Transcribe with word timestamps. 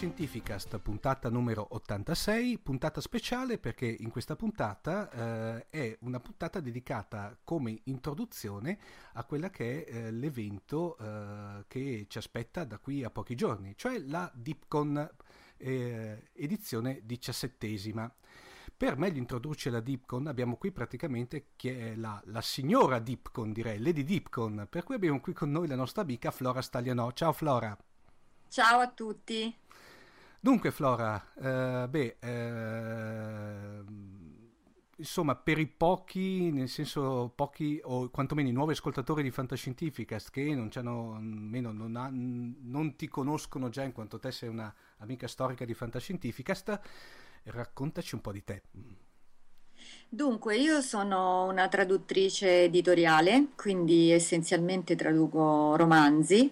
Fantascientificast, 0.00 0.78
puntata 0.78 1.28
numero 1.28 1.66
86, 1.72 2.56
puntata 2.60 3.02
speciale 3.02 3.58
perché 3.58 3.84
in 3.84 4.08
questa 4.08 4.34
puntata 4.34 5.10
eh, 5.10 5.66
è 5.68 5.98
una 6.00 6.18
puntata 6.20 6.60
dedicata 6.60 7.38
come 7.44 7.80
introduzione 7.84 8.78
a 9.12 9.24
quella 9.24 9.50
che 9.50 9.84
è 9.84 9.94
eh, 9.94 10.10
l'evento 10.10 10.96
eh, 10.96 11.66
che 11.68 12.06
ci 12.08 12.16
aspetta 12.16 12.64
da 12.64 12.78
qui 12.78 13.04
a 13.04 13.10
pochi 13.10 13.34
giorni, 13.34 13.74
cioè 13.76 13.98
la 13.98 14.30
Dipcon 14.34 15.06
eh, 15.58 16.30
edizione 16.32 17.02
diciassettesima. 17.04 18.10
Per 18.74 18.96
meglio 18.96 19.18
introdurci 19.18 19.68
alla 19.68 19.80
Dipcon 19.80 20.28
abbiamo 20.28 20.56
qui 20.56 20.72
praticamente 20.72 21.48
la, 21.96 22.18
la 22.24 22.40
signora 22.40 23.00
Dipcon, 23.00 23.52
direi, 23.52 23.78
Lady 23.78 24.04
Dipcon, 24.04 24.66
per 24.70 24.82
cui 24.82 24.94
abbiamo 24.94 25.20
qui 25.20 25.34
con 25.34 25.50
noi 25.50 25.68
la 25.68 25.76
nostra 25.76 26.00
amica 26.00 26.30
Flora 26.30 26.62
Staglianò. 26.62 27.12
Ciao 27.12 27.34
Flora! 27.34 27.76
Ciao 28.48 28.80
a 28.80 28.88
tutti. 28.88 29.59
Dunque 30.42 30.70
Flora, 30.70 31.22
eh, 31.34 31.86
beh, 31.86 32.16
eh, 32.18 33.84
insomma 34.96 35.36
per 35.36 35.58
i 35.58 35.66
pochi, 35.66 36.50
nel 36.50 36.70
senso 36.70 37.30
pochi 37.34 37.78
o 37.82 38.08
quantomeno 38.08 38.48
i 38.48 38.52
nuovi 38.52 38.72
ascoltatori 38.72 39.22
di 39.22 39.30
Fantascientificast 39.30 40.30
che 40.30 40.54
non, 40.54 40.70
meno, 41.22 41.72
non, 41.72 41.94
ha, 41.96 42.08
non 42.10 42.96
ti 42.96 43.06
conoscono 43.06 43.68
già 43.68 43.82
in 43.82 43.92
quanto 43.92 44.18
te 44.18 44.32
sei 44.32 44.48
una 44.48 44.74
amica 44.98 45.28
storica 45.28 45.66
di 45.66 45.74
Fantascientificast, 45.74 46.80
raccontaci 47.44 48.14
un 48.14 48.20
po' 48.22 48.32
di 48.32 48.42
te. 48.42 48.62
Dunque, 50.12 50.56
io 50.56 50.80
sono 50.80 51.44
una 51.44 51.68
traduttrice 51.68 52.64
editoriale, 52.64 53.50
quindi 53.54 54.10
essenzialmente 54.10 54.96
traduco 54.96 55.76
romanzi, 55.76 56.50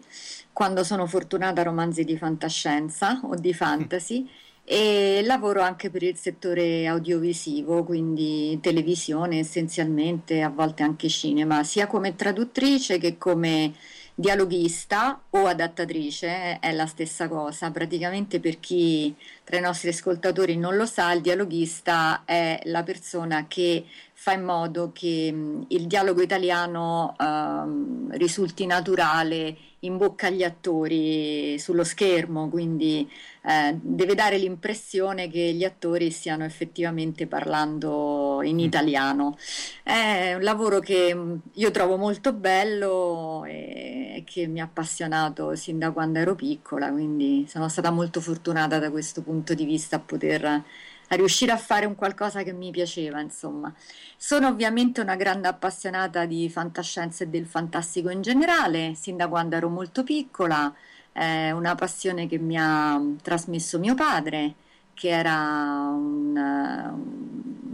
quando 0.53 0.85
sono 0.85 1.07
fortunata 1.07 1.65
romanzi 1.65 2.05
di 2.05 2.17
fantascienza 2.17 3.21
o 3.25 3.35
di 3.35 3.53
fantasy. 3.53 4.29
E 4.63 5.23
lavoro 5.25 5.61
anche 5.63 5.91
per 5.91 6.03
il 6.05 6.17
settore 6.17 6.87
audiovisivo, 6.87 7.83
quindi 7.85 8.59
televisione 8.61 9.39
essenzialmente, 9.41 10.43
a 10.43 10.51
volte 10.51 10.85
anche 10.85 11.09
cinema, 11.09 11.65
sia 11.65 11.87
come 11.89 12.15
traduttrice 12.15 12.99
che 12.99 13.19
come 13.19 13.73
dialoghista 14.19 15.23
o 15.31 15.47
adattatrice 15.47 16.59
è 16.59 16.73
la 16.73 16.87
stessa 16.87 17.29
cosa. 17.29 17.71
Praticamente 17.71 18.41
per 18.41 18.59
chi 18.59 19.15
tra 19.45 19.59
i 19.59 19.61
nostri 19.61 19.91
ascoltatori 19.91 20.57
non 20.57 20.75
lo 20.75 20.87
sa, 20.87 21.13
il 21.13 21.21
dialoghista 21.21 22.25
è 22.25 22.59
la 22.65 22.83
persona 22.83 23.47
che 23.47 23.85
fa 24.21 24.33
in 24.33 24.43
modo 24.43 24.91
che 24.93 25.33
il 25.69 25.87
dialogo 25.87 26.21
italiano 26.21 27.15
uh, 27.17 28.11
risulti 28.17 28.67
naturale 28.67 29.57
in 29.81 29.97
bocca 29.97 30.27
agli 30.27 30.43
attori 30.43 31.57
sullo 31.61 31.85
schermo, 31.85 32.49
quindi 32.49 33.09
eh, 33.43 33.79
deve 33.81 34.17
dare 34.17 34.37
l'impressione 34.37 35.31
che 35.31 35.53
gli 35.53 35.63
attori 35.63 36.11
stiano 36.11 36.45
effettivamente 36.45 37.29
parlando 37.29 38.41
in 38.43 38.57
mm. 38.57 38.59
italiano. 38.59 39.39
È 39.85 40.35
un 40.35 40.43
lavoro 40.43 40.81
che 40.81 41.15
mm, 41.15 41.37
io 41.55 41.71
trovo 41.71 41.97
molto 41.97 42.33
bello 42.33 43.45
e 43.47 44.25
che 44.27 44.49
mi 44.49 44.61
ha 44.61 44.65
appassionato 44.65 45.55
sin 45.55 45.79
da 45.79 45.93
quando 45.93 46.19
ero 46.19 46.35
piccola, 46.35 46.91
quindi 46.91 47.47
sono 47.49 47.69
stata 47.69 47.93
molto 47.93 48.21
fortunata 48.21 48.81
da 48.81 48.91
questo 48.91 49.23
punto 49.23 49.55
di 49.55 49.65
vista 49.65 49.95
a 49.95 50.01
poter 50.01 50.65
a 51.09 51.17
riuscire 51.17 51.53
a 51.53 51.57
fare 51.57 51.87
un 51.87 51.95
qualcosa 51.95 52.43
che 52.43 52.53
mi 52.53 52.71
piaceva, 52.71 53.21
insomma. 53.21 53.73
Sono 54.17 54.49
ovviamente 54.49 55.01
una 55.01 55.17
grande 55.17 55.49
appassionata 55.49 56.25
di 56.27 56.49
fantascienza 56.49 57.25
e 57.25 57.29
del 57.29 57.47
fantastico 57.47 58.11
in 58.11 58.23
generale, 58.23 58.95
sin 58.95 59.17
da 59.17 59.29
quando 59.29 59.57
ero 59.57 59.69
molto 59.69 60.05
piccola, 60.05 60.73
è 61.13 61.51
una 61.51 61.75
passione 61.75 62.27
che 62.27 62.39
mi 62.39 62.57
ha 62.59 63.01
trasmesso 63.23 63.79
mio 63.79 63.95
padre, 63.95 64.55
che 64.99 65.11
era 65.11 65.91
un, 65.93 66.35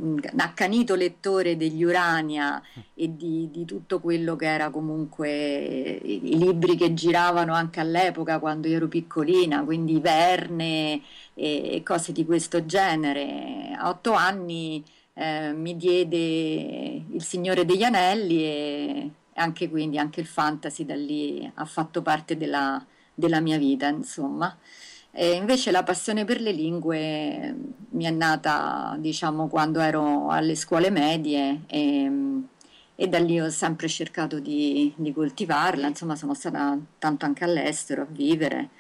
un 0.00 0.20
accanito 0.36 0.94
lettore 0.94 1.56
degli 1.56 1.82
Urania 1.82 2.62
e 2.92 3.16
di, 3.16 3.48
di, 3.50 3.64
tutto 3.64 3.98
quello 3.98 4.36
che 4.36 4.44
era 4.44 4.68
comunque 4.68 5.30
i, 6.02 6.36
libri 6.36 6.76
che 6.76 6.92
giravano 6.92 7.54
anche 7.54 7.80
all'epoca 7.80 8.38
quando 8.38 8.68
io 8.68 8.76
ero 8.76 8.88
piccolina, 8.88 9.64
quindi 9.64 10.00
Verne 10.00 11.00
e 11.32 11.80
cose 11.82 12.12
di 12.12 12.26
questo 12.26 12.66
genere. 12.66 13.74
A 13.74 13.88
otto 13.88 14.12
anni 14.12 14.84
eh, 15.14 15.52
mi 15.54 15.76
diede 15.76 16.16
Il 17.10 17.22
Signore 17.22 17.64
degli 17.64 17.84
Anelli 17.84 18.42
e 18.44 19.10
anche 19.36 19.70
quindi 19.70 19.98
anche 19.98 20.20
il 20.20 20.26
fantasy 20.26 20.84
da 20.84 20.94
lì 20.94 21.50
ha 21.54 21.64
fatto 21.64 22.02
parte 22.02 22.36
della, 22.36 22.84
della 23.14 23.40
mia 23.40 23.56
vita, 23.56 23.88
insomma. 23.88 24.54
E 25.16 25.32
invece 25.34 25.70
la 25.70 25.84
passione 25.84 26.24
per 26.24 26.40
le 26.40 26.50
lingue 26.52 27.54
mi 27.90 28.04
è 28.04 28.10
nata, 28.10 28.96
diciamo, 28.98 29.48
quando 29.48 29.78
ero 29.80 30.28
alle 30.30 30.56
scuole 30.56 30.90
medie 30.90 31.62
e, 31.68 32.10
e 32.96 33.06
da 33.08 33.18
lì 33.20 33.40
ho 33.40 33.48
sempre 33.50 33.86
cercato 33.88 34.40
di, 34.40 34.92
di 34.96 35.12
coltivarla, 35.12 35.86
insomma 35.86 36.16
sono 36.16 36.34
stata 36.34 36.76
tanto 36.98 37.24
anche 37.26 37.44
all'estero 37.44 38.02
a 38.02 38.06
vivere 38.06 38.70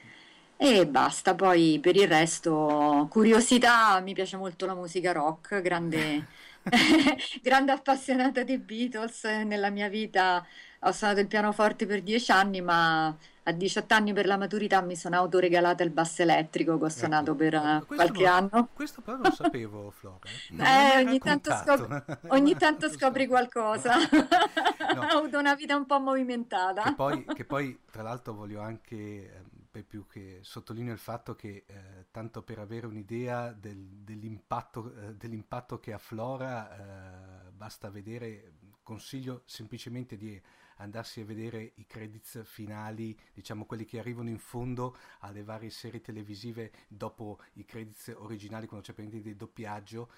E 0.56 0.86
basta, 0.88 1.34
poi 1.34 1.78
per 1.80 1.96
il 1.96 2.08
resto, 2.08 3.08
curiosità, 3.10 4.00
mi 4.00 4.14
piace 4.14 4.36
molto 4.36 4.66
la 4.66 4.74
musica 4.74 5.12
rock, 5.12 5.60
grande, 5.62 6.28
grande 7.42 7.72
appassionata 7.72 8.44
dei 8.44 8.58
Beatles. 8.58 9.24
Nella 9.24 9.70
mia 9.70 9.88
vita 9.88 10.46
ho 10.86 10.92
suonato 10.92 11.20
il 11.20 11.26
pianoforte 11.26 11.86
per 11.86 12.02
dieci 12.02 12.30
anni, 12.30 12.60
ma 12.60 13.16
a 13.46 13.52
18 13.52 13.92
anni 13.92 14.12
per 14.12 14.26
la 14.26 14.36
maturità 14.36 14.80
mi 14.80 14.96
sono 14.96 15.16
autoregalata 15.16 15.82
il 15.82 15.90
basso 15.90 16.22
elettrico 16.22 16.78
che 16.78 16.84
ho 16.84 16.86
ecco, 16.86 16.96
suonato 16.96 17.30
ecco, 17.32 17.36
per 17.36 17.54
uh, 17.54 17.86
qualche 17.86 18.24
non, 18.24 18.32
anno. 18.32 18.68
Questo 18.72 19.00
però 19.02 19.18
non 19.18 19.32
sapevo, 19.32 19.90
Flora. 19.90 20.18
Eh, 20.56 21.04
ogni, 21.04 21.18
tanto 21.18 21.50
scop- 21.52 22.18
ogni 22.28 22.56
tanto, 22.56 22.88
scopri 22.88 23.26
qualcosa. 23.26 23.96
No. 23.96 25.00
ho 25.12 25.18
avuto 25.18 25.38
una 25.38 25.54
vita 25.54 25.76
un 25.76 25.86
po' 25.86 26.00
movimentata. 26.00 26.82
Che 26.82 26.94
poi, 26.94 27.24
che 27.24 27.44
poi 27.44 27.78
tra 27.90 28.02
l'altro 28.02 28.34
voglio 28.34 28.60
anche 28.60 28.96
ehm, 28.96 29.48
per 29.70 29.84
più 29.84 30.06
che 30.06 30.38
sottolineo 30.42 30.92
il 30.92 30.98
fatto 30.98 31.34
che 31.34 31.64
eh, 31.66 32.06
tanto 32.10 32.42
per 32.42 32.60
avere 32.60 32.86
un'idea 32.86 33.52
del, 33.52 33.76
dell'impatto, 33.76 34.94
eh, 34.94 35.14
dell'impatto, 35.14 35.80
che 35.80 35.92
afflora 35.92 37.46
eh, 37.46 37.50
basta 37.50 37.90
vedere, 37.90 38.52
consiglio 38.82 39.42
semplicemente 39.44 40.16
di 40.16 40.40
andarsi 40.76 41.20
a 41.20 41.24
vedere 41.24 41.72
i 41.76 41.86
credits 41.86 42.42
finali, 42.44 43.16
diciamo 43.32 43.64
quelli 43.64 43.84
che 43.84 43.98
arrivano 43.98 44.28
in 44.28 44.38
fondo 44.38 44.96
alle 45.20 45.42
varie 45.42 45.70
serie 45.70 46.00
televisive 46.00 46.72
dopo 46.88 47.40
i 47.54 47.64
credits 47.64 48.14
originali 48.16 48.66
quando 48.66 48.86
c'è 48.86 48.92
per 48.92 49.04
di 49.08 49.36
doppiaggio 49.36 50.10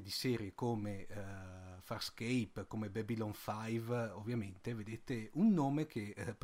di 0.00 0.10
serie 0.10 0.54
come 0.54 1.06
uh, 1.10 1.80
Farscape, 1.80 2.66
come 2.68 2.90
Babylon 2.90 3.34
5, 3.34 4.10
ovviamente 4.10 4.72
vedete 4.72 5.30
un 5.34 5.52
nome 5.52 5.86
che 5.86 6.14
uh, 6.16 6.36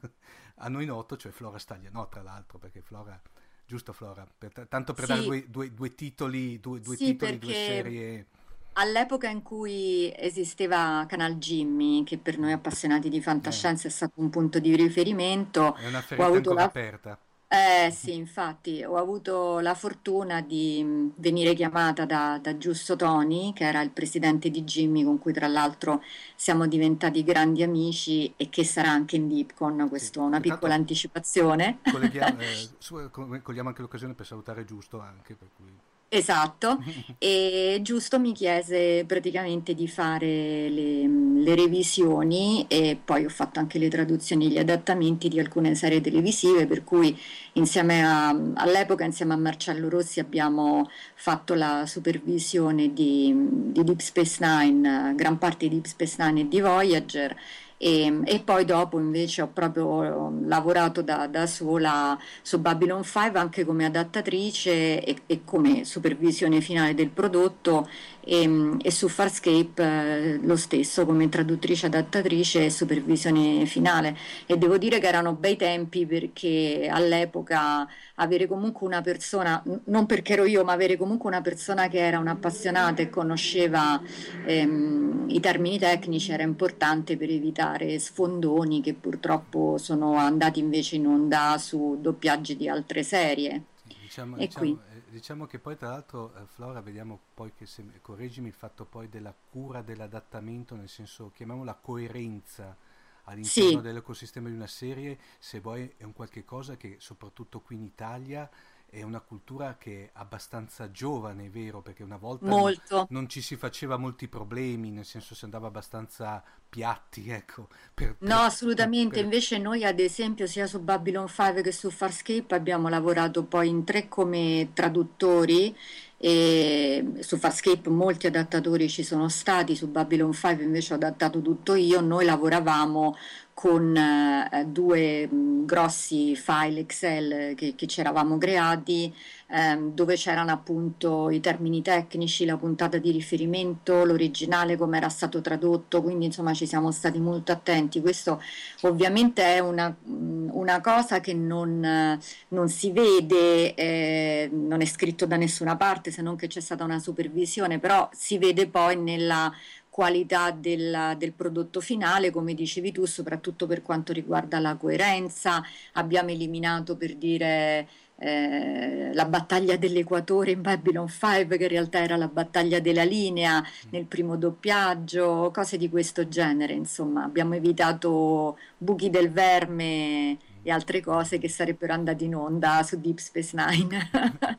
a 0.56 0.68
noi 0.68 0.86
noto, 0.86 1.16
cioè 1.18 1.30
Flora 1.30 1.58
Staglia, 1.58 1.90
no 1.90 2.08
tra 2.08 2.22
l'altro 2.22 2.58
perché 2.58 2.80
Flora, 2.80 3.20
giusto 3.66 3.92
Flora, 3.92 4.26
per, 4.26 4.66
tanto 4.66 4.94
per 4.94 5.04
sì. 5.04 5.10
dare 5.10 5.22
due, 5.24 5.50
due, 5.50 5.74
due, 5.74 5.94
titoli, 5.94 6.58
due, 6.58 6.80
due, 6.80 6.96
sì, 6.96 7.04
titoli, 7.04 7.38
due 7.38 7.52
serie... 7.52 8.26
All'epoca 8.74 9.28
in 9.28 9.42
cui 9.42 10.12
esisteva 10.16 11.04
Canal 11.08 11.36
Jimmy, 11.36 12.04
che 12.04 12.18
per 12.18 12.38
noi 12.38 12.52
appassionati 12.52 13.08
di 13.08 13.20
fantascienza 13.20 13.86
eh. 13.86 13.90
è 13.90 13.92
stato 13.92 14.20
un 14.20 14.30
punto 14.30 14.58
di 14.58 14.74
riferimento, 14.76 15.74
è 15.74 15.86
una 15.86 16.04
ancora 16.08 16.54
la... 16.54 16.64
aperta 16.64 17.18
eh 17.52 17.90
sì, 17.90 18.14
infatti 18.14 18.84
ho 18.84 18.94
avuto 18.94 19.58
la 19.58 19.74
fortuna 19.74 20.40
di 20.40 20.80
mm, 20.84 21.08
venire 21.16 21.52
chiamata 21.54 22.04
da, 22.04 22.38
da 22.40 22.56
Giusto 22.56 22.94
Toni, 22.94 23.52
che 23.52 23.64
era 23.64 23.80
il 23.80 23.90
presidente 23.90 24.50
di 24.50 24.62
Jimmy, 24.62 25.02
con 25.02 25.18
cui 25.18 25.32
tra 25.32 25.48
l'altro 25.48 26.00
siamo 26.36 26.68
diventati 26.68 27.24
grandi 27.24 27.64
amici 27.64 28.32
e 28.36 28.48
che 28.50 28.62
sarà 28.62 28.90
anche 28.90 29.16
in 29.16 29.26
Deepcon, 29.26 29.88
questa 29.88 30.20
è 30.20 30.22
una 30.22 30.38
piccola 30.38 30.74
anticipazione. 30.74 31.80
Colleghiamo, 31.90 32.38
eh, 32.40 33.42
cogliamo 33.42 33.68
anche 33.68 33.82
l'occasione 33.82 34.14
per 34.14 34.26
salutare 34.26 34.64
Giusto 34.64 35.00
anche, 35.00 35.34
per 35.34 35.48
cui... 35.56 35.76
Esatto, 36.12 36.82
e 37.18 37.78
Giusto 37.82 38.18
mi 38.18 38.32
chiese 38.32 39.04
praticamente 39.06 39.74
di 39.74 39.86
fare 39.86 40.68
le, 40.68 41.06
le, 41.06 41.54
revisioni 41.54 42.66
e 42.66 42.98
poi 43.02 43.24
ho 43.26 43.28
fatto 43.28 43.60
anche 43.60 43.78
le 43.78 43.88
traduzioni 43.88 44.46
e 44.46 44.48
gli 44.48 44.58
adattamenti 44.58 45.28
di 45.28 45.38
alcune 45.38 45.76
serie 45.76 46.00
televisive, 46.00 46.66
per 46.66 46.82
cui 46.82 47.16
insieme 47.52 48.04
a, 48.04 48.30
all'epoca 48.30 49.04
insieme 49.04 49.34
a 49.34 49.36
Marcello 49.36 49.88
Rossi 49.88 50.18
abbiamo 50.18 50.90
fatto 51.14 51.54
la 51.54 51.84
supervisione 51.86 52.92
di, 52.92 53.32
di 53.70 53.84
Deep 53.84 54.00
Space 54.00 54.38
Nine, 54.44 55.14
gran 55.14 55.38
parte 55.38 55.68
di 55.68 55.76
Deep 55.76 55.86
Space 55.86 56.16
Nine 56.18 56.40
e 56.40 56.48
di 56.48 56.60
Voyager 56.60 57.36
e, 57.82 58.20
e, 58.26 58.40
poi 58.40 58.66
dopo 58.66 58.98
invece 58.98 59.40
ho 59.40 59.48
proprio 59.48 60.30
lavorato 60.44 61.00
da, 61.00 61.26
da, 61.28 61.46
sola 61.46 62.18
su 62.42 62.58
Babylon 62.58 63.02
5 63.02 63.40
anche 63.40 63.64
come 63.64 63.86
adattatrice 63.86 65.02
e, 65.02 65.16
e 65.24 65.44
come 65.44 65.86
supervisione 65.86 66.60
finale 66.60 66.92
del 66.94 67.08
prodotto 67.08 67.88
e, 68.22 68.76
e 68.82 68.90
su 68.90 69.08
Farscape 69.08 69.82
eh, 69.82 70.40
lo 70.42 70.56
stesso 70.56 71.06
come 71.06 71.30
traduttrice, 71.30 71.86
adattatrice 71.86 72.66
e 72.66 72.70
supervisione 72.70 73.64
finale. 73.64 74.14
E 74.44 74.58
devo 74.58 74.76
dire 74.76 74.98
che 74.98 75.06
erano 75.06 75.32
bei 75.32 75.56
tempi 75.56 76.04
perché 76.04 76.86
all'epoca 76.92 77.88
avere 78.16 78.46
comunque 78.46 78.86
una 78.86 79.00
persona, 79.00 79.62
non 79.84 80.04
perché 80.04 80.34
ero 80.34 80.44
io, 80.44 80.64
ma 80.64 80.72
avere 80.72 80.98
comunque 80.98 81.30
una 81.30 81.40
persona 81.40 81.88
che 81.88 81.98
era 81.98 82.18
un'appassionata 82.18 83.00
e 83.00 83.08
conosceva 83.08 83.98
ehm, 84.44 85.24
i 85.28 85.40
termini 85.40 85.78
tecnici 85.78 86.30
era 86.30 86.42
importante 86.42 87.16
per 87.16 87.30
evitare 87.30 87.69
sfondoni 87.98 88.80
che 88.80 88.94
purtroppo 88.94 89.78
sono 89.78 90.14
andati 90.14 90.60
invece 90.60 90.96
in 90.96 91.06
onda 91.06 91.56
su 91.58 91.98
doppiaggi 92.00 92.56
di 92.56 92.68
altre 92.68 93.02
serie. 93.02 93.64
Diciamo, 93.82 94.36
diciamo, 94.36 94.64
qui 94.64 94.78
diciamo 95.10 95.46
che 95.46 95.58
poi 95.58 95.76
tra 95.76 95.90
l'altro 95.90 96.32
eh, 96.36 96.46
Flora 96.46 96.80
vediamo 96.80 97.18
poi 97.34 97.52
che 97.56 97.66
se, 97.66 97.84
correggimi 98.00 98.48
il 98.48 98.54
fatto 98.54 98.84
poi 98.84 99.08
della 99.08 99.34
cura 99.50 99.82
dell'adattamento 99.82 100.76
nel 100.76 100.88
senso 100.88 101.32
chiamiamola 101.34 101.74
coerenza 101.74 102.76
all'interno 103.24 103.70
sì. 103.70 103.80
dell'ecosistema 103.80 104.48
di 104.48 104.54
una 104.54 104.66
serie 104.66 105.18
se 105.38 105.60
vuoi 105.60 105.92
è 105.96 106.04
un 106.04 106.12
qualche 106.12 106.44
cosa 106.44 106.76
che 106.76 106.96
soprattutto 106.98 107.60
qui 107.60 107.76
in 107.76 107.82
Italia 107.82 108.48
è 108.90 109.02
una 109.02 109.20
cultura 109.20 109.76
che 109.78 110.06
è 110.06 110.10
abbastanza 110.14 110.90
giovane, 110.90 111.46
è 111.46 111.48
vero, 111.48 111.80
perché 111.80 112.02
una 112.02 112.16
volta 112.16 112.46
non, 112.46 112.74
non, 113.08 113.28
ci 113.28 113.40
si 113.40 113.56
faceva 113.56 113.96
molti 113.96 114.26
problemi, 114.26 114.90
nel 114.90 115.04
senso 115.04 115.36
si 115.36 115.44
andava 115.44 115.68
abbastanza 115.68 116.42
piatti, 116.68 117.30
ecco. 117.30 117.68
Per, 117.94 118.16
per, 118.16 118.28
no, 118.28 118.38
assolutamente, 118.40 119.14
per... 119.14 119.24
invece 119.24 119.58
noi 119.58 119.84
ad 119.84 120.00
esempio 120.00 120.48
sia 120.48 120.66
su 120.66 120.80
Babylon 120.80 121.28
5 121.28 121.62
che 121.62 121.72
su 121.72 121.88
Farscape 121.90 122.52
abbiamo 122.54 122.88
lavorato 122.88 123.44
poi 123.44 123.68
in 123.68 123.84
tre 123.84 124.08
come 124.08 124.70
traduttori 124.74 125.76
e 126.16 127.12
su 127.20 127.38
Farscape 127.38 127.88
molti 127.88 128.26
adattatori 128.26 128.88
ci 128.88 129.04
sono 129.04 129.28
stati, 129.28 129.76
su 129.76 129.88
Babylon 129.88 130.32
5 130.32 130.64
invece 130.64 130.92
ho 130.92 130.96
adattato 130.96 131.40
tutto 131.40 131.74
io, 131.74 132.00
noi 132.00 132.24
lavoravamo 132.24 133.16
con 133.60 133.94
eh, 133.94 134.64
due 134.68 135.28
grossi 135.30 136.34
file 136.34 136.80
Excel 136.80 137.54
che, 137.54 137.74
che 137.74 137.86
ci 137.86 138.00
eravamo 138.00 138.38
creati 138.38 139.14
ehm, 139.50 139.92
dove 139.92 140.14
c'erano 140.14 140.50
appunto 140.50 141.28
i 141.28 141.40
termini 141.40 141.82
tecnici, 141.82 142.46
la 142.46 142.56
puntata 142.56 142.96
di 142.96 143.10
riferimento, 143.10 144.04
l'originale 144.04 144.78
come 144.78 144.96
era 144.96 145.10
stato 145.10 145.42
tradotto, 145.42 146.00
quindi 146.00 146.24
insomma 146.24 146.54
ci 146.54 146.66
siamo 146.66 146.90
stati 146.90 147.20
molto 147.20 147.52
attenti. 147.52 148.00
Questo 148.00 148.40
ovviamente 148.82 149.42
è 149.42 149.58
una, 149.58 149.94
una 150.04 150.80
cosa 150.80 151.20
che 151.20 151.34
non, 151.34 152.18
non 152.48 152.68
si 152.70 152.92
vede, 152.92 153.74
eh, 153.74 154.48
non 154.50 154.80
è 154.80 154.86
scritto 154.86 155.26
da 155.26 155.36
nessuna 155.36 155.76
parte 155.76 156.10
se 156.10 156.22
non 156.22 156.34
che 156.34 156.46
c'è 156.46 156.60
stata 156.60 156.82
una 156.82 156.98
supervisione, 156.98 157.78
però 157.78 158.08
si 158.14 158.38
vede 158.38 158.68
poi 158.68 158.96
nella 158.96 159.52
qualità 160.00 160.50
del, 160.50 161.14
del, 161.18 161.34
prodotto 161.34 161.82
finale, 161.82 162.30
come 162.30 162.54
dicevi 162.54 162.90
tu, 162.90 163.04
soprattutto 163.04 163.66
per 163.66 163.82
quanto 163.82 164.14
riguarda 164.14 164.58
la 164.58 164.74
coerenza. 164.76 165.62
Abbiamo 165.92 166.30
eliminato 166.30 166.96
per 166.96 167.16
dire 167.16 167.86
eh, 168.16 169.10
la 169.12 169.26
battaglia 169.26 169.76
dell'equatore 169.76 170.52
in 170.52 170.62
Babylon 170.62 171.06
5, 171.06 171.58
che 171.58 171.64
in 171.64 171.68
realtà 171.68 172.02
era 172.02 172.16
la 172.16 172.28
battaglia 172.28 172.80
della 172.80 173.04
linea 173.04 173.62
nel 173.90 174.06
primo 174.06 174.36
doppiaggio, 174.38 175.50
cose 175.52 175.76
di 175.76 175.90
questo 175.90 176.26
genere. 176.28 176.72
Insomma, 176.72 177.22
abbiamo 177.22 177.54
evitato 177.54 178.56
buchi 178.78 179.10
del 179.10 179.30
verme 179.30 180.38
e 180.62 180.70
altre 180.70 181.02
cose 181.02 181.36
che 181.36 181.50
sarebbero 181.50 181.92
andate 181.92 182.24
in 182.24 182.34
onda 182.34 182.82
su 182.82 182.98
Deep 182.98 183.18
Space 183.18 183.54
Nine. 183.54 184.08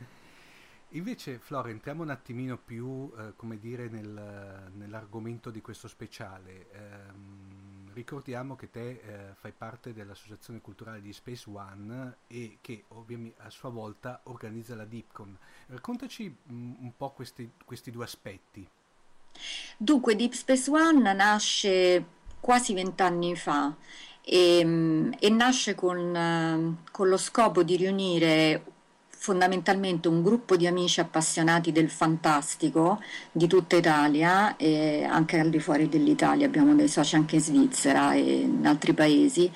Invece, 0.93 1.39
Flora, 1.39 1.69
entriamo 1.69 2.03
un 2.03 2.09
attimino 2.09 2.57
più, 2.57 3.09
eh, 3.17 3.33
come 3.37 3.57
dire, 3.57 3.87
nel, 3.87 4.71
nell'argomento 4.73 5.49
di 5.49 5.61
questo 5.61 5.87
speciale. 5.87 6.69
Eh, 6.71 7.93
ricordiamo 7.93 8.57
che 8.57 8.69
te 8.69 8.89
eh, 8.89 9.33
fai 9.35 9.53
parte 9.53 9.93
dell'Associazione 9.93 10.59
Culturale 10.59 10.99
di 10.99 11.13
Space 11.13 11.49
One 11.49 12.17
e 12.27 12.57
che 12.59 12.83
ovviamente 12.89 13.41
a 13.41 13.49
sua 13.49 13.69
volta 13.69 14.19
organizza 14.23 14.75
la 14.75 14.83
DeepCon. 14.83 15.37
Raccontaci 15.67 16.35
mm, 16.51 16.73
un 16.79 16.91
po' 16.97 17.11
questi, 17.11 17.49
questi 17.63 17.89
due 17.89 18.03
aspetti. 18.03 18.67
Dunque, 19.77 20.17
Deep 20.17 20.33
Space 20.33 20.69
One 20.69 21.13
nasce 21.13 22.05
quasi 22.41 22.73
vent'anni 22.73 23.37
fa 23.37 23.73
e, 24.21 25.09
e 25.17 25.29
nasce 25.29 25.73
con, 25.73 26.77
con 26.91 27.07
lo 27.07 27.17
scopo 27.17 27.63
di 27.63 27.77
riunire 27.77 28.79
fondamentalmente 29.21 30.07
un 30.07 30.23
gruppo 30.23 30.55
di 30.57 30.65
amici 30.65 30.99
appassionati 30.99 31.71
del 31.71 31.91
fantastico 31.91 32.99
di 33.31 33.45
tutta 33.45 33.75
Italia 33.75 34.55
e 34.57 35.03
anche 35.03 35.39
al 35.39 35.51
di 35.51 35.59
fuori 35.59 35.87
dell'Italia, 35.87 36.47
abbiamo 36.47 36.73
dei 36.73 36.87
soci 36.87 37.15
anche 37.15 37.35
in 37.35 37.41
Svizzera 37.41 38.13
e 38.15 38.39
in 38.39 38.65
altri 38.65 38.95
paesi, 38.95 39.51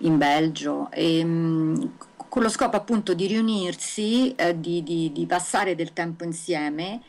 in 0.00 0.18
Belgio. 0.18 0.90
E, 0.90 1.24
mh, 1.24 1.92
con 2.28 2.42
lo 2.42 2.50
scopo 2.50 2.76
appunto 2.76 3.14
di 3.14 3.26
riunirsi, 3.26 4.34
eh, 4.34 4.60
di, 4.60 4.82
di, 4.82 5.10
di 5.10 5.24
passare 5.24 5.74
del 5.74 5.94
tempo 5.94 6.24
insieme 6.24 7.00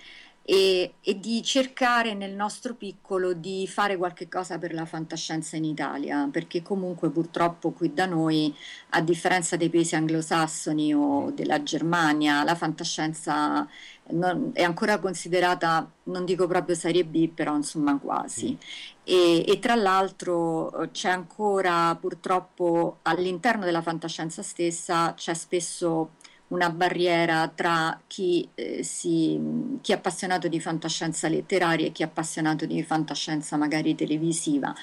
e, 0.50 0.94
e, 1.02 1.20
di 1.20 1.44
cercare 1.44 2.14
nel 2.14 2.34
nostro 2.34 2.74
piccolo 2.74 3.34
di 3.34 3.68
fare 3.68 3.98
qualche 3.98 4.30
cosa 4.30 4.58
per 4.58 4.74
la 4.74 4.86
fantascienza 4.86 5.58
in 5.58 5.66
Italia, 5.66 6.30
perché 6.32 6.62
comunque 6.62 7.10
purtroppo 7.10 7.72
qui 7.72 7.94
da 7.94 8.06
noi, 8.06 8.56
a 8.92 9.02
differenza 9.02 9.58
dei 9.58 9.70
paesi 9.70 9.96
anglosassoni 9.96 10.94
o 10.94 11.32
della 11.32 11.62
Germania, 11.64 12.46
la 12.46 12.56
fantascienza 12.56 13.68
non, 14.12 14.52
è 14.54 14.64
ancora 14.64 15.00
considerata, 15.00 15.86
non 16.04 16.24
dico 16.24 16.48
proprio 16.48 16.76
serie 16.76 17.04
B, 17.04 17.28
però 17.28 17.54
insomma 17.54 17.98
quasi. 17.98 18.58
E, 19.04 19.44
e, 19.46 19.60
tra 19.60 19.76
l'altro 19.76 20.88
c'è 20.94 21.10
ancora 21.10 21.94
purtroppo 22.00 23.00
all'interno 23.02 23.66
della 23.66 23.82
fantascienza 23.82 24.42
stessa, 24.42 25.14
c'è 25.14 25.34
spesso 25.34 26.12
una 26.50 26.70
barriera 26.70 27.52
tra 27.54 28.00
chi, 28.08 28.48
eh, 28.56 28.84
si, 28.84 29.40
chi, 29.82 29.92
è 29.92 29.96
appassionato 29.96 30.48
di 30.48 30.60
fantascienza 30.60 31.28
letteraria 31.28 31.88
e 31.88 31.92
chi 31.92 32.04
è 32.04 32.06
appassionato 32.06 32.66
di 32.66 32.82
fantascienza 32.84 33.58
magari 33.58 33.96
televisiva, 33.96 34.74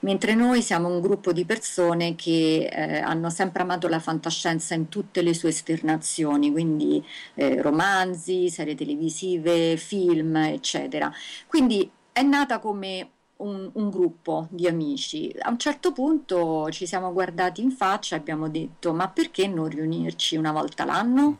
mentre 0.00 0.34
noi 0.34 0.62
siamo 0.62 0.88
un 0.88 1.00
gruppo 1.00 1.32
di 1.32 1.44
persone 1.44 2.14
che 2.16 2.68
eh, 2.72 2.98
hanno 2.98 3.30
sempre 3.30 3.62
amato 3.62 3.88
la 3.88 4.00
fantascienza 4.00 4.74
in 4.74 4.88
tutte 4.88 5.22
le 5.22 5.34
sue 5.34 5.50
esternazioni, 5.50 6.50
quindi 6.50 7.04
eh, 7.34 7.60
romanzi, 7.62 8.48
serie 8.48 8.74
televisive, 8.74 9.76
film, 9.76 10.36
eccetera. 10.36 11.12
Quindi 11.46 11.88
è 12.12 12.22
nata 12.22 12.58
come 12.58 13.10
un, 13.42 13.70
un, 13.74 13.90
gruppo 13.90 14.48
di 14.50 14.66
amici. 14.66 15.34
A 15.40 15.50
un 15.50 15.58
certo 15.58 15.92
punto 15.92 16.70
ci 16.70 16.86
siamo 16.86 17.12
guardati 17.12 17.62
in 17.62 17.70
faccia 17.70 18.16
e 18.16 18.18
abbiamo 18.18 18.48
detto 18.48 18.92
ma 18.92 19.08
perché 19.08 19.46
non 19.46 19.68
riunirci 19.68 20.36
una 20.36 20.52
volta 20.52 20.84
l'anno? 20.84 21.38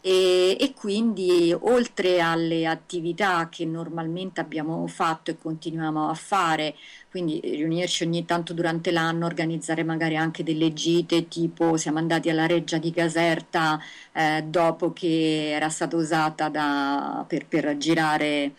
E, 0.00 0.56
e, 0.60 0.74
quindi 0.74 1.52
oltre 1.58 2.20
alle 2.20 2.66
attività 2.66 3.48
che 3.50 3.64
normalmente 3.64 4.40
abbiamo 4.40 4.86
fatto 4.86 5.32
e 5.32 5.38
continuiamo 5.38 6.08
a 6.08 6.14
fare, 6.14 6.76
quindi 7.10 7.40
riunirci 7.42 8.04
ogni 8.04 8.24
tanto 8.24 8.52
durante 8.54 8.92
l'anno, 8.92 9.26
organizzare 9.26 9.82
magari 9.82 10.16
anche 10.16 10.44
delle 10.44 10.72
gite, 10.72 11.26
tipo 11.26 11.76
siamo 11.76 11.98
andati 11.98 12.30
alla 12.30 12.46
Reggia 12.46 12.78
di 12.78 12.92
Caserta 12.92 13.80
eh, 14.12 14.44
dopo 14.46 14.92
che 14.92 15.50
era 15.50 15.68
stata 15.68 15.96
usata 15.96 16.48
da, 16.48 17.24
per, 17.26 17.46
per 17.46 17.76
girare 17.76 18.52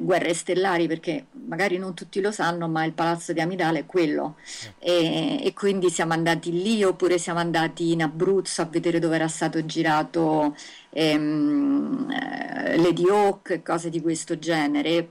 guerre 0.00 0.34
stellari 0.34 0.86
perché 0.88 1.26
magari 1.46 1.78
non 1.78 1.94
tutti 1.94 2.20
lo 2.20 2.32
sanno 2.32 2.68
ma 2.68 2.84
il 2.84 2.92
palazzo 2.92 3.32
di 3.32 3.40
Amidale 3.40 3.80
è 3.80 3.86
quello. 3.86 4.36
Eh. 4.78 4.92
e, 4.92 5.46
e, 5.46 5.52
quindi 5.52 5.90
siamo 5.90 6.12
andati 6.12 6.50
lì 6.50 6.82
oppure 6.82 7.18
siamo 7.18 7.38
andati 7.38 7.92
in 7.92 8.02
Abruzzo 8.02 8.62
a 8.62 8.66
vedere 8.66 8.98
dove 8.98 9.14
era 9.16 9.28
stato 9.28 9.64
girato 9.64 10.56
ehm, 10.90 12.10
eh, 12.10 12.76
Lady 12.76 13.08
Hawk 13.08 13.62
cose 13.62 13.90
di 13.90 14.00
questo 14.00 14.38
genere. 14.38 15.10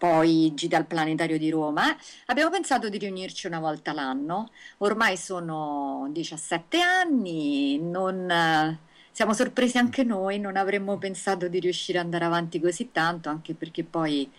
Poi 0.00 0.54
gita 0.54 0.78
al 0.78 0.86
planetario 0.86 1.36
di 1.36 1.50
Roma. 1.50 1.94
Abbiamo 2.26 2.48
pensato 2.50 2.88
di 2.88 2.96
riunirci 2.96 3.46
una 3.46 3.60
volta 3.60 3.92
l'anno. 3.92 4.50
Ormai 4.78 5.18
sono 5.18 6.08
17 6.10 6.80
anni 6.80 7.78
non 7.78 8.78
siamo 9.12 9.32
sorpresi 9.34 9.78
anche 9.78 10.04
noi, 10.04 10.38
non 10.38 10.56
avremmo 10.56 10.98
pensato 10.98 11.48
di 11.48 11.60
riuscire 11.60 11.98
ad 11.98 12.04
andare 12.04 12.24
avanti 12.24 12.60
così 12.60 12.90
tanto, 12.92 13.28
anche 13.28 13.54
perché 13.54 13.84
poi 13.84 14.30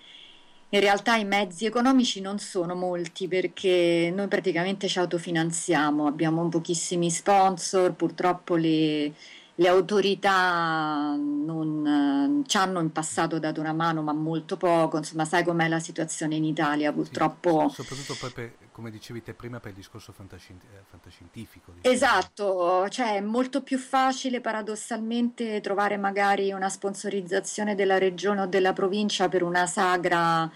in 0.73 0.79
realtà 0.79 1.15
i 1.17 1.25
mezzi 1.25 1.65
economici 1.65 2.21
non 2.21 2.39
sono 2.39 2.75
molti 2.75 3.27
perché 3.27 4.11
noi 4.13 4.27
praticamente 4.27 4.87
ci 4.87 4.99
autofinanziamo, 4.99 6.07
abbiamo 6.07 6.47
pochissimi 6.49 7.11
sponsor, 7.11 7.93
purtroppo 7.93 8.55
le, 8.55 9.13
le 9.61 9.67
autorità 9.67 11.15
non, 11.15 12.43
ci 12.47 12.57
hanno 12.57 12.81
in 12.81 12.91
passato 12.91 13.37
dato 13.37 13.59
una 13.59 13.73
mano 13.73 14.01
ma 14.01 14.11
molto 14.11 14.57
poco, 14.57 14.97
insomma 14.97 15.23
sai 15.23 15.43
com'è 15.43 15.67
la 15.67 15.79
situazione 15.79 16.35
in 16.35 16.43
Italia 16.43 16.91
purtroppo. 16.91 17.69
Sì, 17.69 17.83
soprattutto 17.83 18.15
poi 18.19 18.31
per, 18.31 18.53
come 18.71 18.89
dicevi 18.89 19.21
te 19.21 19.35
prima 19.35 19.59
per 19.59 19.69
il 19.69 19.77
discorso 19.77 20.11
fantascient- 20.13 20.63
eh, 20.63 20.81
fantascientifico. 20.89 21.73
Diciamo. 21.75 21.93
Esatto, 21.93 22.89
cioè 22.89 23.17
è 23.17 23.21
molto 23.21 23.61
più 23.61 23.77
facile 23.77 24.41
paradossalmente 24.41 25.61
trovare 25.61 25.95
magari 25.97 26.51
una 26.51 26.69
sponsorizzazione 26.69 27.75
della 27.75 27.99
regione 27.99 28.41
o 28.41 28.47
della 28.47 28.73
provincia 28.73 29.29
per 29.29 29.43
una 29.43 29.67
sagra 29.67 30.51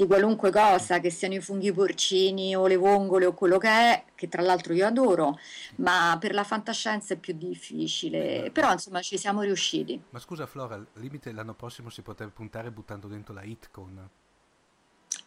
di 0.00 0.06
qualunque 0.06 0.50
cosa, 0.50 0.98
che 0.98 1.10
siano 1.10 1.34
i 1.34 1.40
funghi 1.40 1.72
porcini 1.72 2.56
o 2.56 2.66
le 2.66 2.76
vongole 2.76 3.26
o 3.26 3.34
quello 3.34 3.58
che 3.58 3.68
è, 3.68 4.04
che 4.14 4.28
tra 4.28 4.40
l'altro 4.40 4.72
io 4.72 4.86
adoro, 4.86 5.38
ma 5.76 6.16
per 6.18 6.32
la 6.32 6.42
fantascienza 6.42 7.12
è 7.12 7.16
più 7.18 7.34
difficile. 7.34 8.50
Però 8.50 8.72
insomma 8.72 9.02
ci 9.02 9.18
siamo 9.18 9.42
riusciti. 9.42 10.02
Ma 10.08 10.18
scusa 10.18 10.46
Flora, 10.46 10.76
al 10.76 10.86
limite 10.94 11.32
l'anno 11.32 11.52
prossimo 11.52 11.90
si 11.90 12.00
potrebbe 12.00 12.32
puntare 12.32 12.70
buttando 12.70 13.08
dentro 13.08 13.34
la 13.34 13.42
Hitcon. 13.42 14.08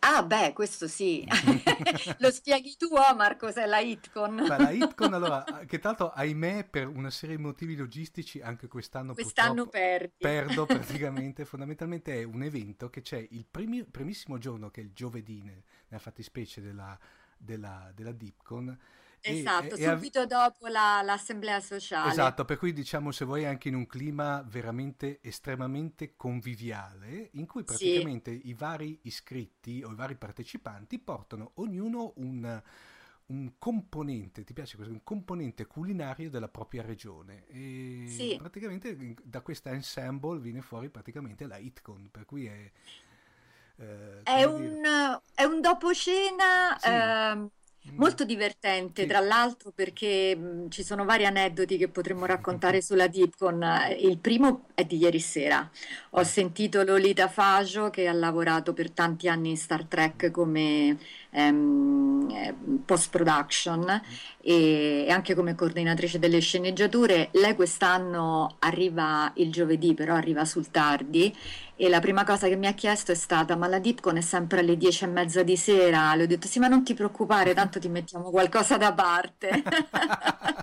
Ah, 0.06 0.22
beh, 0.22 0.52
questo 0.52 0.90
sì. 0.90 1.26
Lo 2.20 2.30
spieghi 2.30 2.76
tu, 2.76 2.90
Omar, 2.92 3.38
cos'è 3.38 3.66
la 3.66 3.80
Hitcon? 3.80 4.36
Beh, 4.36 4.58
la 4.58 4.70
Hitcon, 4.72 5.14
allora, 5.14 5.44
che 5.66 5.80
tra 5.80 5.90
l'altro, 5.90 6.12
ahimè, 6.12 6.66
per 6.66 6.88
una 6.88 7.10
serie 7.10 7.38
di 7.38 7.42
motivi 7.42 7.78
logistici, 7.78 8.42
anche 8.42 8.68
quest'anno, 8.68 9.14
quest'anno 9.14 9.66
perdi. 9.66 10.16
perdo 10.18 10.66
praticamente. 10.68 11.46
Fondamentalmente 11.46 12.20
è 12.20 12.24
un 12.24 12.44
evento 12.44 12.90
che 12.90 13.02
c'è 13.02 13.26
il 13.32 13.46
primi, 13.50 13.86
primissimo 13.86 14.38
giorno, 14.38 14.70
che 14.70 14.82
è 14.82 14.84
il 14.84 14.92
giovedì, 14.94 15.42
nella 15.42 16.02
fattispecie 16.02 16.60
della, 16.60 17.00
della, 17.38 17.90
della 17.96 18.12
Dipcon, 18.12 18.78
Esatto, 19.26 19.76
e, 19.76 19.84
subito 19.84 20.22
e 20.22 20.28
dopo 20.28 20.68
la, 20.68 21.02
l'assemblea 21.02 21.62
sociale. 21.62 22.12
Esatto, 22.12 22.44
per 22.44 22.58
cui 22.58 22.74
diciamo 22.74 23.12
se 23.12 23.24
vuoi 23.24 23.46
anche 23.46 23.70
in 23.70 23.76
un 23.76 23.88
clima 23.88 24.44
veramente 24.46 25.20
estremamente 25.22 26.16
conviviale, 26.18 27.30
in 27.34 27.46
cui 27.46 27.64
praticamente 27.64 28.32
sì. 28.32 28.50
i 28.50 28.54
vari 28.54 29.00
iscritti 29.04 29.82
o 29.82 29.92
i 29.92 29.96
vari 29.96 30.16
partecipanti 30.16 31.00
portano 31.00 31.52
ognuno 31.56 32.12
un, 32.18 32.62
un 33.28 33.52
componente, 33.58 34.44
ti 34.44 34.52
piace 34.52 34.76
questo? 34.76 34.94
Un 34.94 35.04
componente 35.04 35.68
culinario 35.68 36.30
della 36.30 36.50
propria 36.50 36.84
regione. 36.84 37.46
E 37.48 38.06
sì. 38.10 38.36
praticamente 38.38 39.16
da 39.24 39.40
questa 39.40 39.72
ensemble 39.72 40.40
viene 40.40 40.62
fuori 40.62 40.90
praticamente 40.90 41.48
la 41.48 41.58
Hitcon, 41.58 42.10
per 42.12 42.26
cui 42.26 42.46
è... 42.46 42.72
Eh, 43.78 44.22
è, 44.24 44.44
un, 44.44 44.82
è, 45.34 45.44
un, 45.44 45.62
dopo 45.62 45.94
cena... 45.94 46.78
Sì. 46.78 46.90
Eh. 46.90 47.62
Molto 47.96 48.24
divertente, 48.26 49.04
sì. 49.04 49.08
tra 49.08 49.20
l'altro, 49.20 49.72
perché 49.72 50.36
mh, 50.36 50.70
ci 50.70 50.84
sono 50.84 51.06
vari 51.06 51.26
aneddoti 51.26 51.78
che 51.78 51.90
potremmo 51.90 52.26
raccontare 52.26 52.82
sulla 52.82 53.08
Dipcon. 53.08 53.64
Il 54.00 54.18
primo 54.20 54.68
è 54.74 54.84
di 54.86 54.98
ieri 54.98 55.20
sera. 55.20 55.70
Ho 56.12 56.24
sentito 56.24 56.84
Lolita 56.84 57.28
Faggio 57.28 57.90
che 57.92 58.08
ha 58.08 58.14
lavorato 58.14 58.74
per 58.74 58.90
tanti 58.92 59.28
anni 59.28 59.52
in 59.52 59.58
Star 59.58 59.86
Trek 59.86 60.32
come 60.32 60.98
ehm, 61.34 62.30
eh, 62.32 62.56
post 62.86 63.10
production 63.10 64.02
e, 64.42 65.06
e, 65.08 65.12
anche 65.12 65.36
come 65.36 65.56
coordinatrice 65.56 66.20
delle 66.20 66.40
sceneggiature. 66.40 67.30
Lei 67.34 67.56
quest'anno 67.56 68.56
arriva 68.60 69.32
il 69.36 69.52
giovedì, 69.52 69.94
però 69.94 70.16
arriva 70.16 70.46
sul 70.46 70.70
tardi 70.72 71.36
e 71.76 71.90
la 71.90 72.00
prima 72.00 72.24
cosa 72.24 72.48
che 72.48 72.56
mi 72.56 72.68
ha 72.68 72.74
chiesto 72.74 73.12
è 73.12 73.16
stata 73.16 73.56
ma 73.56 73.68
la 73.68 73.80
Dipcon 73.80 74.18
è 74.18 74.22
sempre 74.22 74.60
alle 74.60 74.78
dieci 74.78 75.06
e 75.06 75.08
mezza 75.08 75.42
di 75.42 75.58
sera 75.58 76.14
le 76.14 76.24
ho 76.24 76.28
detto 76.28 76.48
sì 76.48 76.60
ma 76.60 76.68
non 76.68 76.84
ti 76.84 76.94
preoccupare 76.94 77.56
tanto 77.56 77.80
ti 77.80 77.90
mettiamo 77.90 78.30
qualcosa 78.30 78.78
da 78.78 78.94
parte 78.94 79.64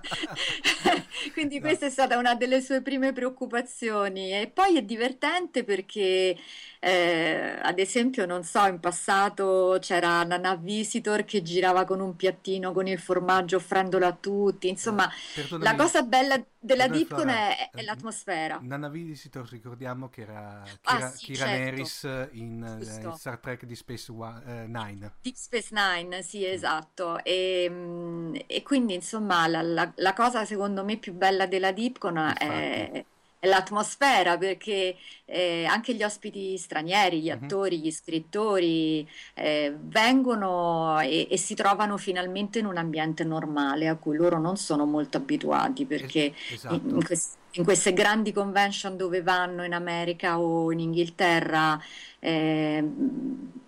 quindi 1.35 1.57
no. 1.57 1.63
questa 1.63 1.87
è 1.87 1.91
stata 1.91 2.17
una 2.17 2.37
delle 2.37 2.61
sue 2.61 2.81
prime 2.81 3.13
preoccupazioni 3.13 4.33
e 4.33 4.51
poi 4.55 4.77
è 4.77 4.83
divertente 4.83 5.65
perché 5.65 6.37
eh, 6.83 7.59
ad 7.61 7.79
esempio, 7.79 8.25
non 8.25 8.43
so, 8.43 8.65
in 8.65 8.81
passato 8.81 9.77
c'era 9.81 10.25
Nana 10.25 10.57
Visitor 10.57 11.27
che 11.27 11.43
girava 11.43 11.85
con 11.85 12.01
un 12.01 12.17
piattino 12.17 12.73
con 12.73 12.87
il 12.87 12.99
formaggio 12.99 13.57
offrendolo 13.57 14.07
a 14.07 14.17
tutti. 14.19 14.69
Insomma, 14.69 15.07
Perdonami, 15.35 15.63
la 15.63 15.75
cosa 15.75 16.03
bella 16.03 16.43
della 16.59 16.89
Dipcon 16.89 17.29
è, 17.29 17.69
è, 17.71 17.83
l'atmosfera. 17.83 18.61
Nana 18.63 18.89
Visitor, 18.89 19.47
ricordiamo 19.51 20.09
che 20.09 20.23
era 20.23 20.63
Kira, 20.81 21.07
ah, 21.07 21.11
sì, 21.11 21.27
Kira 21.27 21.47
certo. 21.47 22.29
In, 22.33 22.65
uh, 22.65 22.83
in, 22.83 23.13
Star 23.15 23.37
Trek 23.37 23.67
Deep 23.67 23.77
Space 23.77 24.11
uh, 24.11 24.25
Nine. 24.67 25.13
Deep 25.21 25.37
Space 25.37 25.69
Nine, 25.73 26.23
sì, 26.23 26.47
esatto. 26.47 27.23
E, 27.23 27.67
mm, 27.69 28.37
e 28.47 28.63
quindi, 28.63 28.95
insomma, 28.95 29.47
la, 29.47 29.61
la, 29.61 29.93
la, 29.97 30.13
cosa 30.15 30.47
secondo 30.47 30.83
me 30.83 30.97
più 30.97 31.13
bella 31.13 31.45
della 31.45 31.73
Dipcon 31.73 32.17
è 32.39 33.05
l'atmosfera 33.41 34.37
perché 34.37 34.97
eh, 35.25 35.65
anche 35.65 35.95
gli 35.95 36.03
ospiti 36.03 36.57
stranieri, 36.59 37.21
gli 37.21 37.31
attori, 37.31 37.79
gli 37.79 37.91
scrittori 37.91 39.09
eh, 39.35 39.75
vengono 39.79 41.01
e, 41.01 41.29
e, 41.31 41.37
si 41.37 41.55
trovano 41.55 41.97
finalmente 41.97 42.59
in 42.59 42.67
un 42.67 42.77
ambiente 42.77 43.25
normale 43.25 43.89
a 43.89 43.97
cui 43.97 44.17
loro 44.17 44.39
non 44.39 44.57
sono 44.57 44.85
molto 44.85 45.17
abituati 45.17 45.87
perché 45.87 46.35
esatto. 46.53 46.75
in, 46.75 46.91
in, 46.91 47.05
quest- 47.05 47.37
in 47.53 47.65
queste 47.65 47.93
grandi 47.93 48.33
convention 48.33 48.97
dove 48.97 49.23
vanno 49.23 49.65
in 49.65 49.73
America 49.73 50.39
o 50.39 50.71
in 50.71 50.81
Inghilterra 50.81 51.81
eh, 52.21 52.85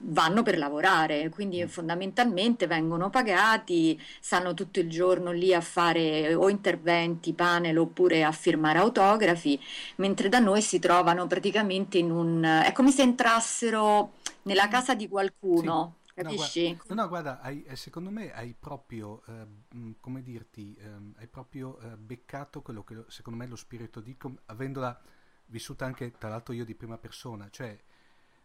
vanno 0.05 0.43
per 0.43 0.59
lavorare, 0.59 1.29
quindi 1.31 1.63
mm. 1.63 1.67
fondamentalmente 1.67 2.67
vengono 2.67 3.11
pagati, 3.11 4.01
stanno 4.21 4.55
tutto 4.55 4.81
il 4.81 4.89
giorno 4.89 5.33
lì 5.33 5.53
a 5.55 5.61
fare 5.61 6.35
o 6.35 6.49
interventi, 6.49 7.33
panel 7.33 7.79
oppure 7.79 8.23
a 8.23 8.33
firmare 8.33 8.79
autografi, 8.79 9.59
mentre 9.97 10.29
da 10.29 10.39
noi 10.39 10.63
si 10.63 10.79
trovano 10.79 11.27
praticamente 11.27 11.99
in 11.99 12.11
un... 12.11 12.43
è 12.65 12.73
come 12.73 12.91
se 12.91 13.03
entrassero 13.03 14.15
nella 14.43 14.69
casa 14.69 14.95
di 14.95 15.09
qualcuno. 15.09 15.97
Sì. 15.97 16.01
Capisci? 16.15 16.69
No, 16.69 16.77
guarda, 16.77 16.95
no, 17.03 17.09
guarda 17.09 17.41
hai, 17.41 17.63
eh, 17.65 17.75
secondo 17.75 18.11
me 18.11 18.33
hai 18.35 18.55
proprio, 18.59 19.23
eh, 19.29 19.95
come 19.99 20.23
dirti, 20.23 20.77
eh, 20.79 20.91
hai 21.17 21.27
proprio 21.27 21.79
eh, 21.81 21.97
beccato 21.97 22.61
quello 22.61 22.85
che 22.85 23.03
secondo 23.09 23.39
me 23.39 23.47
è 23.47 23.49
lo 23.49 23.57
spirito 23.57 24.01
di, 24.01 24.15
com- 24.19 24.39
avendola 24.47 25.01
vissuta 25.47 25.87
anche 25.87 26.11
tra 26.13 26.29
l'altro 26.29 26.53
io 26.53 26.67
di 26.67 26.75
prima 26.75 26.99
persona, 26.99 27.49
cioè 27.51 27.79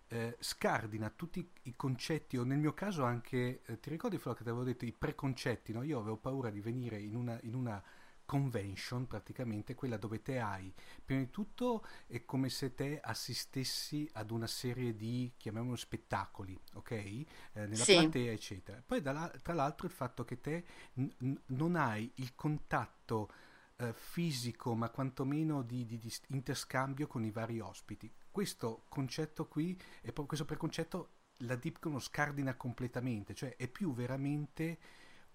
eh, 0.10 0.38
scardina 0.40 1.10
tutti 1.10 1.50
i 1.64 1.76
concetti, 1.76 2.38
o 2.38 2.44
nel 2.44 2.58
mio 2.58 2.74
caso 2.74 3.04
anche, 3.04 3.62
eh, 3.66 3.80
ti 3.80 3.90
ricordi 3.90 4.18
Flo 4.18 4.34
che 4.34 4.44
ti 4.44 4.50
avevo 4.50 4.64
detto 4.64 4.86
i 4.86 4.94
preconcetti, 4.94 5.74
no? 5.74 5.84
Io 5.84 6.00
avevo 6.00 6.18
paura 6.18 6.50
di 6.50 6.62
venire 6.62 7.00
in 7.00 7.16
una, 7.16 7.38
in 7.44 7.56
una 7.56 7.84
convention 8.28 9.08
praticamente 9.08 9.74
quella 9.74 9.96
dove 9.96 10.22
te 10.22 10.38
hai 10.38 10.72
prima 11.04 11.22
di 11.22 11.30
tutto 11.30 11.84
è 12.08 12.26
come 12.26 12.50
se 12.50 12.76
te 12.76 13.00
assistessi 13.00 14.08
ad 14.14 14.32
una 14.32 14.48
serie 14.48 14.98
di 14.98 15.32
chiamiamolo 15.38 15.78
spettacoli 15.78 16.60
ok 16.74 16.92
eh, 16.92 17.26
nella 17.54 17.86
sì. 17.86 17.94
platea 17.94 18.34
eccetera 18.34 18.84
poi 18.86 19.02
dalla, 19.02 19.32
tra 19.42 19.54
l'altro 19.54 19.88
il 19.88 19.94
fatto 19.94 20.26
che 20.26 20.42
te 20.42 20.66
n- 20.96 21.40
non 21.46 21.78
hai 21.78 22.12
il 22.16 22.36
contatto 22.36 23.32
eh, 23.78 23.94
fisico 23.94 24.76
ma 24.76 24.90
quantomeno 24.90 25.62
di, 25.62 25.86
di, 25.86 25.98
di, 25.98 26.14
interscambio 26.28 27.08
con 27.08 27.24
i 27.24 27.32
vari 27.32 27.62
ospiti 27.62 28.12
questo 28.38 28.84
concetto 28.88 29.48
qui 29.48 29.76
e 30.00 30.14
questo 30.14 30.46
preconcetto 30.46 31.10
la 31.38 31.56
Dipcon 31.56 31.94
lo 31.94 32.00
scardina 32.00 32.54
completamente 32.54 33.34
cioè 33.34 33.56
è 33.56 33.68
più 33.68 33.96
veramente 33.96 34.78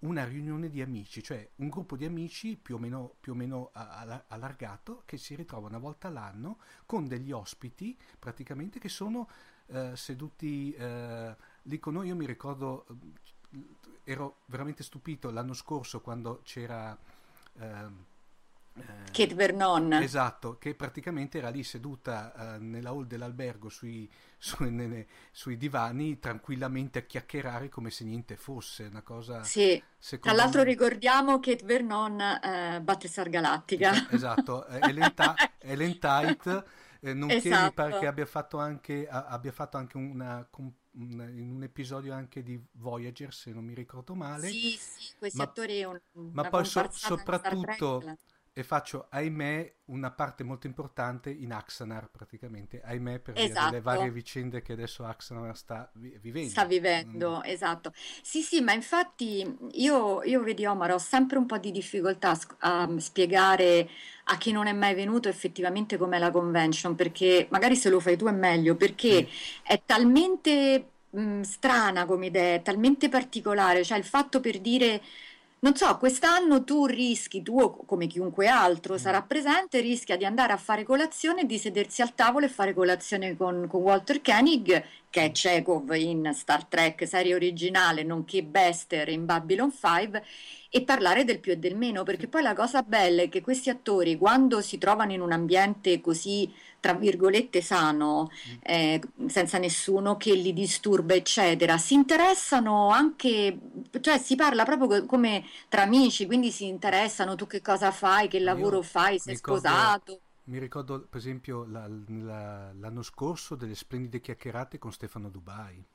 una 0.03 0.25
riunione 0.25 0.69
di 0.69 0.81
amici, 0.81 1.21
cioè 1.21 1.49
un 1.57 1.69
gruppo 1.69 1.97
di 1.97 2.05
amici 2.05 2.57
più 2.57 2.77
o 2.77 2.79
meno, 2.79 3.17
più 3.19 3.33
o 3.33 3.35
meno 3.35 3.71
allargato 3.73 5.03
che 5.05 5.17
si 5.17 5.35
ritrova 5.35 5.67
una 5.67 5.79
volta 5.79 6.07
all'anno 6.07 6.59
con 6.87 7.09
degli 7.09 7.33
ospiti 7.33 7.99
praticamente 8.21 8.79
che 8.79 8.89
sono 8.89 9.29
eh, 9.67 9.97
seduti 9.97 10.73
eh, 10.73 11.37
lì 11.63 11.79
con 11.81 11.95
noi. 11.95 12.07
Io 12.07 12.17
mi 12.17 12.27
ricordo, 12.27 12.87
eh, 13.51 13.67
ero 14.05 14.43
veramente 14.47 14.85
stupito 14.85 15.31
l'anno 15.33 15.55
scorso 15.55 16.01
quando 16.01 16.41
c'era... 16.45 16.97
Eh, 17.55 18.11
Kate 19.12 19.35
Vernon. 19.35 19.93
Esatto, 19.93 20.57
che 20.59 20.75
praticamente 20.75 21.38
era 21.38 21.50
lì 21.50 21.62
seduta 21.62 22.55
eh, 22.55 22.59
nella 22.59 22.91
hall 22.91 23.07
dell'albergo 23.07 23.69
sui, 23.69 24.11
su, 24.38 24.64
nelle, 24.64 25.07
sui, 25.31 25.57
divani 25.57 26.19
tranquillamente 26.19 27.00
a 27.00 27.02
chiacchierare 27.02 27.69
come 27.69 27.91
se 27.91 28.05
niente 28.05 28.37
fosse, 28.37 28.85
una 28.85 29.02
cosa... 29.02 29.45
Sì, 29.45 29.81
tra 30.21 30.33
l'altro 30.33 30.61
me... 30.61 30.67
ricordiamo 30.67 31.38
Kate 31.41 31.64
Vernon, 31.64 32.21
eh, 32.21 32.81
Battlestar 32.83 33.29
Galactica. 33.29 34.09
Esatto, 34.11 34.67
Ellen, 34.81 35.12
Ta- 35.14 35.37
Ellen 35.59 35.99
Tite, 35.99 36.64
eh, 37.00 37.12
nonché 37.12 37.37
esatto. 37.37 37.64
mi 37.64 37.73
pare 37.73 37.99
che 37.99 38.07
abbia 38.07 38.26
fatto 38.26 38.59
anche, 38.59 39.07
abbia 39.09 39.52
fatto 39.52 39.76
anche 39.76 39.99
una, 39.99 40.49
in 40.95 41.52
un 41.55 41.62
episodio 41.62 42.14
anche 42.14 42.43
di 42.43 42.59
Voyager, 42.73 43.35
se 43.35 43.52
non 43.52 43.62
mi 43.62 43.75
ricordo 43.75 44.14
male. 44.14 44.49
Sì, 44.49 44.71
sì, 44.71 45.12
questi 45.19 45.37
ma, 45.37 45.45
attori... 45.45 45.85
Un, 45.85 46.00
ma 46.33 46.49
poi 46.49 46.64
so, 46.64 46.88
soprattutto 46.91 48.02
e 48.55 48.63
faccio, 48.65 49.07
ahimè, 49.09 49.77
una 49.87 50.11
parte 50.11 50.45
molto 50.45 50.67
importante 50.67 51.31
in 51.31 51.53
Axanar 51.53 52.11
praticamente, 52.11 52.83
ahimè 52.83 53.19
per 53.21 53.35
esatto. 53.39 53.73
le 53.73 53.81
varie 53.81 54.11
vicende 54.11 54.61
che 54.61 54.75
adesso 54.75 55.05
Axanar 55.05 55.57
sta 55.57 55.91
vi- 55.95 56.19
vivendo. 56.21 56.51
Sta 56.51 56.67
vivendo, 56.67 57.39
mm. 57.39 57.49
esatto. 57.49 57.93
Sì, 58.23 58.43
sì, 58.43 58.61
ma 58.61 58.75
infatti 58.75 59.57
io, 59.73 60.23
io 60.23 60.43
vedi 60.43 60.67
Omar, 60.67 60.93
ho 60.93 60.99
sempre 60.99 61.39
un 61.39 61.47
po' 61.47 61.57
di 61.57 61.71
difficoltà 61.71 62.39
a 62.59 62.91
spiegare 62.99 63.89
a 64.25 64.37
chi 64.37 64.53
non 64.53 64.67
è 64.67 64.73
mai 64.73 64.95
venuto 64.95 65.31
effettivamente 65.31 65.97
com'è 65.97 66.19
la 66.19 66.31
convention, 66.31 66.95
perché 66.95 67.47
magari 67.51 67.75
se 67.75 67.89
lo 67.89 68.01
fai 68.01 68.19
tu 68.19 68.27
è 68.27 68.33
meglio, 68.33 68.77
perché 68.77 69.27
sì. 69.27 69.29
è 69.63 69.81
talmente 69.87 70.91
mh, 71.09 71.41
strana 71.41 72.05
come 72.05 72.27
idea, 72.27 72.57
è 72.57 72.63
talmente 72.63 73.09
particolare, 73.09 73.83
cioè 73.83 73.97
il 73.97 74.05
fatto 74.05 74.41
per 74.41 74.61
dire 74.61 75.01
non 75.62 75.76
so, 75.76 75.97
quest'anno 75.97 76.64
tu 76.64 76.87
rischi, 76.87 77.40
tu 77.40 77.85
come 77.87 78.09
chiunque 78.09 78.49
altro 78.49 78.99
sarà 78.99 79.23
mm. 79.23 79.26
presente, 79.28 79.81
rischia 79.81 80.16
di 80.16 80.25
andare 80.25 80.52
a 80.52 80.57
fare 80.57 80.83
colazione, 80.83 81.47
di 81.47 81.57
sedersi 81.57 82.02
al 82.02 82.16
tavolo 82.16 82.47
e 82.47 82.49
fare 82.49 82.75
colazione 82.75 83.37
con, 83.37 83.69
con 83.69 83.81
Walter 83.81 84.21
Koenig, 84.21 84.85
che 85.09 85.25
è 85.26 85.31
Chekhov 85.31 85.92
in 85.95 86.33
Star 86.35 86.64
Trek 86.64 87.07
serie 87.07 87.37
originale, 87.37 88.02
nonché 88.02 88.42
Bester 88.42 89.09
in 89.09 89.25
Babylon 89.25 89.72
5, 89.72 90.25
e 90.68 90.83
parlare 90.83 91.22
del 91.22 91.38
più 91.38 91.53
e 91.53 91.59
del 91.59 91.77
meno, 91.77 92.03
perché 92.03 92.27
poi 92.27 92.42
la 92.42 92.55
cosa 92.55 92.83
bella 92.83 93.22
è 93.22 93.29
che 93.29 93.40
questi 93.40 93.70
attori, 93.70 94.16
quando 94.16 94.61
si 94.62 94.79
trovano 94.79 95.12
in 95.12 95.20
un 95.20 95.31
ambiente 95.31 96.01
così 96.01 96.53
tra 96.83 96.95
virgolette 96.95 97.62
sano, 97.62 98.29
mm. 98.29 98.55
eh, 98.61 99.01
senza 99.27 99.59
nessuno 99.59 100.16
che 100.16 100.35
li 100.35 100.53
disturba, 100.53 101.14
eccetera, 101.14 101.79
si 101.79 101.95
interessano 101.95 102.88
anche, 102.88 103.57
cioè 104.01 104.18
si 104.18 104.35
parla 104.35 104.64
proprio 104.64 105.07
come 105.07 105.45
tra 105.68 105.83
amici, 105.83 106.27
quindi 106.27 106.51
si 106.51 106.66
interessano 106.66 107.37
tu 107.37 107.47
che 107.47 107.62
cosa 107.62 107.92
fai, 107.92 108.27
che 108.27 108.40
lavoro 108.40 108.79
Io 108.79 108.83
fai, 108.83 109.21
sei 109.21 109.35
ricordo, 109.35 109.61
sposato. 109.61 110.21
Mi 110.47 110.59
ricordo 110.59 111.07
per 111.09 111.21
esempio 111.21 111.64
la, 111.66 111.88
la, 111.88 112.73
l'anno 112.73 113.03
scorso 113.03 113.55
delle 113.55 113.77
splendide 113.77 114.21
chiacchierate 114.21 114.79
con 114.79 114.90
Stefano 114.90 115.31
Dubai. 115.31 115.87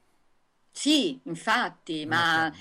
Sì, 0.78 1.20
infatti, 1.24 2.06
ma 2.06 2.52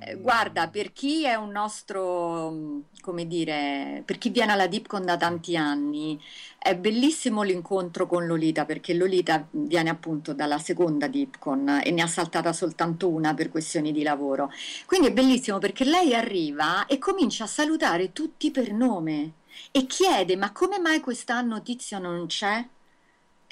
eh, 0.00 0.16
guarda, 0.16 0.68
per 0.68 0.92
chi 0.92 1.24
è 1.24 1.36
un 1.36 1.50
nostro, 1.50 2.82
come 3.00 3.26
dire, 3.28 4.02
per 4.04 4.18
chi 4.18 4.30
viene 4.30 4.50
alla 4.50 4.66
Dipcon 4.66 5.04
da 5.04 5.16
tanti 5.16 5.56
anni, 5.56 6.20
è 6.58 6.76
bellissimo 6.76 7.42
l'incontro 7.42 8.06
con 8.08 8.26
Lolita, 8.26 8.64
perché 8.64 8.94
Lolita 8.94 9.46
viene 9.52 9.90
appunto 9.90 10.34
dalla 10.34 10.58
seconda 10.58 11.06
Dipcon 11.06 11.82
e 11.84 11.92
ne 11.92 12.02
ha 12.02 12.08
saltata 12.08 12.52
soltanto 12.52 13.08
una 13.08 13.32
per 13.32 13.48
questioni 13.48 13.92
di 13.92 14.02
lavoro. 14.02 14.50
Quindi 14.84 15.06
è 15.08 15.12
bellissimo 15.12 15.58
perché 15.58 15.84
lei 15.84 16.14
arriva 16.16 16.86
e 16.86 16.98
comincia 16.98 17.44
a 17.44 17.46
salutare 17.46 18.12
tutti 18.12 18.50
per 18.50 18.72
nome 18.72 19.34
e 19.70 19.86
chiede: 19.86 20.34
Ma 20.36 20.50
come 20.50 20.80
mai 20.80 20.98
quest'anno 21.00 21.62
Tizio 21.62 22.00
non 22.00 22.26
c'è? 22.26 22.66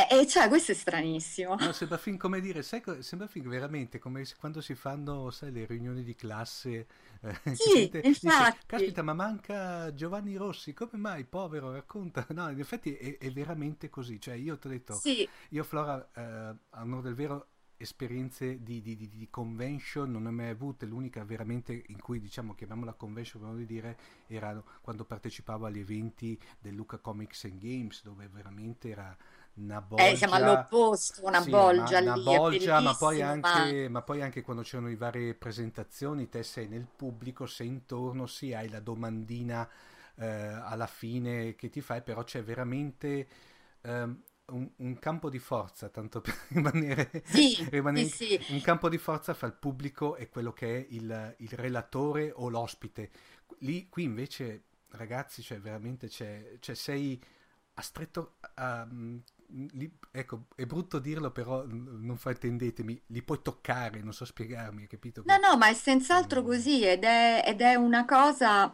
E 0.08 0.26
cioè, 0.26 0.48
questo 0.48 0.72
è 0.72 0.74
stranissimo. 0.74 1.56
No, 1.56 1.72
sembra 1.72 1.98
fin 1.98 2.16
come 2.16 2.40
dire, 2.40 2.62
sai, 2.62 2.82
sembra 3.00 3.26
fin 3.26 3.48
veramente 3.48 3.98
come 3.98 4.24
quando 4.38 4.60
si 4.60 4.74
fanno, 4.74 5.30
sai, 5.30 5.52
le 5.52 5.66
riunioni 5.66 6.02
di 6.02 6.14
classe. 6.14 6.86
Eh, 7.20 7.34
sì, 7.54 7.82
infatti. 7.82 8.00
Dice, 8.00 8.56
Caspita, 8.66 9.02
ma 9.02 9.14
manca 9.14 9.92
Giovanni 9.94 10.36
Rossi, 10.36 10.72
come 10.72 10.96
mai, 10.96 11.24
povero, 11.24 11.72
racconta. 11.72 12.26
No, 12.40 12.48
in 12.48 12.60
effetti 12.60 12.94
è, 12.94 13.18
è 13.18 13.30
veramente 13.32 13.90
così. 13.90 14.20
Cioè, 14.20 14.34
io 14.34 14.56
ti 14.58 14.66
ho 14.66 14.70
detto, 14.70 14.94
sì. 14.94 15.28
io 15.50 15.64
Flora, 15.64 16.08
eh, 16.14 16.22
a 16.22 16.82
onore 16.82 17.02
del 17.02 17.14
vero, 17.14 17.48
esperienze 17.80 18.62
di, 18.62 18.82
di, 18.82 18.94
di, 18.94 19.08
di, 19.08 19.28
convention 19.30 20.10
non 20.10 20.24
ne 20.24 20.28
ho 20.28 20.32
mai 20.32 20.50
avute, 20.50 20.84
l'unica 20.84 21.24
veramente 21.24 21.82
in 21.86 21.98
cui 21.98 22.20
diciamo 22.20 22.54
chiamiamola 22.54 22.92
convention 22.92 23.42
per 23.42 23.54
di 23.54 23.64
dire 23.64 23.98
era 24.26 24.62
quando 24.82 25.06
partecipavo 25.06 25.64
agli 25.64 25.78
eventi 25.78 26.38
del 26.58 26.74
Luca 26.74 26.98
Comics 26.98 27.44
and 27.44 27.58
Games 27.58 28.02
dove 28.02 28.28
veramente 28.28 28.90
era 28.90 29.16
una 29.60 29.80
bolgia. 29.80 30.08
Eh, 30.08 30.16
siamo 30.16 30.34
all'opposto, 30.34 31.24
una 31.24 31.40
sì, 31.40 31.50
bolgia 31.50 32.02
ma, 32.02 32.14
lì, 32.14 32.20
una 32.22 32.38
bolgia, 32.38 32.80
ma 32.80 32.94
poi, 32.94 33.22
anche, 33.22 33.82
ma... 33.82 33.88
ma 33.88 34.02
poi, 34.02 34.22
anche, 34.22 34.42
quando 34.42 34.62
c'erano 34.62 34.88
le 34.88 34.96
varie 34.96 35.34
presentazioni, 35.34 36.28
te 36.28 36.42
sei 36.42 36.68
nel 36.68 36.86
pubblico, 36.94 37.46
sei 37.46 37.68
intorno, 37.68 38.26
sì, 38.26 38.52
hai 38.52 38.68
la 38.68 38.80
domandina 38.80 39.68
eh, 40.16 40.26
alla 40.26 40.86
fine 40.86 41.54
che 41.54 41.68
ti 41.68 41.80
fai, 41.80 42.02
però 42.02 42.24
c'è 42.24 42.42
veramente... 42.42 43.28
Um, 43.82 44.22
un, 44.50 44.68
un, 44.78 44.98
campo 44.98 45.30
di 45.30 45.38
forza, 45.38 45.88
tanto 45.90 46.20
per 46.20 46.36
rimanere, 46.48 47.22
sì, 47.24 47.64
rimanere 47.70 48.08
sì, 48.08 48.38
un 48.48 48.60
campo 48.60 48.88
di 48.88 48.98
forza 48.98 49.32
fra 49.32 49.46
il 49.46 49.52
pubblico 49.52 50.16
e 50.16 50.28
quello 50.28 50.52
che 50.52 50.76
è 50.76 50.86
il, 50.90 51.36
il 51.38 51.50
relatore 51.50 52.32
o 52.34 52.48
l'ospite. 52.48 53.10
Lì, 53.58 53.88
qui 53.88 54.02
invece, 54.02 54.64
ragazzi, 54.90 55.40
cioè 55.42 55.60
veramente 55.60 56.08
c'è, 56.08 56.56
c'è 56.58 56.74
sei 56.74 57.22
a 57.74 57.82
stretto, 57.82 58.36
um, 58.56 59.22
li, 59.72 59.90
ecco, 60.10 60.46
è 60.54 60.64
brutto 60.64 60.98
dirlo, 60.98 61.30
però 61.30 61.64
non 61.66 62.16
fraintendetemi, 62.16 63.02
li 63.06 63.22
puoi 63.22 63.40
toccare, 63.42 64.00
non 64.02 64.12
so 64.12 64.24
spiegarmi, 64.24 64.86
capito? 64.86 65.22
No, 65.26 65.36
no, 65.36 65.56
ma 65.56 65.68
è 65.68 65.74
senz'altro 65.74 66.42
mm. 66.42 66.44
così 66.44 66.84
ed 66.84 67.04
è, 67.04 67.44
ed 67.46 67.60
è 67.60 67.74
una 67.74 68.04
cosa 68.04 68.72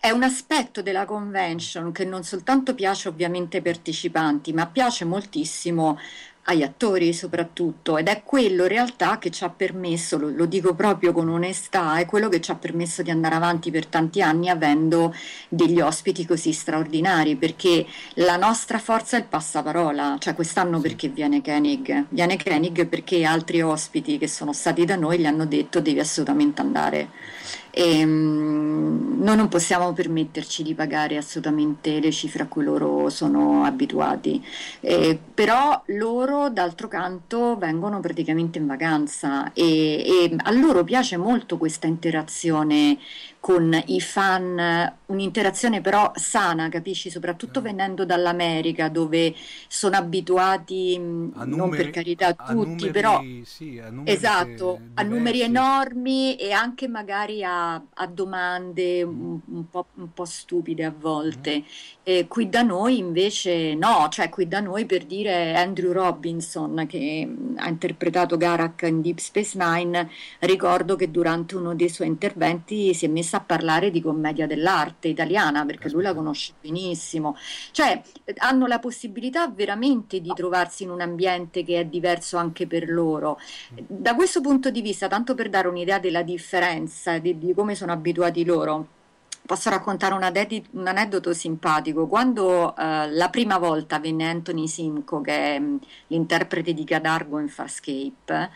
è 0.00 0.08
un 0.08 0.22
aspetto 0.22 0.80
della 0.80 1.04
convention 1.04 1.92
che 1.92 2.06
non 2.06 2.24
soltanto 2.24 2.74
piace 2.74 3.08
ovviamente 3.08 3.58
ai 3.58 3.62
partecipanti, 3.62 4.54
ma 4.54 4.66
piace 4.66 5.04
moltissimo 5.04 5.98
agli 6.44 6.62
attori 6.62 7.12
soprattutto 7.12 7.98
ed 7.98 8.08
è 8.08 8.22
quello 8.24 8.62
in 8.62 8.68
realtà 8.68 9.18
che 9.18 9.30
ci 9.30 9.44
ha 9.44 9.50
permesso, 9.50 10.18
lo, 10.18 10.30
lo, 10.30 10.46
dico 10.46 10.74
proprio 10.74 11.12
con 11.12 11.28
onestà, 11.28 11.98
è 11.98 12.06
quello 12.06 12.28
che 12.28 12.40
ci 12.40 12.50
ha 12.50 12.54
permesso 12.54 13.02
di 13.02 13.10
andare 13.10 13.34
avanti 13.34 13.70
per 13.70 13.86
tanti 13.86 14.22
anni 14.22 14.48
avendo 14.48 15.14
degli 15.48 15.80
ospiti 15.80 16.26
così 16.26 16.52
straordinari 16.52 17.36
perché 17.36 17.86
la 18.14 18.36
nostra 18.36 18.78
forza 18.78 19.16
è 19.16 19.20
il 19.20 19.26
passaparola, 19.26 20.16
cioè 20.18 20.34
quest'anno 20.34 20.80
perché 20.80 21.08
viene 21.08 21.42
Koenig? 21.42 22.06
Viene 22.08 22.42
Koenig 22.42 22.86
perché 22.86 23.24
altri 23.24 23.60
ospiti 23.62 24.18
che 24.18 24.28
sono 24.28 24.52
stati 24.52 24.84
da 24.84 24.96
noi 24.96 25.18
gli 25.18 25.26
hanno 25.26 25.44
detto 25.46 25.80
devi 25.80 26.00
assolutamente 26.00 26.60
andare 26.60 27.08
e, 27.70 28.04
um, 28.04 29.18
noi 29.22 29.36
non 29.36 29.48
possiamo 29.48 29.92
permetterci 29.92 30.62
di 30.62 30.74
pagare 30.74 31.16
assolutamente 31.16 32.00
le 32.00 32.10
cifre 32.10 32.44
a 32.44 32.46
cui 32.46 32.64
loro 32.64 33.08
sono 33.10 33.64
abituati, 33.64 34.44
eh, 34.80 35.18
però 35.34 35.82
loro 35.86 36.48
d'altro 36.50 36.88
canto 36.88 37.56
vengono 37.56 38.00
praticamente 38.00 38.58
in 38.58 38.66
vacanza 38.66 39.52
e, 39.52 40.04
e 40.04 40.36
a 40.36 40.50
loro 40.52 40.84
piace 40.84 41.16
molto 41.16 41.58
questa 41.58 41.86
interazione 41.86 42.98
con 43.40 43.78
i 43.86 44.00
fan, 44.00 44.94
un'interazione 45.10 45.80
però 45.80 46.10
sana, 46.14 46.68
capisci? 46.68 47.10
Soprattutto 47.10 47.60
venendo 47.60 48.04
dall'America 48.04 48.88
dove 48.88 49.34
sono 49.68 49.96
abituati, 49.96 50.94
a 50.96 51.44
non 51.44 51.58
numeri, 51.58 51.82
per 51.82 51.90
carità 51.90 52.32
tutti, 52.32 52.54
numeri, 52.54 52.90
però 52.90 53.22
sì, 53.44 53.78
a 53.78 53.90
numeri 53.90 54.16
esatto, 54.16 54.80
a 54.94 55.02
numeri 55.02 55.42
enormi 55.42 56.36
e 56.36 56.52
anche 56.52 56.88
magari 56.88 57.42
a, 57.42 57.74
a 57.74 58.06
domande 58.06 59.04
mm. 59.04 59.08
un, 59.08 59.40
un, 59.46 59.70
po', 59.70 59.86
un, 59.94 60.12
po', 60.12 60.24
stupide 60.24 60.84
a 60.84 60.94
volte. 60.96 61.58
Mm. 61.58 61.62
E 62.02 62.26
qui 62.28 62.48
da 62.48 62.62
noi 62.62 62.98
invece 62.98 63.74
no, 63.74 64.08
cioè 64.10 64.28
qui 64.28 64.48
da 64.48 64.60
noi 64.60 64.86
per 64.86 65.04
dire 65.04 65.54
Andrew 65.56 65.92
Robinson 65.92 66.86
che 66.88 67.28
ha 67.56 67.68
interpretato 67.68 68.36
Garak 68.36 68.82
in 68.82 69.00
Deep 69.00 69.18
Space 69.18 69.58
Nine, 69.58 70.08
ricordo 70.40 70.96
che 70.96 71.10
durante 71.10 71.56
uno 71.56 71.74
dei 71.74 71.88
suoi 71.88 72.08
interventi 72.08 72.94
si 72.94 73.04
è 73.04 73.08
messo 73.08 73.36
a 73.36 73.40
parlare 73.40 73.90
di 73.90 74.00
commedia 74.00 74.46
dell'arte 74.46 74.99
italiana 75.08 75.64
perché 75.64 75.88
lui 75.90 76.02
la 76.02 76.14
conosce 76.14 76.52
benissimo. 76.60 77.36
Cioè, 77.70 78.02
hanno 78.38 78.66
la 78.66 78.78
possibilità 78.78 79.48
veramente 79.48 80.20
di 80.20 80.32
trovarsi 80.34 80.82
in 80.84 80.90
un 80.90 81.00
ambiente 81.00 81.64
che 81.64 81.80
è 81.80 81.84
diverso 81.84 82.36
anche 82.36 82.66
per 82.66 82.88
loro. 82.88 83.38
Da 83.74 84.14
questo 84.14 84.40
punto 84.40 84.70
di 84.70 84.82
vista, 84.82 85.08
tanto 85.08 85.34
per 85.34 85.48
dare 85.48 85.68
un'idea 85.68 85.98
della 85.98 86.22
differenza 86.22 87.18
di, 87.18 87.38
di 87.38 87.54
come 87.54 87.74
sono 87.74 87.92
abituati 87.92 88.44
loro. 88.44 88.86
Posso 89.46 89.70
raccontare 89.70 90.14
un, 90.14 90.22
adedi- 90.22 90.64
un 90.72 90.86
aneddoto 90.86 91.32
simpatico. 91.32 92.06
Quando 92.06 92.76
eh, 92.76 93.10
la 93.10 93.30
prima 93.30 93.58
volta 93.58 93.98
venne 93.98 94.28
Anthony 94.28 94.68
Simco, 94.68 95.20
che 95.22 95.56
è 95.56 95.58
mh, 95.58 95.78
l'interprete 96.08 96.72
di 96.72 96.84
Gadargo 96.84 97.38
in 97.40 97.48
Farscape, 97.48 98.50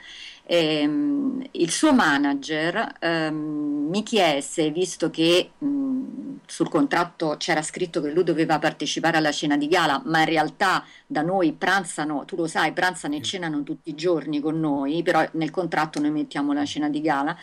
ehm, 0.44 1.42
il 1.52 1.70
suo 1.70 1.92
manager 1.92 2.94
ehm, 3.00 3.88
mi 3.90 4.02
chiese, 4.02 4.70
visto 4.70 5.10
che 5.10 5.50
mh, 5.58 6.38
sul 6.46 6.68
contratto 6.68 7.36
c'era 7.38 7.62
scritto 7.62 8.00
che 8.00 8.10
lui 8.10 8.24
doveva 8.24 8.58
partecipare 8.58 9.16
alla 9.16 9.32
cena 9.32 9.56
di 9.56 9.68
gala, 9.68 10.02
ma 10.06 10.20
in 10.20 10.26
realtà 10.26 10.84
da 11.06 11.22
noi 11.22 11.52
pranzano, 11.52 12.24
tu 12.24 12.36
lo 12.36 12.46
sai, 12.46 12.72
pranzano 12.72 13.14
e 13.14 13.22
cenano 13.22 13.62
tutti 13.62 13.90
i 13.90 13.94
giorni 13.94 14.40
con 14.40 14.58
noi, 14.60 15.02
però 15.02 15.26
nel 15.32 15.50
contratto 15.50 16.00
noi 16.00 16.10
mettiamo 16.10 16.52
la 16.52 16.64
cena 16.64 16.88
di 16.88 17.00
gala, 17.00 17.36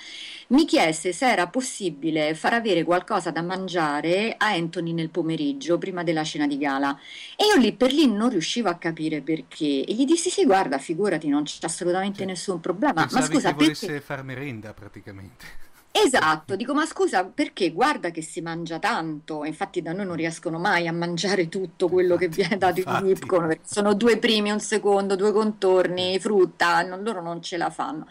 mi 0.50 0.66
chiese 0.66 1.14
se 1.14 1.30
era 1.30 1.48
possibile 1.48 2.36
far 2.36 2.54
avere 2.54 2.84
qualcosa 2.84 3.32
da 3.32 3.42
mangiare 3.42 4.36
a 4.38 4.48
Anthony 4.48 4.92
nel 4.94 5.10
pomeriggio 5.10 5.78
prima 5.78 6.04
della 6.04 6.24
cena 6.24 6.48
di 6.48 6.58
gala. 6.58 6.98
E 7.38 7.46
io 7.46 7.56
lì 7.60 7.74
per 7.74 7.94
lì 7.94 8.12
non 8.12 8.30
riuscivo 8.30 8.70
a 8.70 8.76
capire 8.76 9.22
perché. 9.22 9.84
E 9.86 9.94
gli 9.94 10.06
dissi 10.06 10.30
sì 10.30 10.46
guarda 10.46 10.78
figurati 10.78 11.28
non 11.30 11.44
c'è 11.44 11.58
assolutamente 11.62 12.26
nessun 12.26 12.60
problema 12.60 12.91
ma 12.94 13.08
scusa 13.08 13.50
che 13.50 13.56
volesse 13.56 13.86
perché... 13.88 14.02
far 14.02 14.24
merenda 14.24 14.74
praticamente 14.74 15.70
Esatto, 15.94 16.56
dico 16.56 16.74
ma 16.74 16.86
scusa 16.86 17.26
perché 17.26 17.72
guarda 17.72 18.12
che 18.12 18.22
si 18.22 18.40
mangia 18.40 18.80
tanto, 18.80 19.44
infatti 19.44 19.82
da 19.82 19.92
noi 19.92 20.06
non 20.06 20.16
riescono 20.16 20.58
mai 20.58 20.88
a 20.88 20.94
mangiare 20.94 21.50
tutto 21.50 21.90
quello 21.90 22.14
infatti, 22.14 22.30
che 22.30 22.36
viene 22.36 22.58
dato 22.58 22.80
infatti. 22.80 23.04
in 23.04 23.08
Lipcon, 23.10 23.58
sono 23.62 23.94
due 23.94 24.18
primi, 24.18 24.52
un 24.52 24.62
secondo, 24.62 25.18
due 25.18 25.34
contorni, 25.34 26.18
frutta, 26.18 26.82
non, 26.84 27.04
loro 27.04 27.22
non 27.22 27.42
ce 27.42 27.58
la 27.58 27.70
fanno. 27.70 28.08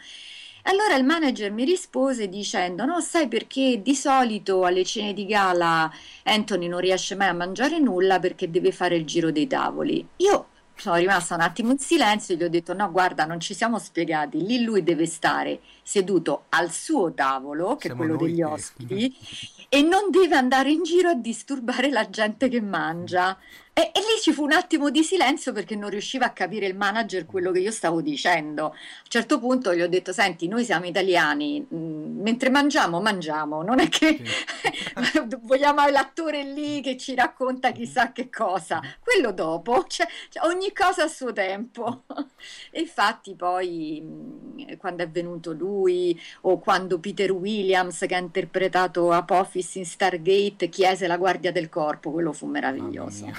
Allora 0.64 0.94
il 0.94 1.04
manager 1.04 1.50
mi 1.52 1.64
rispose 1.64 2.28
dicendo: 2.28 2.84
No, 2.84 3.00
sai 3.00 3.28
perché 3.28 3.80
di 3.82 3.94
solito 3.94 4.64
alle 4.64 4.84
cene 4.84 5.14
di 5.14 5.24
gala 5.24 5.90
Anthony 6.24 6.68
non 6.68 6.80
riesce 6.80 7.14
mai 7.14 7.28
a 7.28 7.32
mangiare 7.32 7.78
nulla 7.78 8.18
perché 8.20 8.50
deve 8.50 8.72
fare 8.72 8.96
il 8.96 9.06
giro 9.06 9.30
dei 9.30 9.46
tavoli. 9.46 10.06
Io 10.16 10.48
sono 10.80 10.96
rimasta 10.96 11.34
un 11.34 11.42
attimo 11.42 11.70
in 11.72 11.78
silenzio 11.78 12.34
e 12.34 12.38
gli 12.38 12.42
ho 12.44 12.48
detto: 12.48 12.74
No, 12.74 12.90
guarda, 12.90 13.24
non 13.24 13.40
ci 13.40 13.54
siamo 13.54 13.78
spiegati. 13.78 14.44
Lì 14.44 14.62
lui 14.62 14.82
deve 14.82 15.06
stare 15.06 15.60
seduto 15.82 16.44
al 16.50 16.70
suo 16.70 17.12
tavolo, 17.12 17.76
che 17.76 17.88
Siamo 17.88 18.02
è 18.02 18.06
quello 18.06 18.24
degli 18.24 18.42
ospiti, 18.42 19.14
e 19.68 19.82
non 19.82 20.10
deve 20.10 20.36
andare 20.36 20.70
in 20.70 20.82
giro 20.82 21.10
a 21.10 21.14
disturbare 21.14 21.90
la 21.90 22.08
gente 22.08 22.48
che 22.48 22.60
mangia. 22.60 23.36
E, 23.72 23.92
e, 23.94 24.00
lì 24.00 24.20
ci 24.20 24.32
fu 24.32 24.42
un 24.42 24.52
attimo 24.52 24.90
di 24.90 25.02
silenzio 25.02 25.52
perché 25.52 25.76
non 25.76 25.90
riusciva 25.90 26.26
a 26.26 26.32
capire 26.32 26.66
il 26.66 26.76
manager 26.76 27.24
quello 27.24 27.52
che 27.52 27.60
io 27.60 27.70
stavo 27.70 28.00
dicendo. 28.02 28.64
A 28.64 28.68
un 28.68 29.08
certo 29.08 29.38
punto 29.38 29.74
gli 29.74 29.80
ho 29.80 29.88
detto: 29.88 30.12
Senti, 30.12 30.48
noi 30.48 30.64
siamo 30.64 30.86
italiani, 30.86 31.64
mh, 31.66 31.76
mentre 32.20 32.50
mangiamo, 32.50 33.00
mangiamo, 33.00 33.62
non 33.62 33.78
è 33.78 33.88
che 33.88 34.20
sì. 34.22 35.22
vogliamo 35.42 35.86
l'attore 35.88 36.42
lì 36.42 36.80
che 36.80 36.96
ci 36.96 37.14
racconta 37.14 37.70
chissà 37.70 38.12
che 38.12 38.28
cosa. 38.28 38.80
Quello 39.00 39.32
dopo, 39.32 39.84
cioè, 39.88 40.06
cioè, 40.28 40.46
ogni 40.46 40.72
cosa 40.72 41.04
a 41.04 41.08
suo 41.08 41.32
tempo. 41.32 42.02
e 42.70 42.80
infatti, 42.80 43.34
poi, 43.34 44.00
mh, 44.02 44.76
quando 44.78 45.04
è 45.04 45.08
venuto 45.08 45.52
lui, 45.52 46.20
o 46.42 46.58
quando 46.58 46.98
Peter 46.98 47.30
Williams, 47.30 48.04
che 48.06 48.14
ha 48.14 48.18
interpretato 48.18 49.12
Apophis 49.12 49.76
in 49.76 49.86
Stargate, 49.86 50.68
chiese 50.68 51.06
la 51.06 51.16
guardia 51.16 51.52
del 51.52 51.68
corpo, 51.68 52.10
quello 52.10 52.32
fu 52.32 52.46
meraviglioso. 52.46 53.32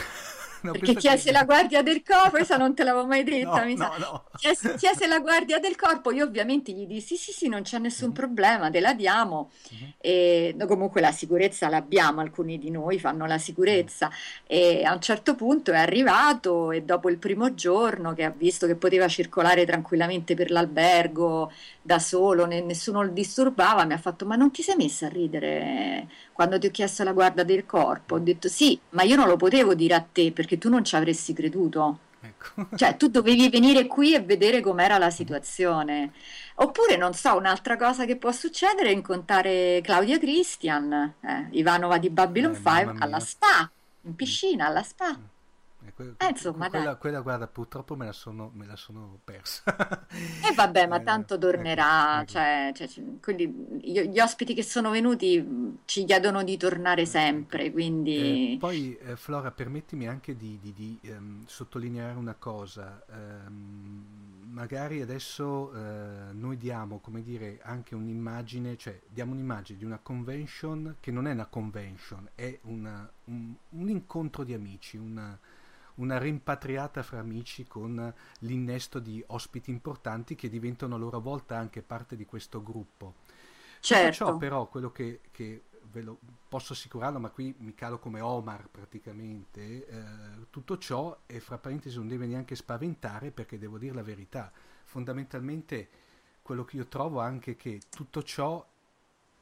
Perché 0.62 0.96
chiese 0.96 1.32
la 1.32 1.44
guardia 1.44 1.82
del 1.82 2.04
corpo, 2.04 2.32
questa 2.32 2.58
non 2.58 2.76
te 2.76 2.84
l'avevo 2.84 3.08
mai 3.08 3.24
detta, 3.24 3.64
no, 3.64 3.74
no, 3.76 3.98
no. 3.98 4.24
Chiese, 4.38 4.76
chiese, 4.76 5.08
la 5.08 5.20
guardia 5.20 5.60
del 5.60 5.76
corpo, 5.76 6.12
io 6.12 6.26
ovviamente 6.26 6.72
gli 6.72 6.86
dissi 6.86 7.16
sì 7.16 7.32
sì 7.32 7.48
non 7.48 7.64
c'è 7.64 7.80
nessun 7.80 8.08
mm-hmm. 8.08 8.16
problema, 8.16 8.70
te 8.70 8.80
la 8.80 8.94
diamo, 8.94 9.50
mm-hmm. 9.74 9.90
e 10.00 10.56
comunque 10.68 11.02
la 11.02 11.12
sicurezza 11.12 11.68
l'abbiamo, 11.68 12.22
alcuni 12.22 12.60
di 12.60 12.70
noi 12.70 13.00
fanno 13.00 13.26
la 13.26 13.38
sicurezza 13.38 14.08
mm-hmm. 14.08 14.72
e 14.80 14.84
a 14.84 14.94
un 14.94 15.02
certo 15.02 15.36
punto 15.36 15.72
è 15.72 15.78
arrivato 15.78 16.72
e 16.72 16.84
dopo 16.84 17.10
il 17.10 17.18
primo 17.18 17.54
giorno 17.56 18.14
che 18.14 18.24
ha 18.24 18.34
visto 18.36 18.68
che 18.68 18.76
poteva 18.76 19.08
circolare 19.08 19.66
tranquillamente 19.66 20.36
per 20.36 20.52
l'albergo 20.52 21.52
da 21.82 21.98
solo, 21.98 22.46
nessuno 22.46 23.02
lo 23.02 23.10
disturbava, 23.10 23.86
mi 23.86 23.94
ha 23.94 23.98
fatto 23.98 24.26
ma 24.26 24.36
non 24.36 24.52
ti 24.52 24.62
sei 24.62 24.76
messa 24.76 25.08
a 25.08 25.10
ridere 25.10 26.08
quando 26.34 26.58
ti 26.60 26.68
ho 26.68 26.72
chiesto 26.72 27.04
la 27.04 27.14
guardia 27.14 27.44
del 27.44 27.66
corpo? 27.66 28.16
Ho 28.16 28.20
detto 28.20 28.48
sì, 28.48 28.80
ma 28.90 29.04
io 29.04 29.16
non 29.16 29.28
lo 29.28 29.36
potevo 29.36 29.74
dire 29.74 29.94
a 29.94 30.06
te 30.12 30.32
perché 30.32 30.51
tu 30.58 30.70
non 30.70 30.84
ci 30.84 30.96
avresti 30.96 31.34
creduto. 31.34 32.00
Ecco. 32.22 32.68
Cioè, 32.76 32.98
tu 32.98 33.08
dovevi 33.08 33.50
venire 33.50 33.88
qui 33.88 34.14
e 34.14 34.22
vedere 34.22 34.62
com'era 34.62 34.98
la 34.98 35.10
situazione. 35.10 36.12
Oppure, 36.56 36.96
non 36.96 37.14
so, 37.14 37.36
un'altra 37.36 37.78
cosa 37.78 38.06
che 38.06 38.16
può 38.16 38.32
succedere 38.32 38.90
è 38.90 38.94
incontrare 38.94 39.82
Claudia 39.84 40.20
Christian, 40.20 41.14
eh, 41.22 41.48
Ivanova 41.52 41.98
di 41.98 42.10
Babylon 42.10 42.52
eh, 42.52 42.56
5, 42.56 42.96
alla 43.00 43.20
spa, 43.20 43.70
in 44.02 44.16
piscina, 44.16 44.68
alla 44.68 44.84
spa. 44.84 45.18
Mm. 45.84 45.88
Que- 45.96 46.14
eh, 46.18 46.30
insomma, 46.30 46.70
quella, 46.70 46.96
quella, 46.96 47.22
guarda, 47.22 47.48
purtroppo 47.48 47.96
me 47.96 48.06
la 48.06 48.12
sono, 48.12 48.52
me 48.54 48.66
la 48.66 48.76
sono 48.76 49.20
persa. 49.24 49.64
E 50.10 50.50
eh, 50.50 50.54
vabbè, 50.54 50.88
ma 50.88 50.98
eh, 51.02 51.04
tanto 51.04 51.38
tornerà. 51.38 52.22
Ecco, 52.22 52.32
cioè, 52.32 52.72
cioè, 52.76 52.90
quelli, 53.20 53.80
gli 53.82 54.20
ospiti 54.20 54.54
che 54.54 54.64
sono 54.64 54.92
venuti 54.92 55.42
mm, 55.42 55.74
ci 55.86 56.06
chiedono 56.06 56.44
di 56.44 56.58
tornare 56.58 57.06
sempre. 57.06 57.72
Quindi... 57.72 58.54
Eh, 58.54 58.58
poi, 58.58 58.98
eh, 58.98 59.16
Flora, 59.16 59.52
permettimi 59.52 60.08
anche 60.08 60.36
di, 60.36 60.60
di, 60.62 60.74
di 60.74 61.00
um, 61.10 61.44
sottolineare 61.46 62.18
una 62.18 62.36
cosa. 62.36 63.04
Um, 63.08 64.32
magari 64.52 65.02
adesso 65.02 65.72
uh, 65.74 66.38
noi 66.38 66.58
diamo, 66.58 67.00
come 67.00 67.24
dire, 67.24 67.60
anche 67.64 67.96
un'immagine, 67.96 68.78
cioè 68.78 69.00
diamo 69.08 69.34
un'immagine 69.34 69.80
di 69.80 69.86
una 69.86 70.00
convention 70.00 70.98
che 71.00 71.12
non 71.12 71.28
è 71.28 71.32
una 71.32 71.46
convention, 71.46 72.30
è 72.36 72.60
una, 72.64 73.10
un, 73.26 73.54
un 73.70 73.90
incontro 73.90 74.44
di 74.44 74.54
amici, 74.54 74.98
una 74.98 75.38
una 75.96 76.18
rimpatriata 76.18 77.04
fra 77.04 77.20
amici 77.20 77.66
con 77.66 78.14
l'innesto 78.40 79.00
di 79.00 79.24
ospiti 79.28 79.72
importanti 79.72 80.36
che 80.36 80.50
diventano 80.50 80.96
a 80.96 80.98
loro 80.98 81.20
volta 81.20 81.58
anche 81.58 81.82
parte 81.82 82.16
di 82.16 82.26
questo 82.26 82.62
gruppo. 82.62 83.16
Certo. 83.80 84.14
ciò 84.14 84.38
però 84.38 84.68
quello 84.68 84.92
che, 84.92 85.22
che 85.32 85.64
ve 85.92 86.02
lo 86.02 86.20
posso 86.48 86.74
assicurarlo, 86.74 87.20
ma 87.20 87.30
qui 87.30 87.54
mi 87.60 87.74
calo 87.74 88.00
come 88.00 88.22
Omar 88.22 88.70
praticamente, 88.70 89.86
eh, 89.88 90.02
tutto 90.50 90.78
ciò 90.78 91.22
e 91.26 91.40
fra 91.40 91.58
parentesi 91.58 91.98
non 91.98 92.08
deve 92.08 92.28
neanche 92.28 92.56
spaventare 92.56 93.32
perché 93.32 93.58
devo 93.58 93.78
dire 93.78 93.94
la 93.94 94.04
verità, 94.04 94.52
fondamentalmente 94.84 95.90
quello 96.42 96.64
che 96.64 96.78
io 96.78 96.88
trovo 96.88 97.20
anche 97.20 97.56
che 97.56 97.82
tutto 97.90 98.24
ciò 98.24 98.66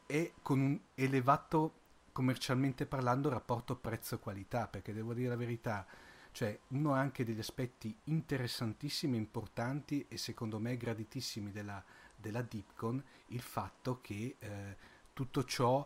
è 0.06 0.32
con 0.42 0.60
un 0.60 0.80
elevato 0.96 1.74
commercialmente 2.12 2.86
parlando 2.86 3.30
rapporto 3.30 3.76
prezzo-qualità, 3.76 4.68
perché 4.68 4.94
devo 4.94 5.14
dire 5.14 5.30
la 5.30 5.36
verità, 5.36 5.86
Cioè, 6.32 6.58
uno 6.70 6.94
anche 6.94 7.26
degli 7.26 7.40
aspetti 7.40 7.96
interessantissimi, 8.06 9.18
importanti 9.18 10.06
e 10.08 10.18
secondo 10.18 10.60
me 10.60 10.78
graditissimi 10.78 11.52
della, 11.52 11.84
della 12.16 12.42
Dipcon, 12.42 13.04
il 13.28 13.42
fatto 13.42 14.00
che 14.02 14.36
eh, 14.40 14.76
tutto 15.14 15.44
ciò 15.44 15.86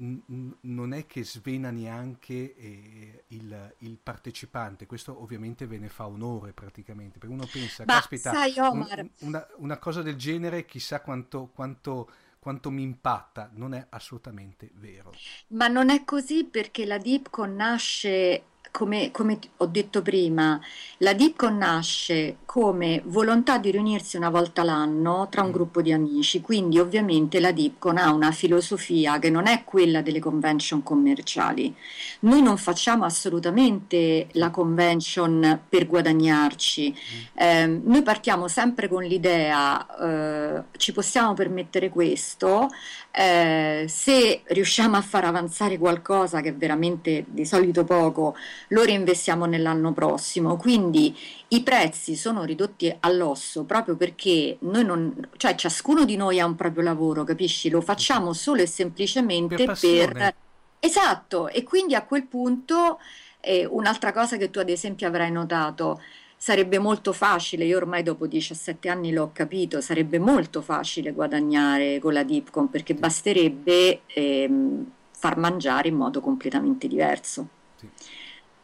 non 0.00 0.92
è 0.92 1.06
che 1.06 1.24
svena 1.24 1.70
neanche 1.70 2.54
eh, 2.54 3.24
il, 3.28 3.74
il, 3.78 3.98
partecipante, 4.00 4.86
questo 4.86 5.20
ovviamente 5.20 5.66
ve 5.66 5.78
ne 5.78 5.88
fa 5.88 6.06
onore 6.06 6.52
praticamente, 6.52 7.18
perché 7.18 7.34
uno 7.34 7.48
pensa, 7.50 7.82
Ma 7.84 7.94
caspita, 7.94 8.32
sai, 8.32 8.56
Omar... 8.58 9.00
un, 9.00 9.10
una, 9.20 9.46
una, 9.56 9.78
cosa 9.78 10.02
del 10.02 10.14
genere 10.14 10.64
chissà 10.66 11.00
quanto, 11.00 11.50
quanto, 11.52 12.08
quanto 12.38 12.70
mi 12.70 12.82
impatta, 12.82 13.50
non 13.54 13.74
è 13.74 13.84
assolutamente 13.88 14.70
vero. 14.74 15.12
Ma 15.48 15.66
non 15.66 15.90
è 15.90 16.04
così 16.04 16.44
perché 16.44 16.86
la 16.86 16.98
Dipcon 16.98 17.56
nasce 17.56 18.44
come, 18.70 19.10
come, 19.10 19.38
ho 19.58 19.66
detto 19.66 20.02
prima, 20.02 20.60
la 20.98 21.12
DIPCON 21.12 21.58
nasce 21.58 22.38
come 22.44 23.02
volontà 23.06 23.58
di 23.58 23.70
riunirsi 23.70 24.16
una 24.16 24.30
volta 24.30 24.62
l'anno 24.62 25.28
tra 25.30 25.42
un 25.42 25.48
mm. 25.48 25.52
gruppo 25.52 25.82
di 25.82 25.92
amici, 25.92 26.40
quindi 26.40 26.78
ovviamente 26.78 27.40
la 27.40 27.52
DIPCON 27.52 27.98
ha 27.98 28.12
una 28.12 28.30
filosofia 28.30 29.18
che 29.18 29.30
non 29.30 29.46
è 29.46 29.64
quella 29.64 30.02
delle 30.02 30.20
convention 30.20 30.82
commerciali. 30.82 31.74
Noi 32.20 32.42
non 32.42 32.56
facciamo 32.56 33.04
assolutamente 33.04 34.28
la 34.32 34.50
convention 34.50 35.60
per 35.68 35.86
guadagnarci, 35.86 36.94
eh, 37.34 37.66
noi 37.66 38.02
partiamo 38.02 38.48
sempre 38.48 38.88
con 38.88 39.02
l'idea 39.02 39.86
eh, 39.98 40.62
ci 40.76 40.92
possiamo 40.92 41.34
permettere 41.34 41.88
questo, 41.90 42.68
eh, 43.10 43.86
se 43.88 44.42
riusciamo 44.44 44.96
a 44.96 45.00
far 45.00 45.24
avanzare 45.24 45.78
qualcosa 45.78 46.40
che 46.40 46.52
veramente 46.52 47.24
di 47.26 47.44
solito 47.44 47.84
poco, 47.84 48.36
lo 48.68 48.82
reinvestiamo 48.82 49.46
nell'anno 49.46 49.92
prossimo. 49.92 50.56
Quindi 50.56 51.16
i 51.48 51.62
prezzi 51.62 52.16
sono 52.16 52.44
ridotti 52.44 52.94
all'osso 53.00 53.64
proprio 53.64 53.96
perché 53.96 54.56
noi 54.60 54.84
non, 54.84 55.28
cioè 55.36 55.54
ciascuno 55.54 56.04
di 56.04 56.16
noi 56.16 56.40
ha 56.40 56.46
un 56.46 56.54
proprio 56.54 56.82
lavoro, 56.82 57.24
capisci? 57.24 57.70
Lo 57.70 57.80
facciamo 57.80 58.32
solo 58.32 58.62
e 58.62 58.66
semplicemente 58.66 59.56
per... 59.56 59.78
per... 59.78 60.34
Esatto, 60.80 61.48
e 61.48 61.64
quindi 61.64 61.94
a 61.96 62.04
quel 62.04 62.24
punto 62.26 63.00
eh, 63.40 63.66
un'altra 63.68 64.12
cosa 64.12 64.36
che 64.36 64.50
tu 64.50 64.60
ad 64.60 64.68
esempio 64.68 65.08
avrai 65.08 65.30
notato, 65.32 66.00
sarebbe 66.36 66.78
molto 66.78 67.12
facile, 67.12 67.64
io 67.64 67.76
ormai 67.76 68.04
dopo 68.04 68.28
17 68.28 68.88
anni 68.88 69.12
l'ho 69.12 69.30
capito, 69.32 69.80
sarebbe 69.80 70.20
molto 70.20 70.62
facile 70.62 71.12
guadagnare 71.12 71.98
con 71.98 72.12
la 72.12 72.22
Dipcom 72.22 72.68
perché 72.68 72.94
basterebbe 72.94 74.02
ehm, 74.06 74.90
far 75.10 75.36
mangiare 75.36 75.88
in 75.88 75.96
modo 75.96 76.20
completamente 76.20 76.86
diverso. 76.86 77.48
Sì. 77.74 77.88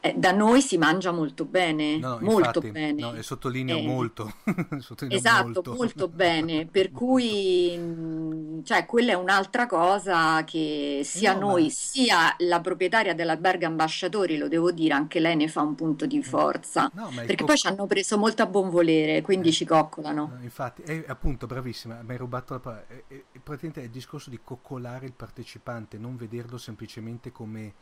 Eh, 0.04 0.12
da 0.18 0.32
noi 0.32 0.60
si 0.60 0.76
mangia 0.76 1.12
molto 1.12 1.46
bene, 1.46 1.96
no, 1.96 2.18
molto 2.20 2.58
infatti, 2.58 2.70
bene. 2.70 3.00
No, 3.00 3.14
e 3.14 3.22
sottolineo 3.22 3.78
eh, 3.78 3.86
molto. 3.86 4.34
sottolineo 4.78 5.16
esatto, 5.16 5.44
molto. 5.44 5.72
molto 5.72 6.08
bene. 6.12 6.66
Per 6.66 6.92
cui, 6.92 8.60
cioè, 8.64 8.84
quella 8.84 9.12
è 9.12 9.14
un'altra 9.14 9.64
cosa 9.64 10.44
che 10.44 11.00
sia 11.04 11.32
no, 11.32 11.52
noi, 11.52 11.62
ma... 11.62 11.70
sia 11.70 12.36
la 12.40 12.60
proprietaria 12.60 13.14
dell'albergo 13.14 13.64
ambasciatori, 13.64 14.36
lo 14.36 14.48
devo 14.48 14.72
dire, 14.72 14.92
anche 14.92 15.20
lei 15.20 15.36
ne 15.36 15.48
fa 15.48 15.62
un 15.62 15.74
punto 15.74 16.04
di 16.04 16.18
mm. 16.18 16.20
forza. 16.20 16.90
Perché 17.14 17.36
co... 17.36 17.46
poi 17.46 17.56
ci 17.56 17.66
hanno 17.66 17.86
preso 17.86 18.18
molto 18.18 18.42
a 18.42 18.46
buon 18.46 18.68
volere, 18.68 19.22
quindi 19.22 19.48
eh, 19.48 19.52
ci 19.52 19.64
coccolano. 19.64 20.36
infatti, 20.42 20.82
è 20.82 21.04
appunto 21.06 21.46
bravissima, 21.46 22.02
mi 22.02 22.10
hai 22.10 22.18
rubato 22.18 22.52
la 22.52 22.60
parola. 22.60 22.84
È, 22.86 23.04
è, 23.08 23.22
praticamente 23.42 23.80
è 23.80 23.84
il 23.84 23.90
discorso 23.90 24.28
di 24.28 24.38
coccolare 24.44 25.06
il 25.06 25.14
partecipante, 25.14 25.96
non 25.96 26.18
vederlo 26.18 26.58
semplicemente 26.58 27.32
come 27.32 27.72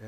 eh, 0.00 0.06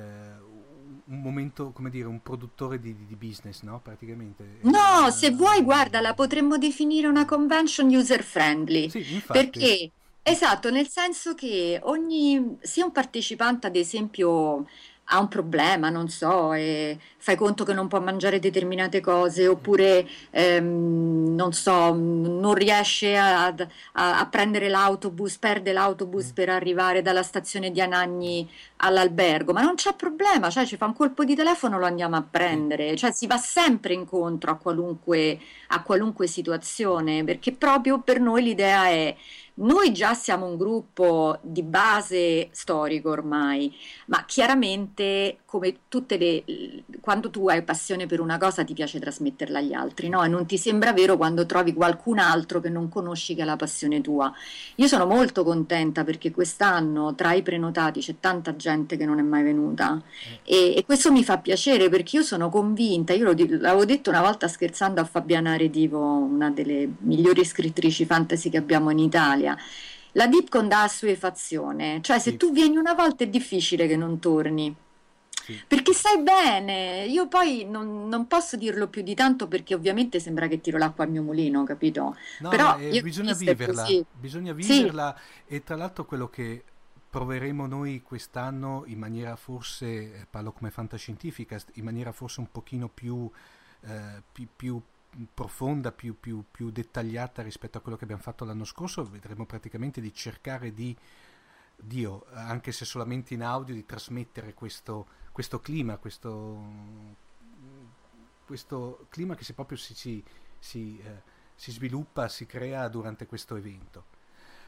un 1.07 1.21
momento, 1.21 1.71
come 1.73 1.91
dire, 1.91 2.07
un 2.07 2.23
produttore 2.23 2.81
di, 2.81 2.95
di 3.07 3.17
business, 3.17 3.63
no? 3.63 3.81
Praticamente. 3.83 4.59
No, 4.63 5.07
eh, 5.07 5.11
se 5.11 5.31
vuoi, 5.31 5.63
guarda, 5.63 6.01
la 6.01 6.15
potremmo 6.15 6.59
definire 6.59 7.07
una 7.07 7.25
convention 7.25 7.89
user 7.89 8.23
friendly. 8.23 8.89
Sì, 8.91 9.13
infatti. 9.13 9.33
Perché, 9.33 9.91
esatto, 10.23 10.71
nel 10.71 10.89
senso 10.89 11.35
che 11.35 11.79
ogni, 11.83 12.59
sia 12.61 12.85
un 12.85 12.93
partecipante, 12.93 13.67
ad 13.67 13.77
esempio, 13.77 14.67
ha 15.13 15.19
un 15.19 15.29
problema, 15.29 15.91
non 15.91 16.09
so, 16.09 16.53
e 16.53 16.97
fai 17.17 17.37
conto 17.37 17.65
che 17.65 17.73
non 17.73 17.89
può 17.89 18.01
mangiare 18.01 18.39
determinate 18.39 19.01
cose, 19.01 19.49
oppure 19.49 20.09
ehm, 20.31 21.35
non 21.35 21.53
so, 21.53 21.93
non 21.93 22.55
riesce 22.55 23.17
a, 23.17 23.47
a, 23.47 23.55
a, 23.93 24.27
prendere 24.27 24.69
l'autobus, 24.69 25.37
perde 25.39 25.73
l'autobus 25.73 26.31
mm. 26.31 26.35
per 26.35 26.49
arrivare 26.49 27.03
dalla 27.03 27.25
stazione 27.25 27.73
di 27.73 27.81
Anagni 27.81 28.49
all'albergo, 28.77 29.53
ma 29.53 29.63
non 29.63 29.75
c'è 29.75 29.95
problema, 29.95 30.49
cioè 30.49 30.65
ci 30.65 30.77
fa 30.77 30.87
un 30.87 30.95
colpo 30.95 31.25
di 31.25 31.35
telefono, 31.35 31.79
lo 31.79 31.87
andiamo 31.87 32.17
a 32.17 32.25
prendere, 32.29 32.97
cioè 32.97 33.11
si 33.11 33.27
va 33.27 33.37
sempre 33.37 33.95
incontro 33.95 34.53
a 34.53 34.57
qualunque, 34.57 35.41
a 35.69 35.83
qualunque 35.83 36.29
situazione, 36.29 37.25
perché 37.25 37.51
proprio 37.53 38.01
per 38.01 38.21
noi 38.21 38.45
l'idea 38.45 38.87
è 38.87 39.17
noi 39.61 39.93
già 39.93 40.15
siamo 40.15 40.47
un 40.47 40.57
gruppo 40.57 41.39
di 41.43 41.63
base 41.63 42.49
storico 42.53 43.11
ormai, 43.11 43.75
ma 44.07 44.25
chiaramente 44.25 45.39
come 45.51 45.79
tutte 45.89 46.17
le 46.17 46.45
quando 47.01 47.29
tu 47.29 47.49
hai 47.49 47.65
passione 47.65 48.07
per 48.07 48.21
una 48.21 48.39
cosa 48.39 48.63
ti 48.63 48.73
piace 48.73 49.01
trasmetterla 49.01 49.59
agli 49.59 49.73
altri, 49.73 50.09
no? 50.09 50.23
E 50.23 50.29
non 50.29 50.47
ti 50.47 50.57
sembra 50.57 50.93
vero 50.93 51.17
quando 51.17 51.45
trovi 51.45 51.75
qualcun 51.75 52.21
altro 52.21 52.61
che 52.61 52.69
non 52.69 52.89
conosci 52.89 53.35
che 53.35 53.43
ha 53.43 53.45
la 53.45 53.57
passione 53.57 54.01
tua. 54.01 54.33
Io 54.77 54.87
sono 54.87 55.07
molto 55.07 55.43
contenta 55.43 56.05
perché 56.05 56.31
quest'anno 56.31 57.17
tra 57.17 57.33
i 57.33 57.43
prenotati 57.43 57.99
c'è 57.99 58.15
tanta 58.21 58.55
gente 58.55 58.97
che 58.97 59.05
non 59.05 59.19
è 59.19 59.23
mai 59.23 59.43
venuta 59.43 60.01
e, 60.45 60.77
e 60.77 60.85
questo 60.85 61.11
mi 61.11 61.25
fa 61.25 61.39
piacere 61.39 61.89
perché 61.89 62.19
io 62.19 62.23
sono 62.23 62.49
convinta, 62.49 63.13
io 63.13 63.25
l'avevo 63.25 63.85
detto 63.85 64.09
una 64.11 64.21
volta 64.21 64.47
scherzando 64.47 65.01
a 65.01 65.05
Fabiana 65.05 65.57
Redivo, 65.57 65.99
una 66.01 66.51
delle 66.51 66.89
migliori 67.01 67.45
scrittrici 67.45 68.05
fantasy 68.05 68.51
che 68.51 68.59
abbiamo 68.59 68.91
in 68.91 69.01
Italia. 69.01 69.57
La 70.13 70.29
Dipcon 70.29 70.69
dà 70.69 70.85
assuefazione, 70.85 71.99
cioè 72.03 72.21
se 72.21 72.37
tu 72.37 72.53
vieni 72.53 72.77
una 72.77 72.95
volta 72.95 73.25
è 73.25 73.27
difficile 73.27 73.89
che 73.89 73.97
non 73.97 74.21
torni. 74.21 74.77
Sì. 75.51 75.65
Perché 75.67 75.93
sai 75.93 76.23
bene, 76.23 77.05
io 77.07 77.29
poi 77.29 77.65
non, 77.69 78.09
non, 78.09 78.27
posso 78.27 78.57
dirlo 78.57 78.89
più 78.89 79.03
di 79.03 79.15
tanto 79.15 79.49
perché 79.49 79.75
ovviamente 79.75 80.21
sembra 80.21 80.47
che 80.47 80.61
tiro 80.61 80.79
l'acqua 80.79 81.05
al 81.05 81.11
mio 81.11 81.23
mulino, 81.23 81.65
capito? 81.65 82.17
No, 82.41 82.49
Però 82.49 82.79
eh, 82.79 83.03
bisogna 83.03 83.35
viverla, 83.35 83.87
bisogna 84.13 84.53
viverla 84.53 85.17
sì. 85.17 85.55
e 85.55 85.63
tra 85.65 85.77
l'altro 85.77 86.05
quello 86.05 86.29
che 86.29 86.65
proveremo 87.11 87.67
noi 87.67 88.03
quest'anno 88.03 88.85
in 88.87 88.99
maniera 88.99 89.35
forse, 89.35 89.87
eh, 89.87 90.27
parlo 90.31 90.53
come 90.53 90.71
fantascientifica, 90.71 91.59
in 91.75 91.85
maniera 91.85 92.13
forse 92.13 92.41
un 92.41 92.51
pochino 92.51 92.89
più, 92.89 93.29
eh, 93.81 94.23
più, 94.31 94.47
più 94.55 94.81
profonda, 95.35 95.91
più, 95.91 96.19
più, 96.19 96.45
più, 96.49 96.71
dettagliata 96.71 97.43
rispetto 97.43 97.79
a 97.79 97.81
quello 97.81 97.97
che 97.97 98.05
abbiamo 98.05 98.23
fatto 98.23 98.45
l'anno 98.45 98.65
scorso, 98.65 99.05
vedremo 99.05 99.45
praticamente 99.45 100.01
di 100.01 100.15
cercare 100.15 100.73
di, 100.73 100.97
Dio, 101.83 102.27
anche 102.33 102.73
se 102.73 102.85
solamente 102.85 103.35
in 103.35 103.43
audio, 103.43 103.75
di 103.75 103.87
trasmettere 103.87 104.55
questo, 104.55 105.07
questo 105.41 105.61
clima, 105.61 105.97
questo, 105.97 106.63
questo, 108.45 109.07
clima 109.09 109.35
che 109.35 109.43
si 109.43 109.55
proprio 109.55 109.79
si, 109.79 109.95
si, 109.95 110.23
si, 110.59 111.01
eh, 111.03 111.23
si 111.55 111.73
sviluppa, 111.73 112.29
si 112.29 112.45
crea 112.45 112.87
durante 112.89 113.25
questo 113.25 113.57
evento. 113.57 114.05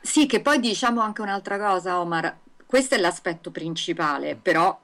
Sì, 0.01 0.25
che 0.25 0.41
poi 0.41 0.61
diciamo 0.61 1.03
anche 1.03 1.21
un'altra 1.21 1.59
cosa, 1.59 2.01
Omar, 2.01 2.39
questo 2.65 2.95
è 2.95 2.99
l'aspetto 2.99 3.51
principale, 3.51 4.35
però 4.35 4.81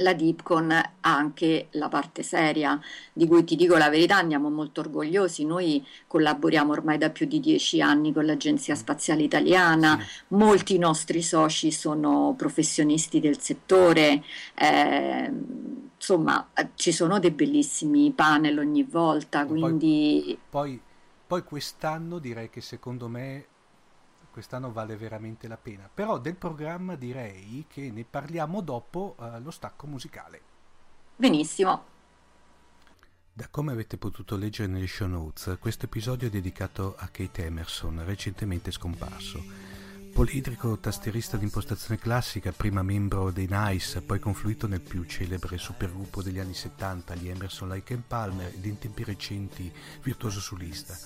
la 0.00 0.12
Dipcon 0.12 0.70
ha 0.70 0.90
anche 1.00 1.68
la 1.72 1.88
parte 1.88 2.22
seria, 2.22 2.80
di 3.12 3.26
cui 3.26 3.44
ti 3.44 3.56
dico 3.56 3.76
la 3.76 3.88
verità, 3.88 4.16
andiamo 4.16 4.50
molto 4.50 4.80
orgogliosi. 4.80 5.44
Noi 5.44 5.84
collaboriamo 6.06 6.72
ormai 6.72 6.98
da 6.98 7.10
più 7.10 7.26
di 7.26 7.40
dieci 7.40 7.80
anni 7.80 8.12
con 8.12 8.26
l'Agenzia 8.26 8.74
Spaziale 8.74 9.22
Italiana, 9.22 9.98
sì. 9.98 10.24
molti 10.28 10.78
nostri 10.78 11.22
soci 11.22 11.70
sono 11.70 12.34
professionisti 12.36 13.20
del 13.20 13.40
settore, 13.40 14.22
eh, 14.54 15.32
insomma 15.96 16.48
ci 16.74 16.92
sono 16.92 17.18
dei 17.18 17.32
bellissimi 17.32 18.12
panel 18.12 18.58
ogni 18.58 18.84
volta. 18.84 19.46
Quindi... 19.46 20.38
Poi, 20.48 20.68
poi, 20.68 20.80
poi 21.26 21.42
quest'anno 21.42 22.18
direi 22.18 22.50
che 22.50 22.60
secondo 22.60 23.08
me 23.08 23.46
quest'anno 24.38 24.70
vale 24.70 24.96
veramente 24.96 25.48
la 25.48 25.56
pena. 25.56 25.90
Però 25.92 26.20
del 26.20 26.36
programma 26.36 26.94
direi 26.94 27.64
che 27.68 27.90
ne 27.90 28.04
parliamo 28.04 28.60
dopo 28.60 29.16
uh, 29.18 29.42
lo 29.42 29.50
stacco 29.50 29.88
musicale. 29.88 30.40
Benissimo. 31.16 31.96
Da 33.32 33.48
come 33.50 33.72
avete 33.72 33.96
potuto 33.96 34.36
leggere 34.36 34.68
nelle 34.68 34.86
show 34.86 35.08
notes, 35.08 35.56
questo 35.58 35.86
episodio 35.86 36.28
è 36.28 36.30
dedicato 36.30 36.94
a 36.96 37.08
Kate 37.08 37.46
Emerson, 37.46 38.04
recentemente 38.04 38.70
scomparso. 38.70 39.42
Polidrico 40.12 40.78
tastierista 40.78 41.36
di 41.36 41.42
impostazione 41.42 41.98
classica, 41.98 42.52
prima 42.52 42.82
membro 42.82 43.32
dei 43.32 43.48
Nice, 43.50 44.02
poi 44.02 44.20
confluito 44.20 44.68
nel 44.68 44.80
più 44.80 45.02
celebre 45.02 45.58
supergruppo 45.58 46.22
degli 46.22 46.38
anni 46.38 46.54
70, 46.54 47.16
gli 47.16 47.28
Emerson 47.28 47.68
Lake 47.68 48.00
Palmer, 48.06 48.52
ed 48.54 48.64
in 48.64 48.78
tempi 48.78 49.02
recenti 49.02 49.72
virtuoso 50.00 50.38
solista 50.38 50.96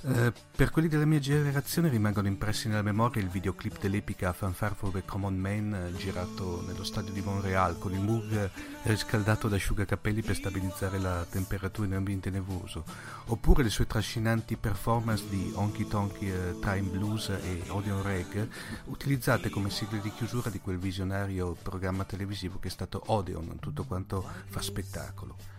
Eh, 0.00 0.32
per 0.54 0.70
quelli 0.70 0.86
della 0.86 1.04
mia 1.04 1.18
generazione 1.18 1.88
rimangono 1.88 2.28
impressi 2.28 2.68
nella 2.68 2.82
memoria 2.82 3.20
il 3.20 3.28
videoclip 3.28 3.80
dell'epica 3.80 4.32
Fanfare 4.32 4.76
for 4.76 4.92
the 4.92 5.02
Common 5.04 5.36
Man 5.36 5.74
eh, 5.74 5.96
girato 5.96 6.62
nello 6.64 6.84
stadio 6.84 7.12
di 7.12 7.20
Montreal 7.20 7.78
con 7.78 7.92
il 7.92 7.98
Moog 7.98 8.48
riscaldato 8.84 9.48
da 9.48 9.56
asciugacapelli 9.56 10.22
per 10.22 10.36
stabilizzare 10.36 11.00
la 11.00 11.26
temperatura 11.28 11.88
in 11.88 11.94
ambiente 11.94 12.30
nevoso, 12.30 12.84
oppure 13.26 13.64
le 13.64 13.70
sue 13.70 13.88
trascinanti 13.88 14.56
performance 14.56 15.28
di 15.28 15.50
Honky 15.56 15.88
Tonky 15.88 16.30
uh, 16.30 16.58
Time 16.60 16.88
Blues 16.90 17.30
e 17.30 17.64
Odeon 17.66 18.02
Reg 18.02 18.48
utilizzate 18.84 19.50
come 19.50 19.68
sigle 19.68 20.00
di 20.00 20.12
chiusura 20.12 20.48
di 20.48 20.60
quel 20.60 20.78
visionario 20.78 21.56
programma 21.60 22.04
televisivo 22.04 22.60
che 22.60 22.68
è 22.68 22.70
stato 22.70 23.02
Odeon, 23.06 23.58
tutto 23.58 23.82
quanto 23.82 24.24
fa 24.46 24.62
spettacolo. 24.62 25.57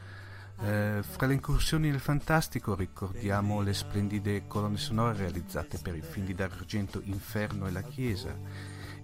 Eh, 0.61 1.01
fra 1.01 1.25
le 1.25 1.35
incursioni 1.35 1.89
nel 1.89 2.01
fantastico 2.01 2.75
ricordiamo 2.75 3.61
le 3.61 3.73
splendide 3.73 4.45
colonne 4.45 4.75
sonore 4.75 5.15
realizzate 5.15 5.79
per 5.81 5.95
il 5.95 6.03
film 6.03 6.25
di 6.25 6.35
Dario 6.35 6.57
Argento 6.57 7.01
Inferno 7.05 7.65
e 7.67 7.71
la 7.71 7.81
Chiesa 7.81 8.35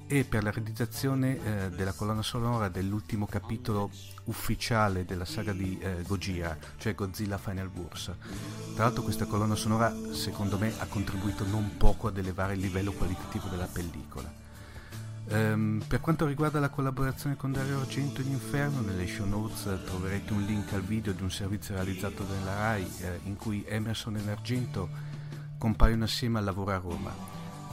e 0.06 0.26
per 0.26 0.44
la 0.44 0.52
realizzazione 0.52 1.38
eh, 1.38 1.70
della 1.70 1.94
colonna 1.94 2.22
sonora 2.22 2.68
dell'ultimo 2.68 3.26
capitolo 3.26 3.90
ufficiale 4.26 5.06
della 5.06 5.26
saga 5.26 5.54
di 5.54 5.80
eh, 5.80 6.04
Gojira, 6.06 6.58
cioè 6.78 6.94
Godzilla 6.94 7.38
Final 7.38 7.72
Wars. 7.74 8.12
Tra 8.76 8.84
l'altro 8.84 9.04
questa 9.04 9.26
colonna 9.26 9.56
sonora 9.56 9.94
secondo 10.12 10.58
me 10.58 10.74
ha 10.78 10.86
contribuito 10.88 11.46
non 11.46 11.78
poco 11.78 12.08
ad 12.08 12.18
elevare 12.18 12.56
il 12.56 12.60
livello 12.60 12.92
qualitativo 12.92 13.48
della 13.48 13.66
pellicola. 13.66 14.45
Um, 15.28 15.82
per 15.88 16.02
quanto 16.02 16.28
riguarda 16.28 16.60
la 16.60 16.70
collaborazione 16.70 17.36
con 17.36 17.52
Dario 17.52 17.80
Argento 17.80 18.22
in 18.22 18.30
Inferno, 18.30 18.82
nelle 18.82 19.08
show 19.08 19.26
notes 19.28 19.66
eh, 19.66 19.84
troverete 19.84 20.34
un 20.34 20.44
link 20.44 20.72
al 20.74 20.84
video 20.84 21.14
di 21.14 21.24
un 21.24 21.32
servizio 21.32 21.74
realizzato 21.74 22.24
dalla 22.24 22.56
RAI 22.56 22.92
eh, 23.00 23.20
in 23.24 23.36
cui 23.36 23.66
Emerson 23.68 24.18
e 24.18 24.30
Argento 24.30 24.88
compaiono 25.58 26.04
assieme 26.04 26.38
al 26.38 26.46
lavoro 26.46 26.72
a 26.72 26.78
Roma. 26.78 27.12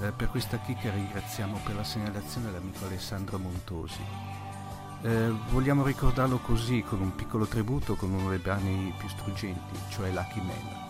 Eh, 0.01 0.13
per 0.13 0.29
questa 0.29 0.59
chicca 0.61 0.91
ringraziamo 0.91 1.61
per 1.63 1.75
la 1.75 1.85
segnalazione 1.85 2.51
l'amico 2.51 2.87
Alessandro 2.87 3.39
Montosi. 3.39 4.01
Eh, 5.03 5.33
vogliamo 5.51 5.85
ricordarlo 5.85 6.39
così, 6.39 6.83
con 6.83 7.03
un 7.03 7.15
piccolo 7.15 7.45
tributo 7.45 7.97
con 7.97 8.13
uno 8.13 8.31
dei 8.31 8.39
brani 8.39 8.95
più 8.97 9.09
struggenti, 9.09 9.75
cioè 9.91 10.11
Lucky 10.11 10.41
Man. 10.41 10.82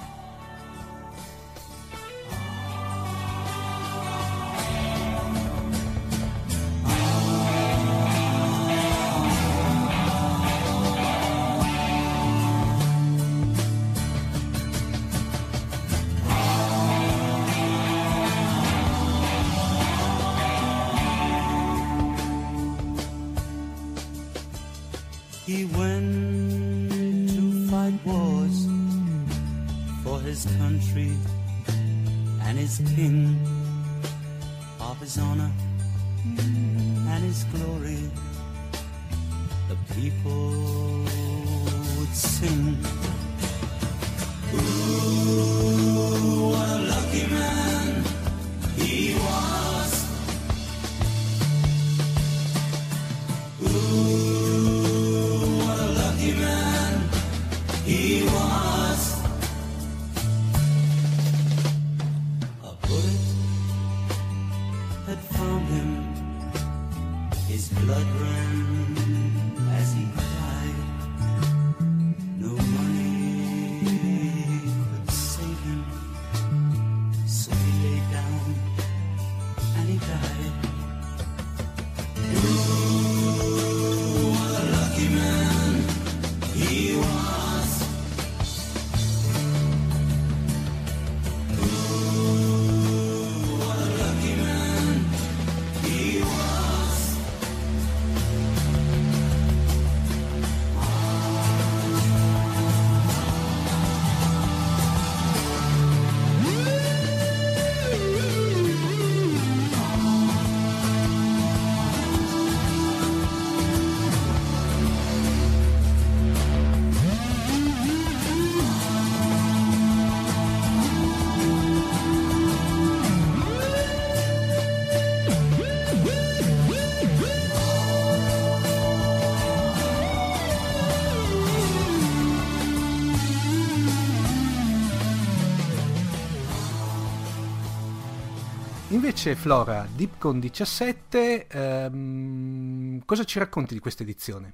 Invece 139.05 139.35
Flora, 139.35 139.85
Dipcon 139.93 140.39
17, 140.39 141.49
ehm, 141.49 143.03
cosa 143.05 143.25
ci 143.25 143.41
racconti 143.41 143.75
di 143.75 143.81
questa 143.81 144.05
edizione? 144.05 144.53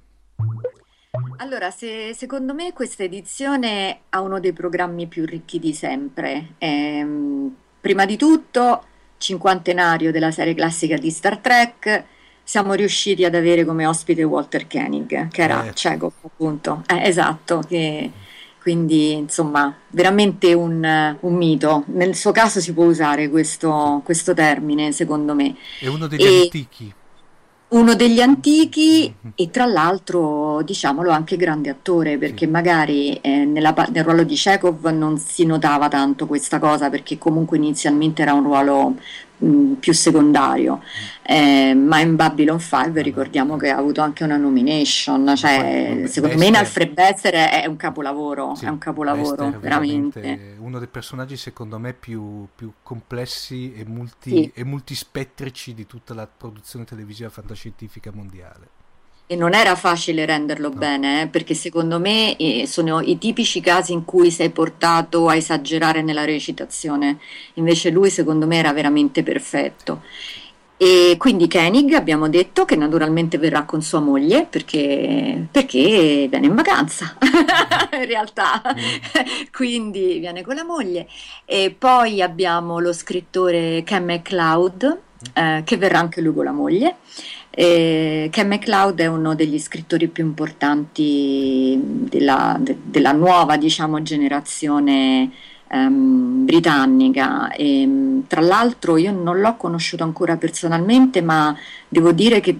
Allora, 1.37 1.69
se, 1.69 2.15
secondo 2.15 2.55
me 2.55 2.73
questa 2.73 3.03
edizione 3.03 3.99
ha 4.09 4.21
uno 4.21 4.39
dei 4.39 4.51
programmi 4.51 5.05
più 5.05 5.23
ricchi 5.23 5.59
di 5.59 5.71
sempre. 5.71 6.55
Ehm, 6.57 7.55
prima 7.79 8.07
di 8.07 8.17
tutto, 8.17 8.85
cinquantenario 9.17 10.11
della 10.11 10.31
serie 10.31 10.55
classica 10.55 10.97
di 10.97 11.11
Star 11.11 11.37
Trek, 11.37 12.05
siamo 12.41 12.73
riusciti 12.73 13.23
ad 13.25 13.35
avere 13.35 13.63
come 13.65 13.85
ospite 13.85 14.23
Walter 14.23 14.65
Koenig, 14.65 15.27
che 15.27 15.43
era 15.43 15.67
eh. 15.67 15.75
cieco 15.75 16.11
appunto. 16.23 16.81
Eh, 16.87 17.07
esatto, 17.07 17.59
che 17.67 18.11
quindi 18.61 19.13
insomma 19.13 19.73
veramente 19.89 20.53
un, 20.53 21.17
un, 21.19 21.33
mito. 21.35 21.83
Nel 21.87 22.15
suo 22.15 22.31
caso 22.31 22.59
si 22.59 22.73
può 22.73 22.85
usare 22.85 23.29
questo, 23.29 24.01
questo 24.03 24.33
termine, 24.33 24.91
secondo 24.91 25.33
me. 25.33 25.55
È 25.79 25.87
uno 25.87 26.07
degli 26.07 26.21
e 26.21 26.41
antichi. 26.43 26.93
Uno 27.69 27.93
degli 27.93 28.19
antichi 28.19 29.01
mm-hmm. 29.01 29.33
e 29.35 29.49
tra 29.51 29.65
l'altro 29.65 30.63
diciamolo 30.63 31.11
anche 31.11 31.37
grande 31.37 31.69
attore 31.69 32.17
perché 32.17 32.45
sì. 32.45 32.51
magari 32.51 33.13
eh, 33.21 33.45
nella, 33.45 33.75
nel 33.91 34.03
ruolo 34.03 34.23
di 34.23 34.33
Chekhov 34.33 34.87
non 34.87 35.19
si 35.19 35.45
notava 35.45 35.87
tanto 35.87 36.25
questa 36.25 36.57
cosa 36.57 36.89
perché 36.89 37.19
comunque 37.19 37.57
inizialmente 37.57 38.23
era 38.23 38.33
un 38.33 38.41
ruolo 38.41 38.95
mh, 39.39 39.73
più 39.73 39.93
secondario, 39.93 40.81
eh, 41.23 41.73
ma 41.73 41.99
in 41.99 42.15
Babylon 42.15 42.59
5 42.59 43.01
ricordiamo 43.01 43.57
che 43.57 43.69
ha 43.69 43.77
avuto 43.77 44.01
anche 44.01 44.23
una 44.23 44.37
nomination, 44.37 45.35
cioè 45.35 46.03
secondo 46.05 46.37
me 46.37 46.45
in 46.47 46.55
Alfred 46.55 46.93
Bester 46.93 47.33
è, 47.33 47.65
un 47.65 47.75
capolavoro, 47.75 48.55
sì, 48.55 48.65
è 48.65 48.69
un 48.69 48.77
capolavoro 48.77 49.43
Bester, 49.45 49.59
veramente. 49.59 50.19
veramente. 50.19 50.55
Uno 50.59 50.79
dei 50.79 50.87
personaggi 50.87 51.37
secondo 51.37 51.79
me 51.79 51.93
più, 51.93 52.47
più 52.55 52.73
complessi 52.83 53.73
e, 53.73 53.85
multi, 53.85 54.29
sì. 54.29 54.51
e 54.53 54.63
multispettrici 54.63 55.73
di 55.73 55.85
tutta 55.85 56.13
la 56.13 56.27
produzione 56.27 56.85
televisiva 56.85 57.29
fantascientifica 57.29 58.11
mondiale. 58.13 58.77
E 59.31 59.35
non 59.35 59.53
era 59.53 59.75
facile 59.75 60.25
renderlo 60.25 60.69
no. 60.69 60.75
bene, 60.75 61.21
eh, 61.21 61.27
perché 61.27 61.53
secondo 61.53 61.99
me 61.99 62.35
eh, 62.35 62.65
sono 62.65 62.99
i 62.99 63.19
tipici 63.19 63.61
casi 63.61 63.93
in 63.93 64.03
cui 64.03 64.31
sei 64.31 64.49
portato 64.49 65.27
a 65.27 65.35
esagerare 65.35 66.01
nella 66.01 66.25
recitazione. 66.25 67.19
Invece 67.53 67.91
lui, 67.91 68.09
secondo 68.09 68.47
me, 68.47 68.57
era 68.57 68.73
veramente 68.73 69.21
perfetto. 69.21 70.01
E 70.77 71.15
quindi 71.19 71.47
Koenig 71.47 71.93
abbiamo 71.93 72.27
detto 72.27 72.65
che 72.65 72.75
naturalmente 72.75 73.37
verrà 73.37 73.65
con 73.65 73.83
sua 73.83 73.99
moglie 73.99 74.47
perché, 74.49 75.45
perché 75.51 76.27
viene 76.27 76.47
in 76.47 76.55
vacanza 76.55 77.17
in 77.91 78.05
realtà, 78.05 78.63
mm. 78.65 78.77
quindi 79.51 80.17
viene 80.17 80.41
con 80.41 80.55
la 80.55 80.63
moglie. 80.63 81.05
E 81.45 81.75
poi 81.77 82.21
abbiamo 82.23 82.79
lo 82.79 82.93
scrittore 82.93 83.83
Ken 83.85 84.05
MacLeod 84.05 84.99
eh, 85.33 85.61
che 85.65 85.77
verrà 85.77 85.99
anche 85.99 86.21
lui 86.21 86.33
con 86.33 86.45
la 86.45 86.51
moglie. 86.51 86.95
Eh, 87.61 88.29
Ken 88.31 88.47
MacLeod 88.47 89.01
è 89.01 89.07
uno 89.07 89.35
degli 89.35 89.59
scrittori 89.59 90.07
più 90.07 90.23
importanti 90.23 91.77
della, 91.83 92.55
de, 92.57 92.77
della 92.81 93.11
nuova 93.11 93.57
diciamo, 93.57 94.01
generazione 94.01 95.29
ehm, 95.67 96.45
britannica. 96.45 97.51
E, 97.51 98.21
tra 98.27 98.39
l'altro 98.39 98.95
io 98.95 99.11
non 99.11 99.41
l'ho 99.41 99.57
conosciuto 99.57 100.05
ancora 100.05 100.37
personalmente, 100.37 101.21
ma 101.21 101.53
devo 101.89 102.13
dire 102.13 102.39
che 102.39 102.57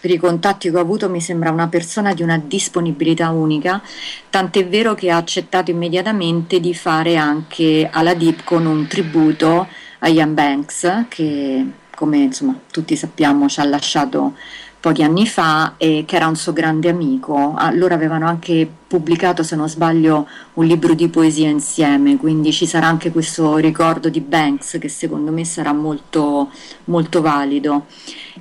per 0.00 0.10
i 0.10 0.16
contatti 0.16 0.70
che 0.70 0.76
ho 0.78 0.80
avuto 0.80 1.10
mi 1.10 1.20
sembra 1.20 1.50
una 1.50 1.68
persona 1.68 2.14
di 2.14 2.22
una 2.22 2.38
disponibilità 2.42 3.28
unica, 3.28 3.82
tant'è 4.30 4.66
vero 4.66 4.94
che 4.94 5.10
ha 5.10 5.18
accettato 5.18 5.70
immediatamente 5.70 6.60
di 6.60 6.72
fare 6.72 7.16
anche 7.16 7.90
alla 7.92 8.14
Dipcon 8.14 8.64
un 8.64 8.86
tributo 8.86 9.68
a 9.98 10.08
Ian 10.08 10.32
Banks, 10.32 11.04
che 11.08 11.66
come 12.00 12.16
insomma, 12.16 12.58
tutti 12.70 12.96
sappiamo 12.96 13.46
ci 13.46 13.60
ha 13.60 13.64
lasciato 13.64 14.34
pochi 14.80 15.02
anni 15.02 15.26
fa 15.26 15.74
e 15.76 16.04
che 16.06 16.16
era 16.16 16.28
un 16.28 16.34
suo 16.34 16.54
grande 16.54 16.88
amico. 16.88 17.52
Ah, 17.54 17.70
loro 17.70 17.92
avevano 17.92 18.26
anche 18.26 18.66
pubblicato, 18.90 19.44
se 19.44 19.54
non 19.54 19.68
sbaglio, 19.68 20.26
un 20.54 20.66
libro 20.66 20.94
di 20.94 21.06
poesia 21.06 21.48
insieme, 21.48 22.16
quindi 22.16 22.50
ci 22.50 22.66
sarà 22.66 22.88
anche 22.88 23.12
questo 23.12 23.56
ricordo 23.58 24.08
di 24.08 24.20
Banks 24.20 24.78
che 24.80 24.88
secondo 24.88 25.30
me 25.30 25.44
sarà 25.44 25.72
molto, 25.72 26.50
molto 26.86 27.20
valido. 27.20 27.86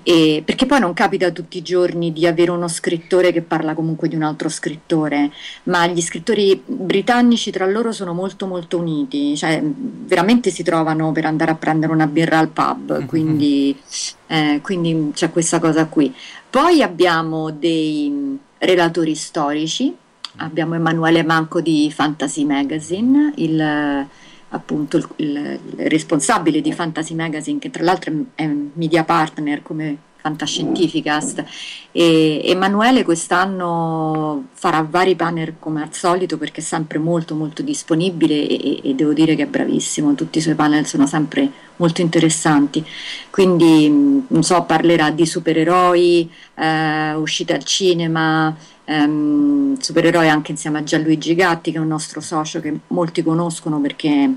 E, 0.01 0.41
perché 0.43 0.65
poi 0.65 0.79
non 0.79 0.93
capita 0.93 1.29
tutti 1.29 1.59
i 1.59 1.61
giorni 1.61 2.11
di 2.11 2.25
avere 2.25 2.49
uno 2.49 2.67
scrittore 2.67 3.31
che 3.31 3.43
parla 3.43 3.75
comunque 3.75 4.07
di 4.07 4.15
un 4.15 4.23
altro 4.23 4.49
scrittore, 4.49 5.31
ma 5.65 5.85
gli 5.85 6.01
scrittori 6.01 6.59
britannici 6.65 7.51
tra 7.51 7.67
loro 7.67 7.91
sono 7.91 8.13
molto 8.13 8.47
molto 8.47 8.79
uniti, 8.79 9.37
cioè 9.37 9.61
veramente 9.63 10.49
si 10.49 10.63
trovano 10.63 11.11
per 11.11 11.25
andare 11.25 11.51
a 11.51 11.55
prendere 11.55 11.93
una 11.93 12.07
birra 12.07 12.39
al 12.39 12.47
pub, 12.49 13.05
quindi, 13.05 13.77
eh, 14.25 14.61
quindi 14.63 15.11
c'è 15.13 15.29
questa 15.29 15.59
cosa 15.59 15.85
qui. 15.85 16.11
Poi 16.49 16.81
abbiamo 16.81 17.51
dei 17.51 18.39
relatori 18.57 19.13
storici, 19.13 19.95
abbiamo 20.39 20.75
Emanuele 20.75 21.23
Manco 21.23 21.61
di 21.61 21.91
Fantasy 21.91 22.43
Magazine, 22.43 23.33
il 23.35 24.07
appunto 24.49 24.97
il, 24.97 25.07
il, 25.17 25.59
responsabile 25.87 26.61
di 26.61 26.73
Fantasy 26.73 27.13
Magazine, 27.13 27.59
che 27.59 27.69
tra 27.69 27.83
l'altro 27.83 28.11
è 28.35 28.45
un 28.45 28.69
media 28.73 29.03
partner 29.03 29.61
come 29.61 29.97
Fantascientificast. 30.21 31.45
E 31.91 32.41
Emanuele 32.43 33.03
quest'anno 33.03 34.47
farà 34.51 34.85
vari 34.87 35.15
panel 35.15 35.55
come 35.59 35.81
al 35.81 35.93
solito 35.93 36.37
perché 36.37 36.59
è 36.59 36.63
sempre 36.63 36.97
molto 36.97 37.35
molto 37.35 37.61
disponibile 37.61 38.45
e, 38.45 38.81
e, 38.83 38.95
devo 38.95 39.13
dire 39.13 39.35
che 39.35 39.43
è 39.43 39.47
bravissimo, 39.47 40.15
tutti 40.15 40.39
i 40.39 40.41
suoi 40.41 40.55
panel 40.55 40.85
sono 40.85 41.07
sempre 41.07 41.49
molto 41.77 42.01
interessanti. 42.01 42.85
Quindi 43.29 44.25
non 44.27 44.43
so, 44.43 44.61
parlerà 44.63 45.09
di 45.09 45.25
supereroi, 45.25 46.29
eh, 46.55 47.13
uscite 47.13 47.53
al 47.53 47.63
cinema, 47.63 48.53
ehm, 48.89 49.77
supereroi 49.77 50.27
anche 50.29 50.51
insieme 50.51 50.79
a 50.79 50.83
Gianluigi 50.83 51.35
Gatti 51.35 51.71
che 51.71 51.77
è 51.77 51.81
un 51.81 51.87
nostro 51.87 52.21
socio 52.21 52.59
che 52.59 52.73
molti 52.87 53.21
conoscono 53.21 53.79
perché 53.79 54.33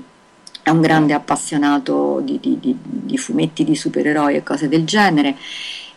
è 0.61 0.69
un 0.69 0.79
grande 0.79 1.13
appassionato 1.13 2.21
di, 2.23 2.39
di, 2.39 2.59
di, 2.59 2.77
di 2.79 3.17
fumetti 3.17 3.63
di 3.63 3.75
supereroi 3.75 4.35
e 4.35 4.43
cose 4.43 4.69
del 4.69 4.85
genere. 4.85 5.35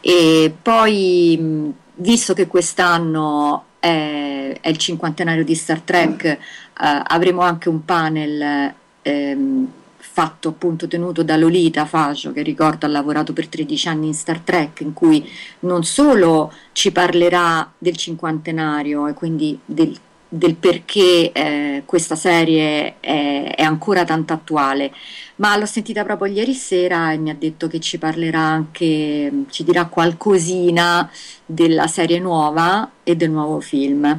E 0.01 0.53
poi, 0.61 1.73
visto 1.95 2.35
che 2.35 2.47
quest'anno 2.47 3.65
è, 3.79 4.59
è 4.61 4.69
il 4.69 4.77
cinquantenario 4.77 5.45
di 5.45 5.55
Star 5.55 5.81
Trek, 5.83 6.25
eh, 6.25 6.39
avremo 6.75 7.43
anche 7.43 7.69
un 7.69 7.85
panel 7.85 8.75
ehm, 9.03 9.69
fatto 10.17 10.49
appunto 10.49 10.89
tenuto 10.89 11.23
da 11.23 11.37
Lolita 11.37 11.85
Facio 11.85 12.33
che 12.33 12.41
ricordo 12.41 12.87
ha 12.87 12.89
lavorato 12.89 13.35
per 13.35 13.49
13 13.49 13.89
anni 13.89 14.07
in 14.07 14.15
Star 14.15 14.39
Trek 14.39 14.81
in 14.81 14.95
cui 14.95 15.31
non 15.61 15.85
solo 15.85 16.51
ci 16.73 16.91
parlerà 16.91 17.71
del 17.77 17.99
cinquantenario 17.99 19.09
e 19.09 19.13
quindi 19.13 19.59
del, 19.63 19.95
del 20.27 20.55
perché 20.55 21.33
eh, 21.33 21.83
questa 21.85 22.17
serie 22.17 22.99
è, 22.99 23.57
è, 23.57 23.63
ancora 23.63 24.05
tanto 24.07 24.33
attuale 24.33 24.91
ma 25.37 25.55
l'ho 25.59 25.67
sentita 25.67 26.03
proprio 26.03 26.33
ieri 26.33 26.55
sera 26.55 27.13
e 27.13 27.19
mi 27.19 27.29
ha 27.29 27.37
detto 27.39 27.67
che 27.67 27.79
ci 27.79 27.99
parlerà 27.99 28.41
anche 28.41 29.45
ci 29.51 29.65
dirà 29.65 29.85
qualcosina 29.85 31.11
della 31.45 31.89
serie 31.89 32.21
nuova 32.21 32.91
e 33.03 33.17
del 33.17 33.31
nuovo 33.31 33.61
film. 33.61 34.19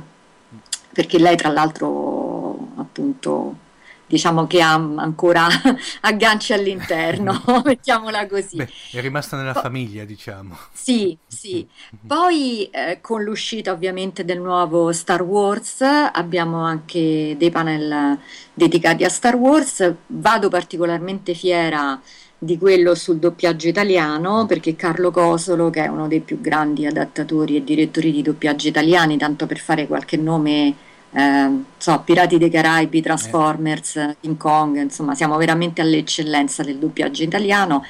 Perché 0.94 1.18
lei 1.18 1.36
tra 1.36 1.50
l'altro 1.50 2.70
appunto 2.76 3.66
diciamo 4.08 4.48
che 4.48 4.62
ha 4.62 4.74
ancora 4.74 5.48
agganci 6.02 6.54
all'interno, 6.54 7.42
mettiamola 7.64 8.26
così. 8.28 8.56
Beh, 8.56 8.70
è 8.92 9.02
rimasta 9.02 9.38
nella 9.38 9.54
po- 9.54 9.62
famiglia, 9.62 10.06
diciamo. 10.06 10.58
Sì, 10.72 11.18
sì. 11.28 11.68
Poi 12.06 12.70
eh, 12.72 13.00
con 13.02 13.24
l'uscita 13.24 13.72
ovviamente 13.72 14.26
del 14.26 14.40
nuovo 14.40 14.92
Star 14.92 15.22
Wars 15.22 15.82
abbiamo 15.82 16.64
anche 16.64 17.36
dei 17.38 17.52
panel 17.52 18.18
dedicati 18.54 19.04
a 19.04 19.10
Star 19.10 19.36
Wars. 19.36 19.94
Vado 20.08 20.50
particolarmente 20.50 21.34
fiera 21.34 22.00
di 22.40 22.58
quello 22.58 22.94
sul 22.94 23.18
doppiaggio 23.18 23.68
italiano 23.68 24.46
perché 24.46 24.76
Carlo 24.76 25.10
Cosolo 25.10 25.72
che 25.72 25.86
è 25.86 25.88
uno 25.88 26.08
dei 26.08 26.20
più 26.20 26.40
grandi 26.40 26.86
adattatori 26.86 27.56
e 27.56 27.64
direttori 27.64 28.12
di 28.12 28.22
doppiaggio 28.22 28.68
italiani 28.68 29.18
tanto 29.18 29.48
per 29.48 29.58
fare 29.58 29.88
qualche 29.88 30.18
nome 30.18 30.76
eh, 31.18 31.50
so, 31.78 32.00
Pirati 32.06 32.38
dei 32.38 32.52
Caraibi, 32.52 33.02
Transformers, 33.02 33.96
eh. 33.96 34.18
King 34.22 34.38
Kong, 34.38 34.80
insomma 34.80 35.16
siamo 35.16 35.36
veramente 35.38 35.82
all'eccellenza 35.82 36.64
del 36.64 36.78
doppiaggio 36.78 37.24
italiano. 37.24 37.84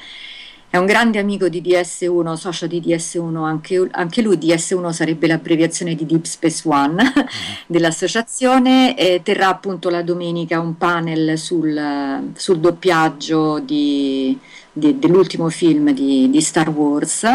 È 0.70 0.76
un 0.76 0.86
grande 0.86 1.18
amico 1.18 1.48
di 1.48 1.60
DS1, 1.60 2.34
socio 2.34 2.66
di 2.66 2.80
DS1, 2.80 3.36
anche, 3.44 3.88
anche 3.90 4.22
lui 4.22 4.36
DS1 4.36 4.90
sarebbe 4.90 5.26
l'abbreviazione 5.26 5.94
di 5.94 6.06
Deep 6.06 6.24
Space 6.24 6.66
One 6.66 7.02
mm. 7.04 7.26
dell'associazione 7.66 8.96
e 8.96 9.20
terrà 9.22 9.48
appunto 9.48 9.90
la 9.90 10.02
domenica 10.02 10.60
un 10.60 10.76
panel 10.78 11.38
sul, 11.38 12.30
sul 12.34 12.60
doppiaggio 12.60 13.58
di, 13.60 14.38
di, 14.72 14.98
dell'ultimo 14.98 15.48
film 15.50 15.92
di, 15.92 16.30
di 16.30 16.40
Star 16.40 16.68
Wars 16.70 17.26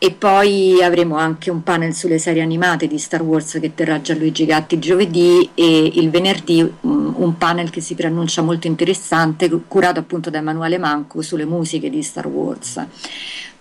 e 0.00 0.12
poi 0.12 0.80
avremo 0.80 1.16
anche 1.16 1.50
un 1.50 1.64
panel 1.64 1.92
sulle 1.92 2.18
serie 2.18 2.40
animate 2.40 2.86
di 2.86 2.98
Star 2.98 3.20
Wars 3.20 3.58
che 3.60 3.74
terrà 3.74 4.00
Gianluigi 4.00 4.46
Gatti 4.46 4.78
giovedì 4.78 5.50
e 5.54 5.90
il 5.94 6.08
venerdì 6.08 6.60
um, 6.60 7.14
un 7.16 7.36
panel 7.36 7.70
che 7.70 7.80
si 7.80 7.96
preannuncia 7.96 8.40
molto 8.42 8.68
interessante 8.68 9.50
curato 9.66 9.98
appunto 9.98 10.30
da 10.30 10.38
Emanuele 10.38 10.78
Manco 10.78 11.20
sulle 11.20 11.44
musiche 11.44 11.90
di 11.90 12.02
Star 12.04 12.28
Wars. 12.28 12.80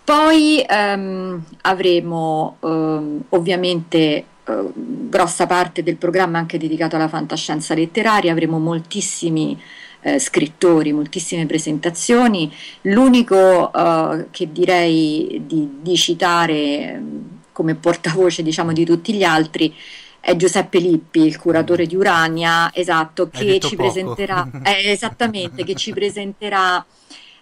Poi 0.03 0.63
um, 0.69 1.43
avremo 1.61 2.57
um, 2.59 3.19
ovviamente 3.29 4.23
uh, 4.45 4.71
grossa 4.75 5.47
parte 5.47 5.81
del 5.81 5.97
programma 5.97 6.37
anche 6.37 6.59
dedicato 6.59 6.95
alla 6.95 7.07
fantascienza 7.07 7.73
letteraria, 7.73 8.31
avremo 8.31 8.59
moltissimi 8.59 9.59
eh, 10.01 10.19
scrittori, 10.19 10.93
moltissime 10.93 11.45
presentazioni. 11.45 12.51
L'unico 12.81 13.71
eh, 13.73 14.27
che 14.31 14.51
direi 14.51 15.43
di, 15.45 15.79
di 15.81 15.95
citare 15.95 16.97
mm, 16.99 17.17
come 17.51 17.75
portavoce 17.75 18.43
diciamo, 18.43 18.73
di 18.73 18.85
tutti 18.85 19.13
gli 19.13 19.23
altri 19.23 19.73
è 20.19 20.35
Giuseppe 20.35 20.79
Lippi, 20.79 21.21
il 21.21 21.39
curatore 21.39 21.85
di 21.85 21.95
Urania, 21.95 22.69
esatto, 22.73 23.29
che 23.29 23.59
ci 23.59 23.77
presenterà, 23.77 24.45
eh, 24.63 24.91
esattamente, 24.91 25.63
che 25.63 25.73
ci 25.73 25.93
presenterà 25.93 26.85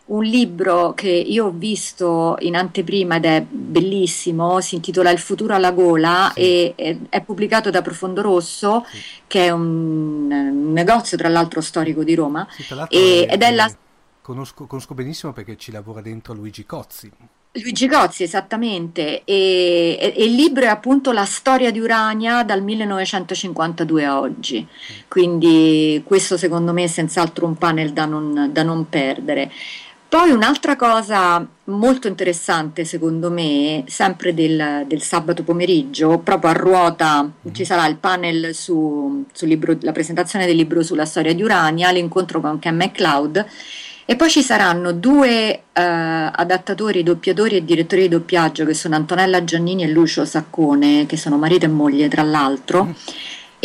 un 0.08 0.24
libro 0.24 0.94
che 0.94 1.10
io 1.10 1.48
ho 1.48 1.52
visto 1.52 2.36
in 2.40 2.56
anteprima 2.56 3.16
ed 3.16 3.26
è 3.26 3.42
bellissimo, 3.42 4.62
si 4.62 4.76
intitola 4.76 5.10
Il 5.10 5.18
futuro 5.18 5.56
alla 5.56 5.72
gola 5.72 6.32
sì. 6.36 6.42
e 6.42 6.74
è, 6.76 6.98
è, 7.10 7.22
pubblicato 7.24 7.72
da 7.72 7.82
Profondo 7.82 8.22
Rosso, 8.22 8.86
sì. 8.88 9.00
che 9.26 9.46
è 9.46 9.50
un, 9.50 10.30
un, 10.32 10.72
negozio 10.74 11.18
tra 11.18 11.30
l'altro 11.30 11.62
storico 11.62 12.04
di 12.04 12.14
Roma. 12.14 12.48
Sì, 12.52 12.66
e, 12.90 13.26
è, 13.26 13.34
ed 13.34 13.42
è 13.42 13.52
la... 13.52 13.74
Conosco, 14.22 14.66
conosco, 14.66 14.94
benissimo 14.94 15.34
perché 15.34 15.58
ci 15.58 15.72
lavora 15.72 16.02
dentro 16.02 16.34
Luigi 16.34 16.66
Cozzi. 16.66 17.12
Luigi 17.54 17.88
Cozzi, 17.88 18.24
esattamente, 18.24 19.24
e, 19.24 19.98
e, 20.00 20.14
e, 20.16 20.26
il 20.26 20.36
libro 20.36 20.66
è 20.66 20.68
appunto 20.68 21.12
la 21.14 21.26
storia 21.26 21.72
di 21.72 21.80
Urania 21.80 22.44
dal 22.44 22.62
1952 22.62 24.06
a 24.06 24.20
oggi, 24.20 24.68
quindi 25.08 26.02
questo 26.04 26.38
secondo 26.38 26.74
me 26.74 26.84
è 26.84 26.88
senz'altro 26.88 27.46
un 27.46 27.56
panel 27.56 27.94
da 27.94 28.06
non, 28.06 28.50
da 28.52 28.62
non 28.64 28.90
perdere. 28.90 29.52
Poi 30.16 30.32
un'altra 30.32 30.78
cosa 30.78 31.46
molto 31.66 32.08
interessante 32.08 32.86
secondo 32.86 33.30
me, 33.30 33.84
sempre 33.88 34.34
del, 34.34 34.86
del 34.88 35.02
sabato 35.02 35.44
pomeriggio, 35.44 36.20
proprio 36.20 36.52
a 36.52 36.54
ruota 36.54 37.22
mm-hmm. 37.22 37.54
ci 37.54 37.66
sarà 37.66 37.86
il 37.88 37.98
panel 37.98 38.56
su, 38.56 39.26
su 39.34 39.46
libro, 39.46 39.76
la 39.82 39.92
presentazione 39.92 40.46
del 40.46 40.56
libro 40.56 40.84
sulla 40.84 41.04
storia 41.04 41.34
di 41.34 41.44
Urania, 41.44 41.92
l'incontro 41.92 42.40
con 42.40 42.60
Ken 42.60 42.78
MacLeod 42.78 43.46
E 44.06 44.16
poi 44.16 44.30
ci 44.30 44.42
saranno 44.42 44.94
due 44.94 45.52
eh, 45.52 45.62
adattatori, 45.74 47.04
doppiatori 47.04 47.58
e 47.58 47.66
direttori 47.66 48.04
di 48.04 48.08
doppiaggio 48.08 48.64
che 48.64 48.74
sono 48.74 48.96
Antonella 48.96 49.44
Giannini 49.44 49.84
e 49.84 49.90
Lucio 49.90 50.24
Saccone, 50.24 51.06
che 51.08 51.18
sono 51.18 51.38
marito 51.38 51.66
e 51.66 51.68
moglie 51.68 52.08
tra 52.08 52.24
l'altro. 52.24 52.86
Mm 52.86 52.92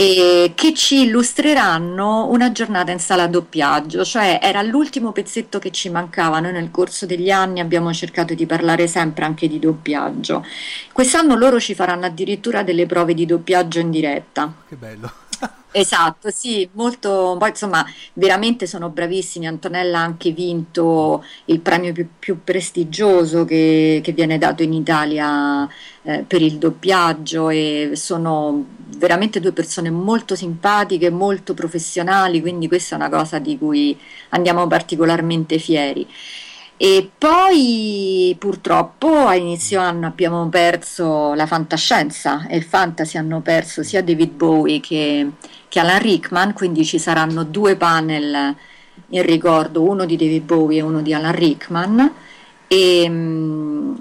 e 0.01 0.53
che 0.55 0.73
ci 0.73 1.03
illustreranno 1.03 2.29
una 2.31 2.53
giornata 2.53 2.91
in 2.91 2.99
sala 2.99 3.27
doppiaggio, 3.27 4.03
cioè 4.03 4.39
era 4.41 4.63
l'ultimo 4.63 5.13
pezzetto 5.13 5.59
che 5.59 5.71
ci 5.71 5.91
mancava, 5.91 6.41
noi 6.41 6.53
nel 6.53 6.71
corso 6.71 7.05
degli 7.05 7.29
anni 7.29 7.61
abbiamo 7.61 7.93
cercato 7.93 8.33
di 8.33 8.47
parlare 8.47 8.87
sempre 8.87 9.27
anche 9.27 9.47
di 9.47 9.59
doppiaggio. 9.59 10.43
Quest'anno 10.91 11.37
loro 11.37 11.61
ci 11.61 11.75
faranno 11.75 12.07
addirittura 12.07 12.63
delle 12.63 12.87
prove 12.87 13.13
di 13.13 13.27
doppiaggio 13.27 13.79
in 13.79 13.91
diretta. 13.91 14.51
Che 14.67 14.77
bello. 14.77 15.20
Esatto, 15.73 16.31
sì, 16.31 16.69
molto, 16.73 17.37
poi 17.39 17.51
insomma 17.51 17.85
veramente 18.15 18.67
sono 18.67 18.89
bravissimi, 18.89 19.47
Antonella 19.47 20.01
ha 20.01 20.03
anche 20.03 20.33
vinto 20.33 21.25
il 21.45 21.61
premio 21.61 21.93
più, 21.93 22.09
più 22.19 22.43
prestigioso 22.43 23.45
che, 23.45 24.01
che, 24.03 24.11
viene 24.11 24.37
dato 24.37 24.65
in 24.65 24.73
Italia 24.73 25.69
eh, 26.03 26.25
per 26.27 26.43
il 26.43 26.59
doppiaggio 26.59 27.51
e 27.51 27.93
sono 27.95 28.67
veramente 28.97 29.39
due 29.39 29.53
persone 29.53 29.91
molto 29.91 30.35
simpatiche, 30.35 31.09
molto 31.09 31.55
professionali, 31.55 32.41
quindi 32.41 32.67
questa 32.67 32.97
è 32.97 32.99
una 32.99 33.09
cosa 33.09 33.39
di 33.39 33.57
cui 33.57 33.97
andiamo 34.31 34.67
particolarmente 34.67 35.59
fieri. 35.59 36.05
E 36.83 37.11
poi 37.19 38.35
purtroppo 38.39 39.27
a 39.27 39.35
inizio 39.35 39.81
anno 39.81 40.07
abbiamo 40.07 40.49
perso 40.49 41.35
la 41.35 41.47
fantascienza 41.47 42.47
e 42.47 42.57
il 42.57 42.63
fantasy 42.63 43.19
hanno 43.19 43.43
perso 43.43 43.83
sia 43.83 44.03
David 44.03 44.31
Bowie 44.31 44.81
che, 44.81 45.33
che 45.69 45.79
Alan 45.79 46.01
Rickman, 46.01 46.55
quindi 46.55 46.87
ci 46.87 46.99
saranno 46.99 47.45
due 47.45 47.77
panel 47.77 48.57
in 49.11 49.23
ricordo, 49.27 49.83
uno 49.83 50.07
di 50.07 50.17
David 50.17 50.45
Bowie 50.45 50.79
e 50.79 50.83
uno 50.83 51.03
di 51.03 51.13
Alan 51.13 51.35
Rickman. 51.35 52.13
E, 52.67 53.03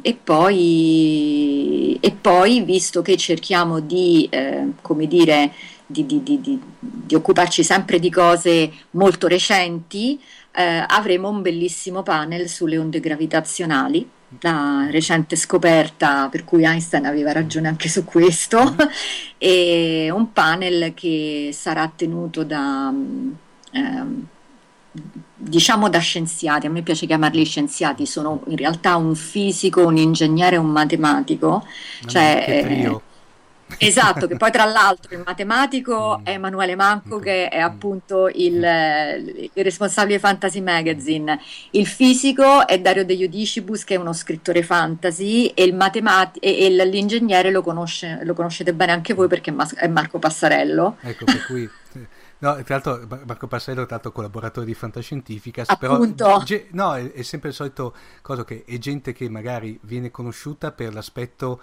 e, 0.02 0.14
poi, 0.24 1.98
e 2.00 2.12
poi, 2.12 2.62
visto 2.62 3.02
che 3.02 3.18
cerchiamo 3.18 3.82
di, 3.82 4.26
eh, 4.32 4.68
dire, 5.06 5.52
di, 5.86 6.06
di, 6.06 6.24
di, 6.24 7.16
occuparci 7.16 7.62
sempre 7.62 8.00
di 8.00 8.10
cose 8.10 8.72
molto 8.92 9.28
recenti, 9.28 10.18
eh, 10.52 10.84
avremo 10.88 11.30
un 11.30 11.41
bellissimo 11.41 12.04
panel 12.04 12.47
sulle 12.50 12.78
onde 12.78 13.00
gravitazionali, 13.00 14.10
la 14.41 14.88
recente 14.89 15.36
scoperta 15.36 16.28
per 16.30 16.43
cui 16.43 16.64
Einstein 16.64 17.06
aveva 17.06 17.32
ragione 17.32 17.68
anche 17.68 17.89
su 17.89 18.06
questo, 18.06 18.64
mm. 18.64 18.88
e 19.38 20.10
un 20.12 20.32
panel 20.34 20.93
che 20.93 21.50
sarà 21.54 21.91
tenuto 21.95 22.43
da... 22.43 22.93
Eh, 23.72 24.38
diciamo 25.41 25.88
da 25.88 26.00
scienziati, 26.00 26.66
a 26.66 26.70
me 26.70 26.82
piace 26.82 27.06
chiamarli 27.06 27.45
scienziati, 27.45 28.06
sono 28.06 28.41
in 28.47 28.58
realtà 28.58 28.97
un 28.97 29.16
fisico, 29.16 29.86
un 29.86 29.97
ingegnere 29.97 30.58
un 30.58 30.68
matematico. 30.68 31.66
Cioè, 32.06 32.43
eh, 32.47 33.00
Esatto, 33.78 34.28
che 34.28 34.36
poi 34.36 34.51
tra 34.51 34.65
l'altro 34.65 35.15
il 35.15 35.24
matematico 35.26 36.20
mm. 36.20 36.26
è 36.26 36.32
Emanuele 36.32 36.76
Manco 36.76 37.20
che 37.20 37.47
è 37.49 37.59
appunto 37.59 38.28
il, 38.28 38.61
il, 39.53 39.63
responsabile 39.63 40.15
di 40.15 40.22
Fantasy 40.22 40.61
Magazine, 40.61 41.39
il 41.72 41.88
fisico 41.88 42.67
è 42.67 42.80
Dario 42.80 43.05
De 43.05 43.13
Iudicibus 43.13 43.84
che 43.84 43.95
è 43.95 43.97
uno 43.97 44.13
scrittore 44.13 44.63
fantasy 44.63 45.47
e, 45.47 45.63
il 45.63 45.76
matemati- 45.76 46.39
e, 46.39 46.65
e 46.65 46.86
l'ingegnere 46.86 47.51
lo, 47.51 47.61
conosce, 47.61 48.20
lo, 48.24 48.34
conoscete 48.34 48.74
bene 48.74 48.91
anche 48.91 49.13
voi 49.13 49.28
perché 49.28 49.53
è 49.76 49.88
Marco 49.88 50.20
Passarello. 50.20 50.97
Ecco, 51.01 51.26
per 51.26 51.45
cui... 51.45 51.70
No, 52.41 52.53
tra 52.63 52.80
l'altro 52.82 53.22
Marco 53.26 53.47
Passarello 53.47 53.82
è 53.82 53.86
stato 53.86 54.13
collaboratore 54.13 54.65
di 54.65 54.74
Fantascientificas, 54.74 55.70
Appunto. 55.70 56.24
però 56.24 56.41
ge- 56.43 56.67
no, 56.72 56.95
è, 56.95 57.11
è 57.11 57.22
sempre 57.22 57.49
il 57.49 57.55
solito 57.55 57.93
cosa 58.22 58.45
che 58.45 58.63
è 58.65 58.78
gente 58.78 59.11
che 59.11 59.30
magari 59.30 59.78
viene 59.84 60.09
conosciuta 60.09 60.72
per 60.72 60.93
l'aspetto 60.93 61.61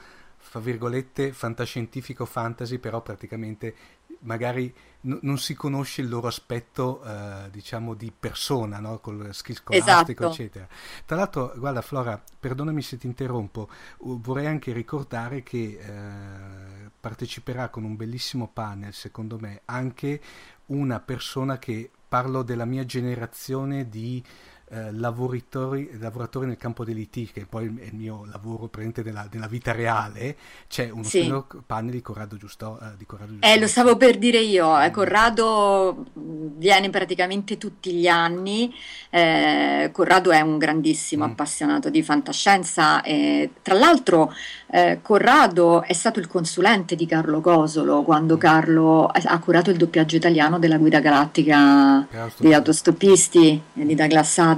fra 0.49 0.61
virgolette, 0.61 1.33
fantascientifico 1.33 2.25
fantasy, 2.25 2.79
però 2.79 3.03
praticamente 3.03 3.75
magari 4.21 4.73
n- 5.03 5.19
non 5.23 5.39
si 5.39 5.55
conosce 5.55 6.03
il 6.03 6.09
loro 6.09 6.29
aspetto, 6.29 7.03
eh, 7.03 7.51
diciamo, 7.51 7.95
di 7.95 8.13
persona, 8.17 8.79
no? 8.79 9.01
Col 9.01 9.35
skill 9.35 9.57
scolastico, 9.57 10.23
esatto. 10.23 10.27
eccetera. 10.27 10.69
Tra 11.05 11.17
l'altro, 11.17 11.53
guarda 11.57 11.83
Flora, 11.83 12.23
perdonami 12.39 12.81
se 12.81 12.97
ti 12.97 13.07
interrompo, 13.07 13.69
vorrei 13.99 14.47
anche 14.47 14.73
ricordare 14.73 15.43
che 15.43 15.79
eh, 15.81 16.91
parteciperà 16.99 17.69
con 17.69 17.83
un 17.83 17.97
bellissimo 17.97 18.49
panel, 18.49 18.95
secondo 18.95 19.39
me, 19.41 19.63
anche 19.65 20.21
una 20.67 21.01
persona 21.01 21.59
che 21.59 21.91
parlo 22.09 22.43
della 22.43 22.65
mia 22.65 22.85
generazione 22.87 23.89
di 23.89 24.23
eh, 24.69 24.93
lavoratori, 24.93 25.91
lavoratori, 26.01 26.47
nel 26.47 26.57
campo 26.57 26.85
dell'IT, 26.85 27.33
che 27.33 27.47
poi 27.49 27.73
è 27.79 27.85
il 27.85 27.95
mio 27.95 28.27
lavoro 28.29 28.67
presente 28.67 29.05
nella, 29.05 29.29
nella 29.31 29.47
vita 29.47 29.71
reale, 29.71 30.37
c'è 30.69 30.91
uno 30.91 31.05
sì. 31.05 31.33
panel 31.65 31.93
di 31.93 32.03
Corrado 32.03 32.37
Giusto. 32.37 32.79
Eh, 32.81 32.97
di 32.97 33.07
Corrado 33.07 33.33
Giusto. 33.33 33.47
Eh, 33.47 33.61
lo 33.61 33.69
stavo 33.69 33.97
per 33.97 34.19
dire 34.19 34.39
io, 34.39 34.77
eh, 34.81 34.91
Corrado 34.91 36.07
viene 36.15 36.91
praticamente 36.91 37.59
tutti 37.59 37.93
gli 37.93 38.09
anni, 38.09 38.75
eh, 39.11 39.91
Corrado 39.93 40.33
è 40.33 40.41
un 40.41 40.59
grandissimo 40.59 41.25
mm. 41.25 41.31
appassionato 41.31 41.89
di 41.89 42.03
fantascienza, 42.03 43.03
e, 43.03 43.51
tra 43.63 43.75
l'altro 43.75 44.35
eh, 44.73 44.99
Corrado 45.01 45.83
è 45.83 45.93
stato 45.93 46.19
il 46.19 46.27
consulente 46.27 46.97
di 46.97 47.07
Carlo 47.07 47.41
Cosolo 47.41 48.03
quando 48.03 48.35
mm. 48.35 48.39
Carlo 48.39 49.07
ha 49.07 49.39
curato 49.39 49.71
il 49.71 49.77
doppiaggio 49.77 50.17
italiano 50.17 50.59
della 50.59 50.77
guida 50.77 50.99
galattica 50.99 52.05
degli 52.37 52.53
autostoppisti 52.53 53.63
di 53.73 53.95
Douglas 53.95 54.39
Adams. 54.39 54.55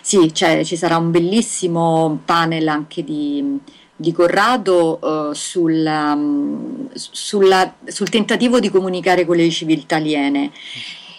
Sì, 0.00 0.32
cioè, 0.34 0.64
ci 0.64 0.76
sarà 0.76 0.96
un 0.96 1.10
bellissimo 1.10 2.20
panel 2.24 2.68
anche 2.68 3.04
di, 3.04 3.58
di 3.94 4.12
Corrado 4.12 4.98
uh, 5.00 5.32
sul, 5.32 5.84
um, 5.86 6.88
sulla, 6.92 7.74
sul 7.84 8.08
tentativo 8.08 8.60
di 8.60 8.70
comunicare 8.70 9.24
con 9.24 9.36
le 9.36 9.50
civiltà 9.50 9.96
aliene. 9.96 10.50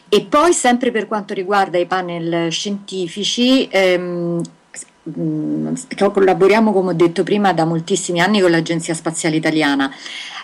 E 0.10 0.26
poi, 0.26 0.54
sempre 0.54 0.92
per 0.92 1.08
quanto 1.08 1.34
riguarda 1.34 1.78
i 1.78 1.86
panel 1.86 2.52
scientifici, 2.52 3.68
ehm, 3.70 4.42
Mm, 5.10 5.74
collaboriamo 5.98 6.72
come 6.72 6.92
ho 6.92 6.94
detto 6.94 7.24
prima 7.24 7.54
da 7.54 7.66
moltissimi 7.66 8.20
anni 8.20 8.40
con 8.40 8.52
l'Agenzia 8.52 8.94
Spaziale 8.94 9.36
Italiana 9.36 9.92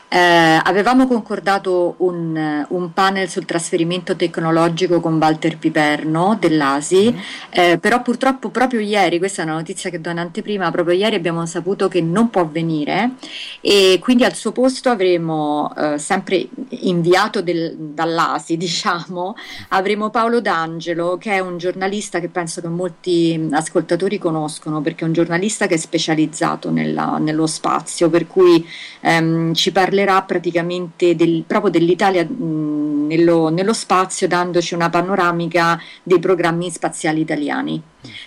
eh, 0.09 0.61
avevamo 0.63 1.05
concordato 1.05 1.95
un, 1.97 2.65
un, 2.69 2.93
panel 2.93 3.27
sul 3.27 3.43
trasferimento 3.43 4.15
tecnologico 4.15 5.01
con 5.01 5.17
Walter 5.17 5.57
Piperno 5.57 6.37
dell'ASI, 6.39 7.13
mm. 7.13 7.17
eh, 7.49 7.77
però 7.77 8.01
purtroppo 8.01 8.47
proprio 8.49 8.79
ieri, 8.79 9.17
questa 9.17 9.41
è 9.41 9.45
una 9.45 9.55
notizia 9.55 9.89
che 9.89 9.99
do 9.99 10.09
in 10.09 10.19
anteprima, 10.19 10.71
proprio 10.71 10.95
ieri 10.95 11.15
abbiamo 11.15 11.45
saputo 11.45 11.89
che 11.89 12.01
non 12.01 12.29
può 12.29 12.47
venire 12.47 13.15
e 13.59 13.99
quindi 14.01 14.23
al 14.23 14.33
suo 14.33 14.53
posto 14.53 14.89
avremo 14.89 15.73
eh, 15.75 15.97
sempre 15.97 16.47
inviato 16.69 17.41
del, 17.41 17.75
dall'ASI, 17.77 18.55
diciamo, 18.57 19.35
avremo 19.69 20.09
Paolo 20.09 20.39
D'Angelo 20.39 21.17
che 21.17 21.33
è 21.33 21.39
un 21.39 21.57
giornalista 21.57 22.21
che 22.21 22.29
penso 22.29 22.61
che 22.61 22.69
molti 22.69 23.49
ascoltatori 23.51 24.17
conoscono 24.17 24.79
perché 24.79 25.03
è 25.03 25.07
un 25.07 25.13
giornalista 25.13 25.67
che 25.67 25.73
è 25.73 25.77
specializzato 25.77 26.71
nella, 26.71 27.17
nello 27.17 27.45
spazio, 27.45 28.09
per 28.09 28.25
cui 28.25 28.65
ehm, 29.01 29.53
ci 29.53 29.73
parlerà 29.73 29.95
parlerà 29.97 30.21
praticamente 30.21 31.15
del, 31.15 31.43
proprio 31.47 31.71
dell'Italia 31.71 32.23
mh, 32.23 33.07
nello, 33.07 33.49
nello, 33.49 33.73
spazio, 33.73 34.27
dandoci 34.27 34.73
una 34.75 34.89
panoramica 34.89 35.79
dei 36.03 36.19
programmi 36.19 36.69
spaziali 36.69 37.21
italiani. 37.21 37.81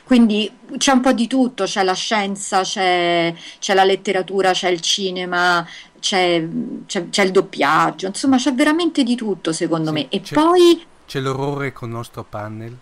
Quindi 0.05 0.51
c'è 0.77 0.93
un 0.93 1.01
po' 1.01 1.13
di 1.13 1.27
tutto, 1.27 1.65
c'è 1.65 1.85
la 1.85 1.95
scienza, 1.95 2.63
c'è, 2.63 3.33
c'è 3.59 3.75
la 3.75 3.85
letteratura, 3.85 4.53
c'è 4.53 4.69
il 4.69 4.81
cinema, 4.81 5.67
c'è, 6.01 6.47
c'è, 6.87 7.09
c'è, 7.09 7.25
il 7.25 7.31
doppiaggio, 7.31 8.07
insomma 8.07 8.37
c'è 8.37 8.53
veramente 8.53 9.03
di 9.05 9.15
tutto 9.15 9.53
secondo 9.53 9.89
sì, 9.89 9.95
me. 9.95 10.09
E 10.09 10.23
poi... 10.33 10.85
C'è 11.07 11.21
l'orrore 11.21 11.73
con 11.73 11.89
il 11.89 11.95
nostro 11.95 12.25
panel. 12.25 12.77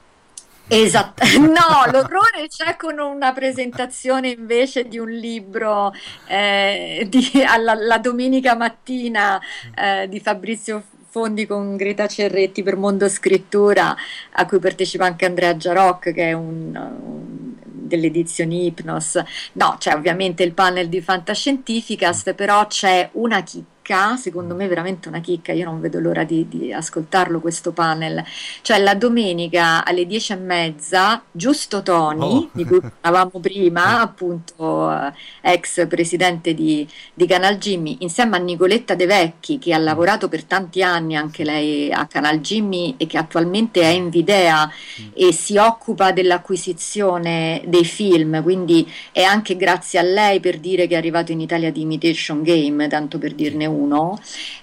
Esatto, 0.70 1.24
no, 1.40 1.90
l'orrore 1.90 2.46
c'è 2.48 2.76
con 2.76 2.98
una 2.98 3.32
presentazione 3.32 4.28
invece 4.28 4.86
di 4.86 4.98
un 4.98 5.08
libro 5.08 5.94
eh, 6.26 7.06
di, 7.08 7.42
alla, 7.42 7.72
la 7.74 7.96
domenica 7.98 8.54
mattina 8.54 9.40
eh, 9.74 10.06
di 10.10 10.20
Fabrizio 10.20 10.84
Fondi 11.08 11.46
con 11.46 11.74
Greta 11.76 12.06
Cerretti 12.06 12.62
per 12.62 12.76
Mondo 12.76 13.08
Scrittura, 13.08 13.96
a 14.32 14.44
cui 14.44 14.58
partecipa 14.58 15.06
anche 15.06 15.24
Andrea 15.24 15.56
Giaroc, 15.56 16.12
che 16.12 16.28
è 16.28 16.32
un, 16.34 16.76
un 16.76 17.54
delle 17.88 18.06
edizioni 18.06 18.66
Hypnos. 18.66 19.22
No, 19.54 19.76
c'è 19.78 19.94
ovviamente 19.94 20.42
il 20.42 20.52
panel 20.52 20.88
di 20.88 21.00
Fantascientificast, 21.00 22.34
però 22.34 22.66
c'è 22.66 23.08
una 23.12 23.42
chicca 23.42 23.77
chicca, 23.88 24.16
secondo 24.16 24.54
me 24.54 24.68
veramente 24.68 25.08
una 25.08 25.20
chicca, 25.20 25.52
io 25.52 25.64
non 25.64 25.80
vedo 25.80 25.98
l'ora 25.98 26.24
di, 26.24 26.46
di 26.46 26.72
ascoltarlo 26.72 27.40
questo 27.40 27.72
panel, 27.72 28.22
cioè 28.60 28.78
la 28.78 28.94
domenica 28.94 29.84
alle 29.84 30.06
dieci 30.06 30.32
e 30.32 30.36
mezza, 30.36 31.22
giusto 31.30 31.82
Tony, 31.82 32.36
oh. 32.36 32.48
di 32.52 32.64
cui 32.64 32.80
parlavamo 32.80 33.40
prima, 33.40 34.00
appunto 34.02 34.92
eh, 34.92 35.12
ex 35.40 35.86
presidente 35.86 36.52
di, 36.52 36.86
di, 37.14 37.26
Canal 37.26 37.56
Jimmy, 37.56 37.96
insieme 38.00 38.36
a 38.36 38.40
Nicoletta 38.40 38.94
De 38.94 39.06
Vecchi, 39.06 39.58
che 39.58 39.72
ha 39.72 39.78
lavorato 39.78 40.28
per 40.28 40.44
tanti 40.44 40.82
anni 40.82 41.16
anche 41.16 41.44
lei 41.44 41.90
a 41.90 42.06
Canal 42.06 42.40
Jimmy 42.40 42.94
e 42.98 43.06
che 43.06 43.16
attualmente 43.16 43.80
è 43.80 43.88
in 43.88 44.10
Videa 44.10 44.66
mm. 44.66 45.08
e 45.14 45.32
si 45.32 45.56
occupa 45.56 46.12
dell'acquisizione 46.12 47.62
dei 47.66 47.84
film, 47.84 48.42
quindi 48.42 48.90
è 49.12 49.22
anche 49.22 49.56
grazie 49.56 49.98
a 49.98 50.02
lei 50.02 50.40
per 50.40 50.58
dire 50.58 50.86
che 50.86 50.94
è 50.94 50.98
arrivato 50.98 51.32
in 51.32 51.40
Italia 51.40 51.70
di 51.70 51.82
Imitation 51.82 52.42
Game, 52.42 52.88
tanto 52.88 53.18
per 53.18 53.34
dirne 53.34 53.66
uno, 53.66 53.77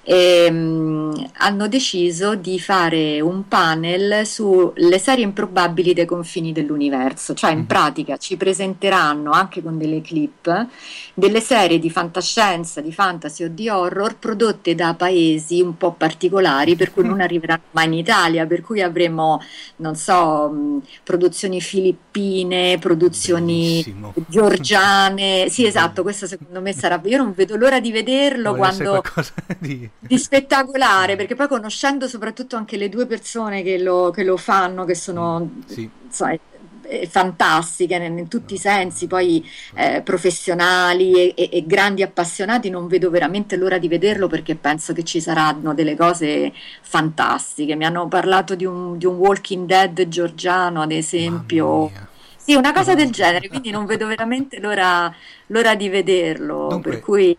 e, 0.04 0.48
um, 0.50 1.30
hanno 1.38 1.68
deciso 1.68 2.36
di 2.36 2.60
fare 2.60 3.22
un 3.22 3.48
panel 3.48 4.26
sulle 4.26 5.00
serie 5.00 5.24
improbabili 5.24 5.94
dei 5.94 6.06
confini 6.06 6.52
dell'universo, 6.52 7.34
cioè 7.34 7.52
in 7.52 7.60
mm. 7.60 7.66
pratica 7.66 8.18
ci 8.18 8.38
presenteranno 8.38 9.32
anche 9.32 9.62
con 9.62 9.78
delle 9.78 10.02
clip 10.02 10.68
delle 11.14 11.40
serie 11.40 11.80
di 11.80 11.90
fantascienza, 11.90 12.82
di 12.82 12.92
fantasy 12.92 13.46
o 13.46 13.50
di 13.50 13.70
horror 13.70 14.18
prodotte 14.18 14.76
da 14.76 14.94
paesi 14.96 15.62
un 15.62 15.78
po' 15.78 15.94
particolari 15.94 16.76
per 16.76 16.92
cui 16.92 17.06
non 17.06 17.22
arriveranno 17.22 17.64
mai 17.72 17.86
in 17.86 17.94
Italia, 17.94 18.46
per 18.46 18.62
cui 18.62 18.82
avremo, 18.82 19.42
non 19.78 19.96
so, 19.96 20.50
mm, 20.54 20.78
produzioni 21.04 21.62
filippine, 21.62 22.78
produzioni 22.80 23.82
Bellissimo. 23.82 24.14
georgiane, 24.28 25.48
sì 25.50 25.66
esatto, 25.66 26.02
questo 26.02 26.28
secondo 26.28 26.60
me 26.62 26.74
sarà, 26.74 27.00
io 27.06 27.18
non 27.18 27.34
vedo 27.34 27.56
l'ora 27.56 27.80
di 27.80 27.92
vederlo 27.92 28.54
Vuole 28.54 28.58
quando... 28.58 29.02
Di... 29.60 29.90
di... 30.00 30.18
spettacolare, 30.18 31.16
perché 31.16 31.36
poi 31.36 31.48
conoscendo 31.48 32.08
soprattutto 32.08 32.56
anche 32.56 32.78
le 32.78 32.90
due 32.90 33.06
persone 33.06 33.64
che 33.64 33.78
lo, 33.78 34.12
che 34.12 34.24
lo 34.24 34.38
fanno, 34.38 34.86
che 34.86 34.96
sono... 34.96 35.40
Mm, 35.40 35.62
sì. 35.66 35.90
sai, 36.10 36.40
eh, 36.88 37.08
fantastiche 37.08 37.96
in, 37.96 38.28
tutti 38.28 38.54
i 38.54 38.58
sensi, 38.58 39.08
poi 39.08 39.44
eh, 39.76 40.02
professionali 40.04 41.14
e, 41.14 41.34
e, 41.36 41.50
e, 41.52 41.66
grandi 41.66 42.04
appassionati, 42.04 42.70
non 42.70 42.88
vedo 42.88 43.10
veramente 43.10 43.56
l'ora 43.56 43.78
di 43.78 43.88
vederlo 43.88 44.28
perché 44.28 44.56
penso 44.56 44.94
che 44.94 45.04
ci 45.04 45.20
saranno 45.20 45.74
delle 45.74 45.96
cose 45.96 46.54
fantastiche. 46.82 47.76
Mi 47.76 47.86
hanno 47.86 48.08
parlato 48.08 48.56
di 48.56 48.66
un, 48.66 48.98
di 48.98 49.06
un 49.06 49.16
Walking 49.16 49.66
Dead 49.66 50.08
georgiano, 50.08 50.82
ad 50.82 50.92
esempio. 50.92 51.92
Sì, 52.38 52.54
una 52.54 52.74
cosa 52.74 52.94
del 52.94 53.10
genere, 53.10 53.48
quindi 53.48 53.72
non 53.72 53.88
vedo 53.88 54.06
veramente 54.06 54.60
l'ora, 54.60 55.12
l'ora 55.48 55.76
di 55.76 55.90
vederlo. 55.90 56.68
Dunque, 56.70 56.92
per 56.92 57.00
cui 57.00 57.38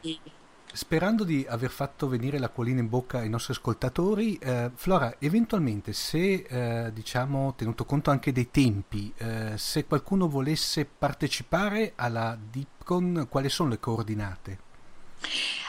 Sperando 0.76 1.24
di 1.24 1.42
aver 1.48 1.70
fatto 1.70 2.06
venire 2.06 2.38
l'acquolina 2.38 2.80
in 2.80 2.90
bocca 2.90 3.20
ai 3.20 3.30
nostri 3.30 3.54
ascoltatori, 3.54 4.36
eh, 4.36 4.70
Flora, 4.74 5.14
eventualmente 5.18 5.94
se, 5.94 6.44
eh, 6.46 6.92
diciamo, 6.92 7.54
tenuto 7.56 7.86
conto 7.86 8.10
anche 8.10 8.30
dei 8.30 8.50
tempi, 8.50 9.10
eh, 9.16 9.54
se 9.56 9.86
qualcuno 9.86 10.28
volesse 10.28 10.84
partecipare 10.84 11.94
alla 11.96 12.36
DeepCon, 12.38 13.26
quali 13.30 13.48
sono 13.48 13.70
le 13.70 13.80
coordinate? 13.80 14.58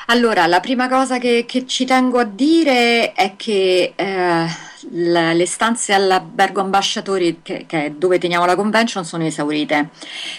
Allora, 0.08 0.46
la 0.46 0.60
prima 0.60 0.90
cosa 0.90 1.20
che, 1.20 1.46
che 1.48 1.66
ci 1.66 1.86
tengo 1.86 2.20
a 2.20 2.26
dire 2.26 3.14
è 3.14 3.38
che 3.38 3.94
le, 4.92 5.34
le 5.34 5.46
stanze 5.46 5.94
all'albergo 5.94 6.62
ambasciatori, 6.62 7.40
che, 7.42 7.66
che, 7.68 7.86
è 7.86 7.92
dove 7.92 8.20
teniamo 8.20 8.46
la 8.46 8.56
convention, 8.56 9.06
sono 9.06 9.26
esaurite. 9.26 9.90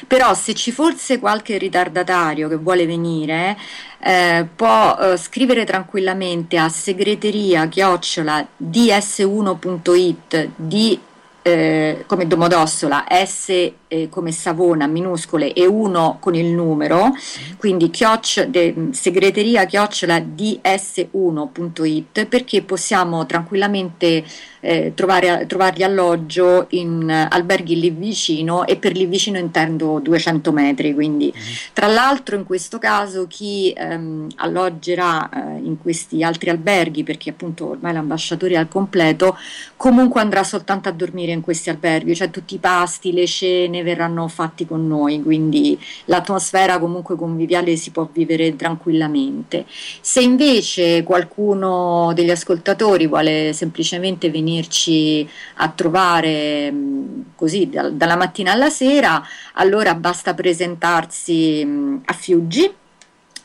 Però 0.07 0.35
se 0.35 0.55
ci 0.55 0.73
fosse 0.73 1.19
qualche 1.19 1.59
ritardatario 1.59 2.49
che 2.49 2.57
vuole 2.57 2.87
venire, 2.87 3.57
eh, 4.01 4.47
può 4.55 4.97
eh, 4.97 5.17
scrivere 5.17 5.65
tranquillamente 5.65 6.57
a 6.59 6.69
segreteria 6.69 7.67
chiocciola 7.67 8.47
ds1.it 8.57 10.51
di 10.57 11.01
eh, 11.43 12.05
come 12.07 12.27
Domodossola, 12.27 13.07
S 13.09 13.73
eh, 13.89 14.09
come 14.09 14.33
Savona, 14.33 14.87
minuscole 14.87 15.53
e 15.53 15.67
1 15.67 16.17
con 16.21 16.35
il 16.35 16.47
numero, 16.47 17.13
quindi 17.57 17.91
chioc, 17.91 18.45
de, 18.45 18.89
segreteria 18.93 19.65
chiocciola 19.65 20.19
ds1.it 20.19 22.27
perché 22.27 22.63
possiamo 22.63 23.27
tranquillamente 23.27 24.25
eh, 24.61 24.93
trovare, 24.95 25.47
trovargli 25.47 25.83
alloggio 25.83 26.67
in 26.71 27.11
alberghi 27.11 27.79
lì 27.79 27.91
vicino 27.91 28.67
e 28.67 28.77
per 28.77 28.93
lì 28.93 29.07
vicino 29.07 29.39
intendo 29.39 29.99
200 30.01 30.53
metri, 30.53 30.95
quindi 30.95 31.33
mm. 31.35 31.41
tra 31.73 31.87
l'altro 31.87 32.37
in 32.37 32.45
questo 32.45 32.79
caso 32.79 33.27
chi 33.27 33.73
ehm, 33.77 34.29
alloggerà 34.37 35.29
eh, 35.29 35.61
in 35.63 35.79
questi 35.81 36.23
altri 36.23 36.51
alberghi, 36.51 37.05
perché 37.05 37.31
appunto 37.31 37.71
ormai 37.71 37.93
l'ambasciatore 37.93 38.55
è 38.55 38.57
al 38.57 38.69
completo, 38.69 39.37
comunque 39.77 40.21
andrà 40.21 40.43
soltanto 40.45 40.89
a 40.89 40.93
dormire 40.93 41.33
in 41.33 41.41
questi 41.41 41.71
alberghi, 41.71 42.15
cioè 42.15 42.31
tutti 42.31 42.55
i 42.55 42.59
pasti, 42.59 43.13
le 43.13 43.27
cene 43.27 43.78
verranno 43.83 44.29
fatti 44.29 44.67
con 44.67 44.87
noi, 44.87 45.23
quindi 45.23 45.79
l'atmosfera 46.07 46.79
comunque 46.79 47.17
conviviale 47.17 47.77
si 47.77 47.91
può 47.91 48.09
vivere 48.13 48.57
tranquillamente. 48.57 49.65
Se 50.01 50.21
invece 50.21 51.03
qualcuno 51.03 52.13
degli 52.15 52.31
ascoltatori 52.31 53.07
vuole 53.07 53.53
semplicemente 53.53 54.31
venirci 54.31 55.29
a 55.57 55.69
trovare 55.71 56.71
mm, 56.71 57.21
così 57.37 57.69
da, 57.69 57.89
dalla 57.91 58.17
mattina 58.17 58.53
alla 58.53 58.71
sera, 58.71 59.23
allora 59.55 59.95
basta 59.95 60.35
presentarsi 60.35 61.63
mm, 61.65 61.97
a 62.05 62.13
Fiuggi 62.13 62.73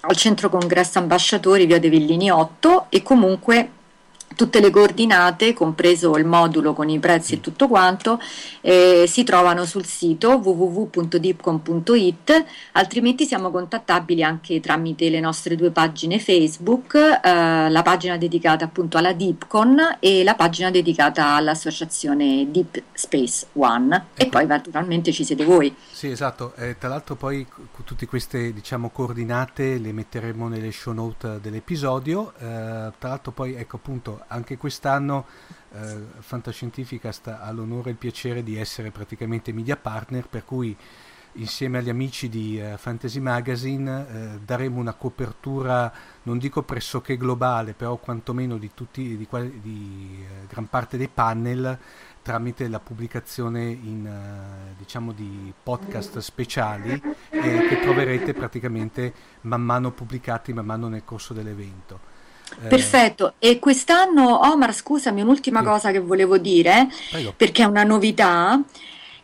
al 0.05 0.15
centro 0.15 0.49
congresso 0.49 0.99
ambasciatori 0.99 1.65
via 1.65 1.79
De 1.79 1.89
Villini 1.89 2.29
8 2.29 2.87
e 2.89 3.01
comunque 3.03 3.69
tutte 4.35 4.59
le 4.59 4.69
coordinate, 4.69 5.53
compreso 5.53 6.15
il 6.17 6.25
modulo 6.25 6.73
con 6.73 6.89
i 6.89 6.99
prezzi 6.99 7.35
e 7.35 7.41
tutto 7.41 7.67
quanto, 7.67 8.19
eh, 8.61 9.05
si 9.07 9.23
trovano 9.23 9.65
sul 9.65 9.85
sito 9.85 10.37
www.deepcon.it, 10.37 12.45
altrimenti 12.73 13.25
siamo 13.25 13.51
contattabili 13.51 14.23
anche 14.23 14.59
tramite 14.59 15.09
le 15.09 15.19
nostre 15.19 15.55
due 15.55 15.71
pagine 15.71 16.19
Facebook, 16.19 16.95
eh, 16.95 17.69
la 17.69 17.81
pagina 17.81 18.17
dedicata 18.17 18.65
appunto 18.65 18.97
alla 18.97 19.13
Deepcon 19.13 19.97
e 19.99 20.23
la 20.23 20.35
pagina 20.35 20.71
dedicata 20.71 21.35
all'associazione 21.35 22.47
Deep 22.49 22.81
Space 22.93 23.47
One 23.53 23.95
ecco. 23.95 24.05
e 24.15 24.29
poi 24.29 24.45
naturalmente 24.45 25.11
ci 25.11 25.23
siete 25.23 25.45
voi. 25.45 25.73
Sì, 25.91 26.09
esatto, 26.09 26.53
eh, 26.55 26.77
tra 26.77 26.89
l'altro 26.89 27.15
poi 27.15 27.45
tutte 27.83 28.05
queste 28.05 28.53
diciamo 28.53 28.89
coordinate 28.89 29.77
le 29.77 29.91
metteremo 29.91 30.47
nelle 30.47 30.71
show 30.71 30.93
note 30.93 31.39
dell'episodio, 31.41 32.33
eh, 32.37 32.91
tra 32.97 33.09
l'altro 33.09 33.31
poi 33.31 33.55
ecco 33.55 33.77
appunto 33.77 34.22
anche 34.27 34.57
quest'anno 34.57 35.25
eh, 35.73 36.05
Fantascientificast 36.19 37.27
ha 37.27 37.51
l'onore 37.51 37.89
e 37.89 37.91
il 37.93 37.97
piacere 37.97 38.43
di 38.43 38.57
essere 38.57 38.91
praticamente 38.91 39.51
media 39.51 39.75
partner, 39.75 40.27
per 40.27 40.45
cui 40.45 40.75
insieme 41.33 41.79
agli 41.79 41.89
amici 41.89 42.29
di 42.29 42.61
uh, 42.61 42.77
Fantasy 42.77 43.19
Magazine 43.19 44.07
eh, 44.07 44.39
daremo 44.43 44.79
una 44.79 44.93
copertura, 44.93 45.91
non 46.23 46.37
dico 46.37 46.63
pressoché 46.63 47.17
globale, 47.17 47.73
però 47.73 47.95
quantomeno 47.97 48.57
di, 48.57 48.71
tutti, 48.73 49.17
di, 49.17 49.27
di 49.61 50.25
uh, 50.27 50.47
gran 50.47 50.67
parte 50.67 50.97
dei 50.97 51.07
panel 51.07 51.77
tramite 52.21 52.67
la 52.67 52.79
pubblicazione 52.79 53.63
in, 53.63 54.05
uh, 54.05 54.75
diciamo 54.77 55.11
di 55.11 55.53
podcast 55.61 56.19
speciali 56.19 56.91
eh, 57.29 57.67
che 57.67 57.79
troverete 57.81 58.33
praticamente 58.33 59.13
man 59.41 59.61
mano 59.61 59.91
pubblicati 59.91 60.53
man 60.53 60.65
mano 60.65 60.87
nel 60.87 61.03
corso 61.03 61.33
dell'evento. 61.33 62.12
Eh, 62.61 62.67
Perfetto, 62.67 63.33
e 63.39 63.59
quest'anno 63.59 64.51
Omar, 64.51 64.73
scusami, 64.73 65.21
un'ultima 65.21 65.59
sì. 65.59 65.65
cosa 65.65 65.91
che 65.91 65.99
volevo 65.99 66.37
dire, 66.37 66.87
Prego. 67.09 67.33
perché 67.35 67.63
è 67.63 67.65
una 67.65 67.83
novità. 67.83 68.61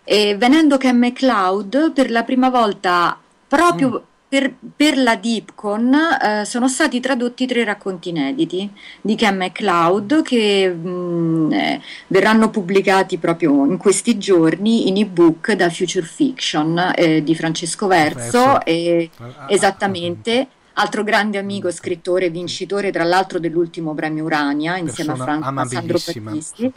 E 0.03 0.35
venendo 0.37 0.77
Ken 0.77 0.97
McLeod, 0.97 1.91
per 1.93 2.09
la 2.09 2.23
prima 2.23 2.49
volta 2.49 3.15
proprio 3.47 3.89
mm. 3.89 3.95
per, 4.27 4.53
per, 4.75 4.97
la 4.97 5.15
Deepcon 5.15 5.93
eh, 5.93 6.45
sono 6.45 6.67
stati 6.67 6.99
tradotti 6.99 7.45
tre 7.45 7.63
racconti 7.63 8.09
inediti 8.09 8.69
di 9.01 9.15
Ken 9.15 9.35
McLeod 9.35 10.21
che 10.21 10.67
mh, 10.67 10.89
mm, 10.89 11.51
eh, 11.51 11.81
verranno 12.07 12.49
pubblicati 12.49 13.17
proprio 13.17 13.65
in 13.65 13.77
questi 13.77 14.17
giorni 14.17 14.87
in 14.87 14.97
ebook 14.97 15.51
da 15.53 15.69
Future 15.69 16.05
Fiction 16.05 16.93
eh, 16.95 17.23
di 17.23 17.35
Francesco 17.35 17.87
Verso. 17.87 18.19
Verso. 18.19 18.65
E, 18.65 19.09
ah, 19.17 19.25
ah, 19.25 19.45
esattamente 19.47 20.47
altro 20.73 21.03
grande 21.03 21.37
amico, 21.37 21.71
scrittore, 21.71 22.29
vincitore 22.29 22.91
tra 22.91 23.03
l'altro 23.03 23.39
dell'ultimo 23.39 23.93
premio 23.93 24.23
Urania 24.23 24.77
insieme 24.77 25.13
Persona 25.13 25.35
a, 25.35 25.39
Fran- 25.39 25.57
a 25.57 25.65
Sandro 25.65 25.99
Battisti. 26.21 26.73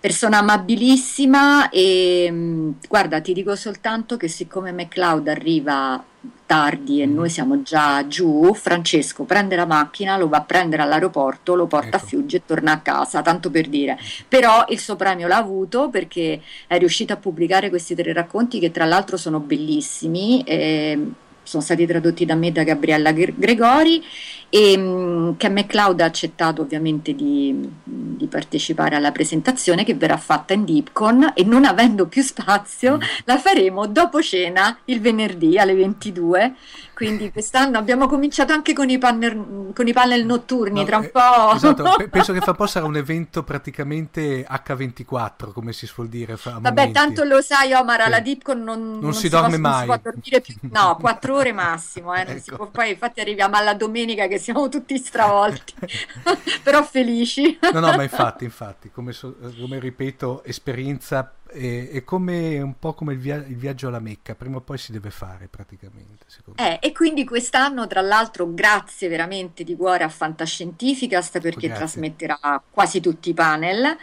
Persona 0.00 0.38
amabilissima 0.38 1.70
e 1.70 2.28
mm, 2.30 2.70
guarda, 2.88 3.20
ti 3.20 3.32
dico 3.32 3.56
soltanto 3.56 4.16
che 4.16 4.28
siccome 4.28 4.70
McLeod 4.70 5.26
arriva 5.26 6.00
tardi 6.46 7.02
e 7.02 7.06
mm. 7.06 7.14
noi 7.14 7.28
siamo 7.28 7.62
già 7.62 8.06
giù, 8.06 8.54
Francesco 8.54 9.24
prende 9.24 9.56
la 9.56 9.66
macchina, 9.66 10.16
lo 10.16 10.28
va 10.28 10.36
a 10.36 10.42
prendere 10.42 10.82
all'aeroporto, 10.82 11.56
lo 11.56 11.66
porta 11.66 11.88
ecco. 11.88 11.96
a 11.96 11.98
Fiuggi 11.98 12.36
e 12.36 12.42
torna 12.46 12.72
a 12.72 12.78
casa, 12.78 13.22
tanto 13.22 13.50
per 13.50 13.68
dire. 13.68 13.98
Però 14.28 14.64
il 14.68 14.78
suo 14.78 14.94
premio 14.94 15.26
l'ha 15.26 15.36
avuto 15.36 15.88
perché 15.90 16.42
è 16.68 16.78
riuscito 16.78 17.12
a 17.12 17.16
pubblicare 17.16 17.68
questi 17.68 17.96
tre 17.96 18.12
racconti 18.12 18.60
che 18.60 18.70
tra 18.70 18.84
l'altro 18.84 19.16
sono 19.16 19.40
bellissimi. 19.40 20.44
E, 20.44 21.12
sono 21.48 21.62
stati 21.62 21.86
tradotti 21.86 22.26
da 22.26 22.34
me 22.34 22.52
da 22.52 22.62
Gabriella 22.62 23.10
Gregori 23.10 24.04
e 24.50 24.76
um, 24.76 25.36
Ken 25.36 25.52
McLeod 25.52 26.00
ha 26.00 26.06
accettato 26.06 26.62
ovviamente 26.62 27.14
di, 27.14 27.68
di, 27.82 28.26
partecipare 28.26 28.96
alla 28.96 29.12
presentazione 29.12 29.84
che 29.84 29.94
verrà 29.94 30.16
fatta 30.16 30.54
in 30.54 30.64
Deepcon 30.64 31.32
e 31.34 31.44
non 31.44 31.64
avendo 31.64 32.06
più 32.06 32.22
spazio 32.22 32.96
mm. 32.96 33.00
la 33.24 33.38
faremo 33.38 33.86
dopo 33.86 34.22
cena 34.22 34.78
il 34.86 35.00
venerdì 35.00 35.58
alle 35.58 35.74
22 35.74 36.54
quindi 36.98 37.30
quest'anno 37.30 37.78
abbiamo 37.78 38.08
cominciato 38.08 38.52
anche 38.52 38.72
con 38.72 38.90
i, 38.90 38.98
panel, 38.98 39.70
con 39.72 39.86
i 39.86 39.92
panel 39.92 40.26
notturni, 40.26 40.80
no, 40.80 40.84
tra 40.84 40.96
un 40.96 41.04
eh, 41.04 41.08
po'. 41.10 41.54
Esatto, 41.54 41.94
penso 42.10 42.32
che 42.32 42.40
fra 42.40 42.50
un 42.50 42.56
po' 42.56 42.66
sarà 42.66 42.86
un 42.86 42.96
evento 42.96 43.44
praticamente 43.44 44.44
H24, 44.44 45.52
come 45.52 45.72
si 45.72 45.86
suol 45.86 46.08
dire. 46.08 46.36
Vabbè, 46.42 46.58
momenti. 46.58 46.92
tanto 46.92 47.22
lo 47.22 47.40
sai 47.40 47.72
Omar, 47.72 48.00
alla 48.00 48.18
Deepcon 48.18 48.64
non, 48.64 48.90
non, 48.90 48.98
non 48.98 49.14
si, 49.14 49.20
si 49.20 49.28
dorme 49.28 49.60
può, 49.60 49.68
mai. 49.68 49.86
Non 49.86 49.94
si 49.96 50.00
può 50.02 50.10
dormire 50.10 50.40
più, 50.40 50.54
no, 50.72 50.96
quattro 50.98 51.36
ore 51.36 51.52
massimo, 51.52 52.12
eh, 52.16 52.22
ecco. 52.26 52.66
poi 52.66 52.90
infatti 52.90 53.20
arriviamo 53.20 53.54
alla 53.54 53.74
domenica 53.74 54.26
che 54.26 54.37
siamo 54.38 54.68
tutti 54.68 54.96
stravolti, 54.98 55.74
però 56.62 56.82
felici. 56.82 57.58
no, 57.72 57.80
no, 57.80 57.92
ma 57.94 58.02
infatti, 58.02 58.44
infatti, 58.44 58.90
come, 58.90 59.12
so, 59.12 59.36
come 59.58 59.78
ripeto, 59.78 60.44
esperienza 60.44 61.32
è, 61.46 61.88
è, 61.90 62.04
come 62.04 62.60
un 62.60 62.78
po' 62.78 62.94
come 62.94 63.14
il, 63.14 63.18
via- 63.18 63.36
il, 63.36 63.56
viaggio 63.56 63.88
alla 63.88 64.00
Mecca, 64.00 64.34
prima 64.34 64.56
o 64.56 64.60
poi 64.60 64.78
si 64.78 64.92
deve 64.92 65.10
fare 65.10 65.48
praticamente. 65.48 66.26
Eh, 66.56 66.78
e 66.80 66.92
quindi 66.92 67.24
quest'anno, 67.24 67.86
tra 67.86 68.00
l'altro, 68.00 68.52
grazie 68.52 69.08
veramente 69.08 69.64
di 69.64 69.74
cuore 69.74 70.04
a 70.04 70.08
Fantascientificast 70.08 71.40
perché 71.40 71.68
grazie. 71.68 71.84
trasmetterà 71.84 72.62
quasi 72.70 73.00
tutti 73.00 73.30
i 73.30 73.34
panel 73.34 73.96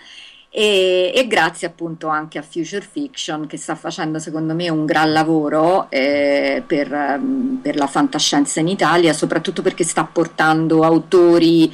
e, 0.58 1.12
e, 1.14 1.28
grazie 1.28 1.68
appunto 1.68 2.08
anche 2.08 2.38
a 2.38 2.42
Future 2.42 2.80
Fiction 2.80 3.46
che 3.46 3.58
sta 3.58 3.76
facendo 3.76 4.20
secondo 4.20 4.56
me 4.56 4.70
un 4.70 4.86
gran 4.86 5.12
lavoro 5.12 5.90
eh, 5.90 6.64
per, 6.66 7.20
mm, 7.20 7.56
per, 7.56 7.76
la 7.76 7.88
fantascienza 7.88 8.62
in 8.62 8.70
Italia, 8.70 9.12
soprattutto 9.12 9.62
perché 9.62 9.84
sta 9.84 10.06
portando 10.06 10.84
autori 10.84 11.70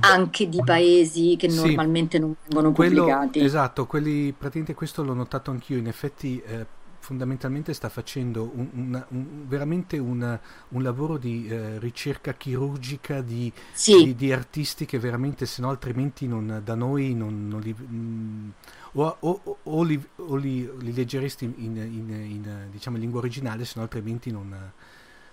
anche 0.00 0.50
di 0.50 0.60
paesi 0.62 1.36
che 1.38 1.48
sì, 1.48 1.56
normalmente 1.56 2.18
non 2.18 2.34
vengono 2.46 2.72
quello, 2.72 3.04
pubblicati. 3.04 3.40
Esatto, 3.40 3.86
quelli, 3.86 4.32
praticamente 4.32 4.74
questo 4.74 5.02
l'ho 5.02 5.14
notato 5.14 5.50
anch'io, 5.50 5.78
in 5.78 5.86
effetti 5.86 6.42
eh, 6.46 6.66
fondamentalmente 7.06 7.72
sta 7.72 7.88
facendo 7.88 8.50
un, 8.52 8.68
un, 8.72 9.04
un, 9.10 9.46
veramente 9.46 9.96
un, 9.96 10.38
lavoro 10.70 11.18
di 11.18 11.46
eh, 11.46 11.78
ricerca 11.78 12.34
chirurgica 12.34 13.20
di, 13.20 13.52
sì. 13.72 14.06
di, 14.06 14.14
di, 14.16 14.32
artisti 14.32 14.86
che 14.86 14.98
veramente 14.98 15.46
se 15.46 15.62
no 15.62 15.68
altrimenti 15.68 16.26
non, 16.26 16.60
da 16.64 16.74
noi 16.74 17.14
non, 17.14 17.46
non 17.46 17.60
li... 17.60 17.72
Mh, 17.72 17.94
mm, 17.94 18.48
o, 18.94 19.16
o, 19.20 19.58
o, 19.62 19.82
li, 19.84 20.04
o 20.16 20.34
li, 20.34 20.68
li, 20.80 20.92
leggeresti 20.92 21.44
in, 21.44 21.76
in, 21.76 22.08
in, 22.08 22.66
diciamo, 22.72 22.96
in 22.96 23.02
lingua 23.02 23.20
originale, 23.20 23.64
se 23.64 23.74
no 23.76 23.82
altrimenti 23.82 24.32
non 24.32 24.72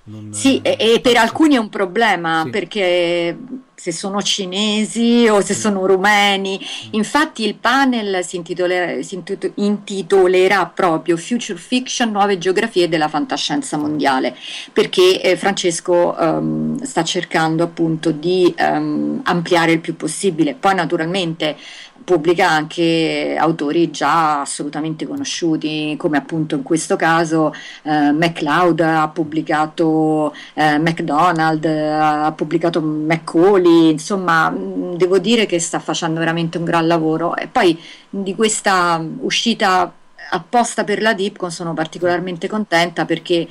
non, 0.06 0.34
sì, 0.34 0.60
e, 0.62 0.76
e, 0.78 1.00
per 1.00 1.16
alcuni 1.16 1.56
è 1.56 1.58
un 1.58 1.70
problema 1.70 2.42
sì. 2.44 2.50
perché 2.50 3.38
se 3.74 3.94
sono 3.94 4.22
cinesi 4.22 5.28
o 5.30 5.40
se 5.40 5.54
sì. 5.54 5.62
sono 5.62 5.86
rumeni, 5.86 6.60
mm. 6.60 6.90
infatti 6.92 7.46
il 7.46 7.56
panel 7.56 8.24
si 8.24 8.36
intitolerà, 8.36 9.02
si 9.02 9.22
intitolerà, 9.56 10.66
proprio 10.66 11.16
Future 11.16 11.58
Fiction, 11.58 12.12
nuove 12.12 12.38
geografie 12.38 12.90
della 12.90 13.08
fantascienza 13.08 13.78
mondiale, 13.78 14.36
perché 14.74 15.22
eh, 15.22 15.38
Francesco 15.38 16.16
um, 16.20 16.82
sta 16.82 17.04
cercando 17.06 17.64
appunto 17.64 18.12
di 18.12 18.54
um, 18.58 19.22
ampliare 19.24 19.72
il 19.72 19.80
più 19.80 19.96
possibile. 19.96 20.54
Poi 20.54 20.76
naturalmente 20.76 21.56
pubblica 22.04 22.50
anche 22.50 23.36
autori 23.38 23.90
già 23.92 24.42
assolutamente 24.42 25.08
conosciuti, 25.08 25.96
come 25.98 26.18
appunto 26.18 26.56
in 26.56 26.64
questo 26.64 26.96
caso 26.96 27.54
eh, 27.84 28.12
MacLeod 28.12 28.80
ha 28.82 29.08
pubblicato 29.10 30.34
eh, 30.54 30.78
McDonald, 30.78 31.66
ha 31.66 32.32
pubblicato 32.36 32.82
Macaulay, 32.82 33.92
insomma 33.92 34.50
mm, 34.50 34.96
devo 34.96 35.20
dire 35.20 35.46
che 35.46 35.60
sta 35.60 35.80
facendo 35.80 36.20
veramente 36.20 36.58
un 36.58 36.66
gran 36.66 36.88
lavoro. 36.88 37.36
E 37.36 37.48
poi 37.48 37.80
di 38.10 38.36
questa 38.36 39.04
uscita 39.20 39.92
apposta 40.32 40.84
per 40.84 41.02
la 41.02 41.14
Dipcon 41.14 41.52
sono 41.52 41.74
particolarmente 41.74 42.48
contenta 42.48 43.06
perché 43.06 43.48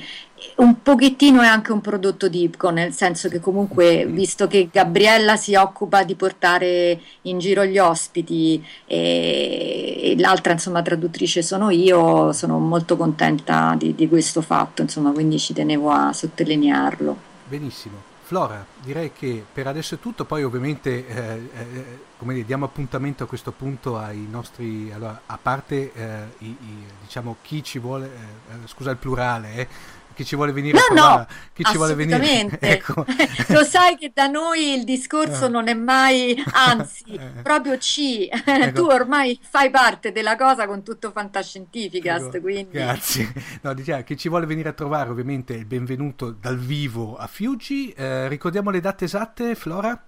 un 0.55 0.81
pochettino 0.81 1.41
è 1.41 1.47
anche 1.47 1.71
un 1.71 1.81
prodotto 1.81 2.27
di 2.27 2.43
Ipco, 2.43 2.69
nel 2.69 2.93
senso 2.93 3.29
che 3.29 3.39
comunque, 3.39 4.05
visto 4.05 4.47
che 4.47 4.69
Gabriella 4.71 5.35
si 5.35 5.55
occupa 5.55 6.03
di 6.03 6.15
portare 6.15 6.99
in 7.23 7.39
giro 7.39 7.65
gli 7.65 7.77
ospiti 7.77 8.63
e, 8.85 9.99
e 10.01 10.15
l'altra 10.17 10.53
insomma 10.53 10.81
traduttrice 10.81 11.41
sono 11.41 11.69
io, 11.69 12.31
sono 12.33 12.59
molto 12.59 12.97
contenta 12.97 13.75
di, 13.77 13.95
di 13.95 14.07
questo 14.07 14.41
fatto, 14.41 14.81
insomma, 14.81 15.11
quindi 15.11 15.39
ci 15.39 15.53
tenevo 15.53 15.89
a 15.89 16.13
sottolinearlo. 16.13 17.17
Benissimo. 17.47 18.11
Flora, 18.25 18.65
direi 18.81 19.11
che 19.11 19.43
per 19.51 19.67
adesso 19.67 19.95
è 19.95 19.99
tutto, 19.99 20.23
poi 20.23 20.43
ovviamente 20.43 21.05
eh, 21.07 21.49
eh, 21.53 21.99
come 22.17 22.33
dire, 22.33 22.45
diamo 22.45 22.63
appuntamento 22.63 23.23
a 23.23 23.27
questo 23.27 23.51
punto 23.51 23.97
ai 23.97 24.25
nostri, 24.29 24.89
allora, 24.93 25.23
a 25.25 25.37
parte 25.39 25.91
eh, 25.93 26.19
i, 26.37 26.45
i, 26.45 26.85
diciamo 27.01 27.35
chi 27.41 27.61
ci 27.61 27.79
vuole, 27.79 28.05
eh, 28.07 28.67
scusa 28.67 28.91
il 28.91 28.97
plurale, 28.97 29.53
eh, 29.55 29.67
chi 30.13 30.25
ci 30.25 30.35
vuole 30.35 30.51
venire 30.51 30.77
no, 30.77 30.83
a 30.83 30.87
trovare, 30.87 31.27
no, 31.29 31.35
chi 31.53 31.63
ci 31.63 31.77
vuole 31.77 31.95
venire 31.95 32.57
ecco. 32.59 33.05
lo 33.47 33.63
sai 33.63 33.97
che 33.97 34.11
da 34.13 34.27
noi 34.27 34.73
il 34.73 34.83
discorso 34.83 35.45
eh. 35.45 35.49
non 35.49 35.67
è 35.67 35.73
mai 35.73 36.41
anzi 36.53 37.13
eh. 37.13 37.41
proprio 37.41 37.77
ci 37.77 38.27
ecco. 38.29 38.71
tu 38.71 38.89
ormai 38.89 39.39
fai 39.41 39.69
parte 39.69 40.11
della 40.11 40.35
cosa 40.35 40.67
con 40.67 40.83
tutto 40.83 41.11
Fantascientificast 41.11 42.35
ecco. 42.35 42.41
quindi 42.41 42.71
grazie 42.71 43.33
no, 43.61 43.73
diciamo, 43.73 44.03
chi 44.03 44.17
ci 44.17 44.29
vuole 44.29 44.45
venire 44.45 44.69
a 44.69 44.73
trovare 44.73 45.09
ovviamente 45.09 45.53
il 45.53 45.65
benvenuto 45.65 46.31
dal 46.31 46.57
vivo 46.57 47.15
a 47.15 47.27
Fiuggi 47.27 47.91
eh, 47.91 48.27
ricordiamo 48.27 48.69
le 48.69 48.79
date 48.79 49.05
esatte 49.05 49.55
Flora? 49.55 50.01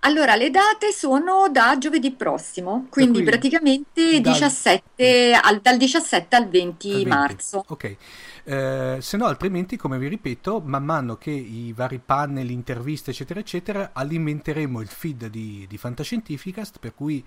Allora, 0.00 0.36
le 0.36 0.50
date 0.50 0.92
sono 0.92 1.48
da 1.50 1.76
giovedì 1.76 2.12
prossimo, 2.12 2.86
quindi 2.88 3.22
praticamente 3.24 4.20
dal... 4.20 4.32
17, 4.32 5.32
al, 5.32 5.60
dal 5.60 5.76
17 5.76 6.36
al 6.36 6.48
20, 6.48 6.88
al 6.88 6.94
20. 6.94 7.08
marzo. 7.08 7.64
Ok. 7.66 7.96
Eh, 8.44 8.96
se 9.00 9.16
no 9.16 9.26
altrimenti 9.26 9.76
come 9.76 9.98
vi 9.98 10.08
ripeto 10.08 10.62
man 10.64 10.84
mano 10.84 11.16
che 11.16 11.30
i 11.30 11.74
vari 11.76 12.00
panel, 12.02 12.48
interviste 12.48 13.10
eccetera 13.10 13.40
eccetera 13.40 13.90
alimenteremo 13.92 14.80
il 14.80 14.88
feed 14.88 15.26
di, 15.26 15.66
di 15.68 15.76
Fantascientificast 15.76 16.78
per 16.78 16.94
cui 16.94 17.22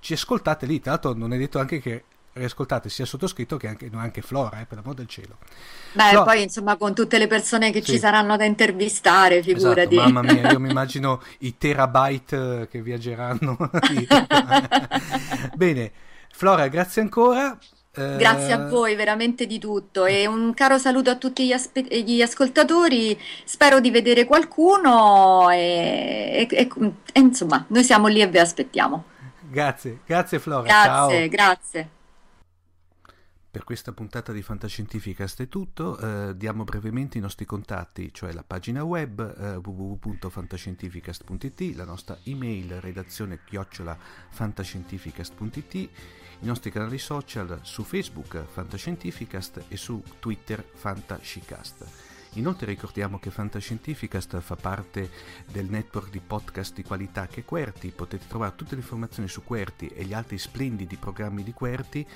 ci 0.00 0.14
ascoltate 0.14 0.66
lì 0.66 0.80
tra 0.80 0.92
l'altro 0.92 1.12
non 1.12 1.32
è 1.32 1.38
detto 1.38 1.60
anche 1.60 1.78
che 1.78 2.02
riascoltate 2.36 2.88
sia 2.88 3.04
sottoscritto 3.04 3.56
che 3.56 3.68
anche, 3.68 3.90
anche 3.94 4.20
Flora, 4.20 4.60
eh, 4.60 4.66
per 4.66 4.78
l'amor 4.78 4.94
del 4.94 5.06
cielo. 5.06 5.38
Beh, 5.92 6.10
Flora, 6.10 6.24
poi 6.24 6.42
insomma 6.42 6.76
con 6.76 6.94
tutte 6.94 7.18
le 7.18 7.26
persone 7.26 7.70
che 7.70 7.82
sì. 7.82 7.92
ci 7.92 7.98
saranno 7.98 8.36
da 8.36 8.44
intervistare, 8.44 9.42
figurati. 9.42 9.96
Esatto, 9.96 10.12
mamma 10.12 10.32
mia, 10.32 10.50
io 10.50 10.60
mi 10.60 10.70
immagino 10.70 11.22
i 11.40 11.56
terabyte 11.56 12.68
che 12.70 12.82
viaggeranno. 12.82 13.56
Bene, 15.54 15.92
Flora, 16.30 16.68
grazie 16.68 17.02
ancora. 17.02 17.58
Grazie 17.96 18.52
a 18.52 18.66
eh, 18.66 18.68
voi 18.68 18.94
veramente 18.94 19.46
di 19.46 19.58
tutto 19.58 20.04
e 20.04 20.26
un 20.26 20.52
caro 20.52 20.76
saluto 20.76 21.08
a 21.08 21.16
tutti 21.16 21.46
gli, 21.46 21.52
aspe- 21.52 21.86
gli 22.02 22.20
ascoltatori, 22.20 23.18
spero 23.44 23.80
di 23.80 23.90
vedere 23.90 24.26
qualcuno 24.26 25.48
e, 25.48 26.46
e, 26.46 26.56
e, 26.58 26.68
e, 27.14 27.20
insomma 27.20 27.64
noi 27.68 27.82
siamo 27.84 28.08
lì 28.08 28.20
e 28.20 28.26
vi 28.26 28.38
aspettiamo. 28.38 29.04
Grazie, 29.48 30.00
grazie 30.04 30.38
Flora. 30.38 30.64
Grazie, 30.64 31.18
Ciao. 31.20 31.28
grazie. 31.28 31.88
Per 33.56 33.64
questa 33.64 33.92
puntata 33.92 34.32
di 34.32 34.42
Fantascientificast 34.42 35.40
è 35.40 35.48
tutto, 35.48 35.96
eh, 35.96 36.36
diamo 36.36 36.64
brevemente 36.64 37.16
i 37.16 37.22
nostri 37.22 37.46
contatti, 37.46 38.12
cioè 38.12 38.32
la 38.32 38.42
pagina 38.42 38.84
web 38.84 39.18
eh, 39.18 39.56
www.fantascientificast.it, 39.56 41.74
la 41.74 41.86
nostra 41.86 42.18
email 42.24 42.78
redazione 42.82 43.38
chiocciola 43.46 43.96
fantascientificast.it 44.28 45.74
i 45.74 45.88
nostri 46.40 46.70
canali 46.70 46.98
social 46.98 47.60
su 47.62 47.82
Facebook 47.82 48.44
Fantascientificast 48.44 49.64
e 49.68 49.78
su 49.78 50.02
Twitter 50.18 50.62
Fantascicast. 50.74 52.14
Inoltre 52.36 52.66
ricordiamo 52.66 53.18
che 53.18 53.30
Fantascientificast 53.30 54.40
fa 54.40 54.56
parte 54.56 55.10
del 55.50 55.70
network 55.70 56.10
di 56.10 56.20
podcast 56.20 56.74
di 56.74 56.82
qualità 56.82 57.26
che 57.26 57.40
è 57.40 57.44
Querti, 57.46 57.88
potete 57.88 58.26
trovare 58.26 58.54
tutte 58.54 58.74
le 58.74 58.82
informazioni 58.82 59.26
su 59.26 59.42
Querti 59.42 59.88
e 59.88 60.04
gli 60.04 60.12
altri 60.12 60.36
splendidi 60.36 60.96
programmi 60.96 61.42
di 61.42 61.54
Querti 61.54 62.06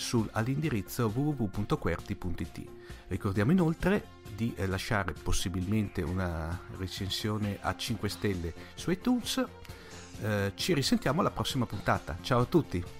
sul, 0.00 0.28
all'indirizzo 0.32 1.12
www.querti.it. 1.14 2.64
Ricordiamo 3.08 3.52
inoltre 3.52 4.18
di 4.34 4.52
eh, 4.56 4.66
lasciare 4.66 5.12
possibilmente 5.12 6.02
una 6.02 6.58
recensione 6.78 7.58
a 7.60 7.76
5 7.76 8.08
stelle 8.08 8.54
su 8.74 8.90
iTunes. 8.90 9.44
Eh, 10.22 10.52
ci 10.54 10.74
risentiamo 10.74 11.20
alla 11.20 11.30
prossima 11.30 11.66
puntata. 11.66 12.16
Ciao 12.22 12.40
a 12.40 12.44
tutti! 12.46 12.99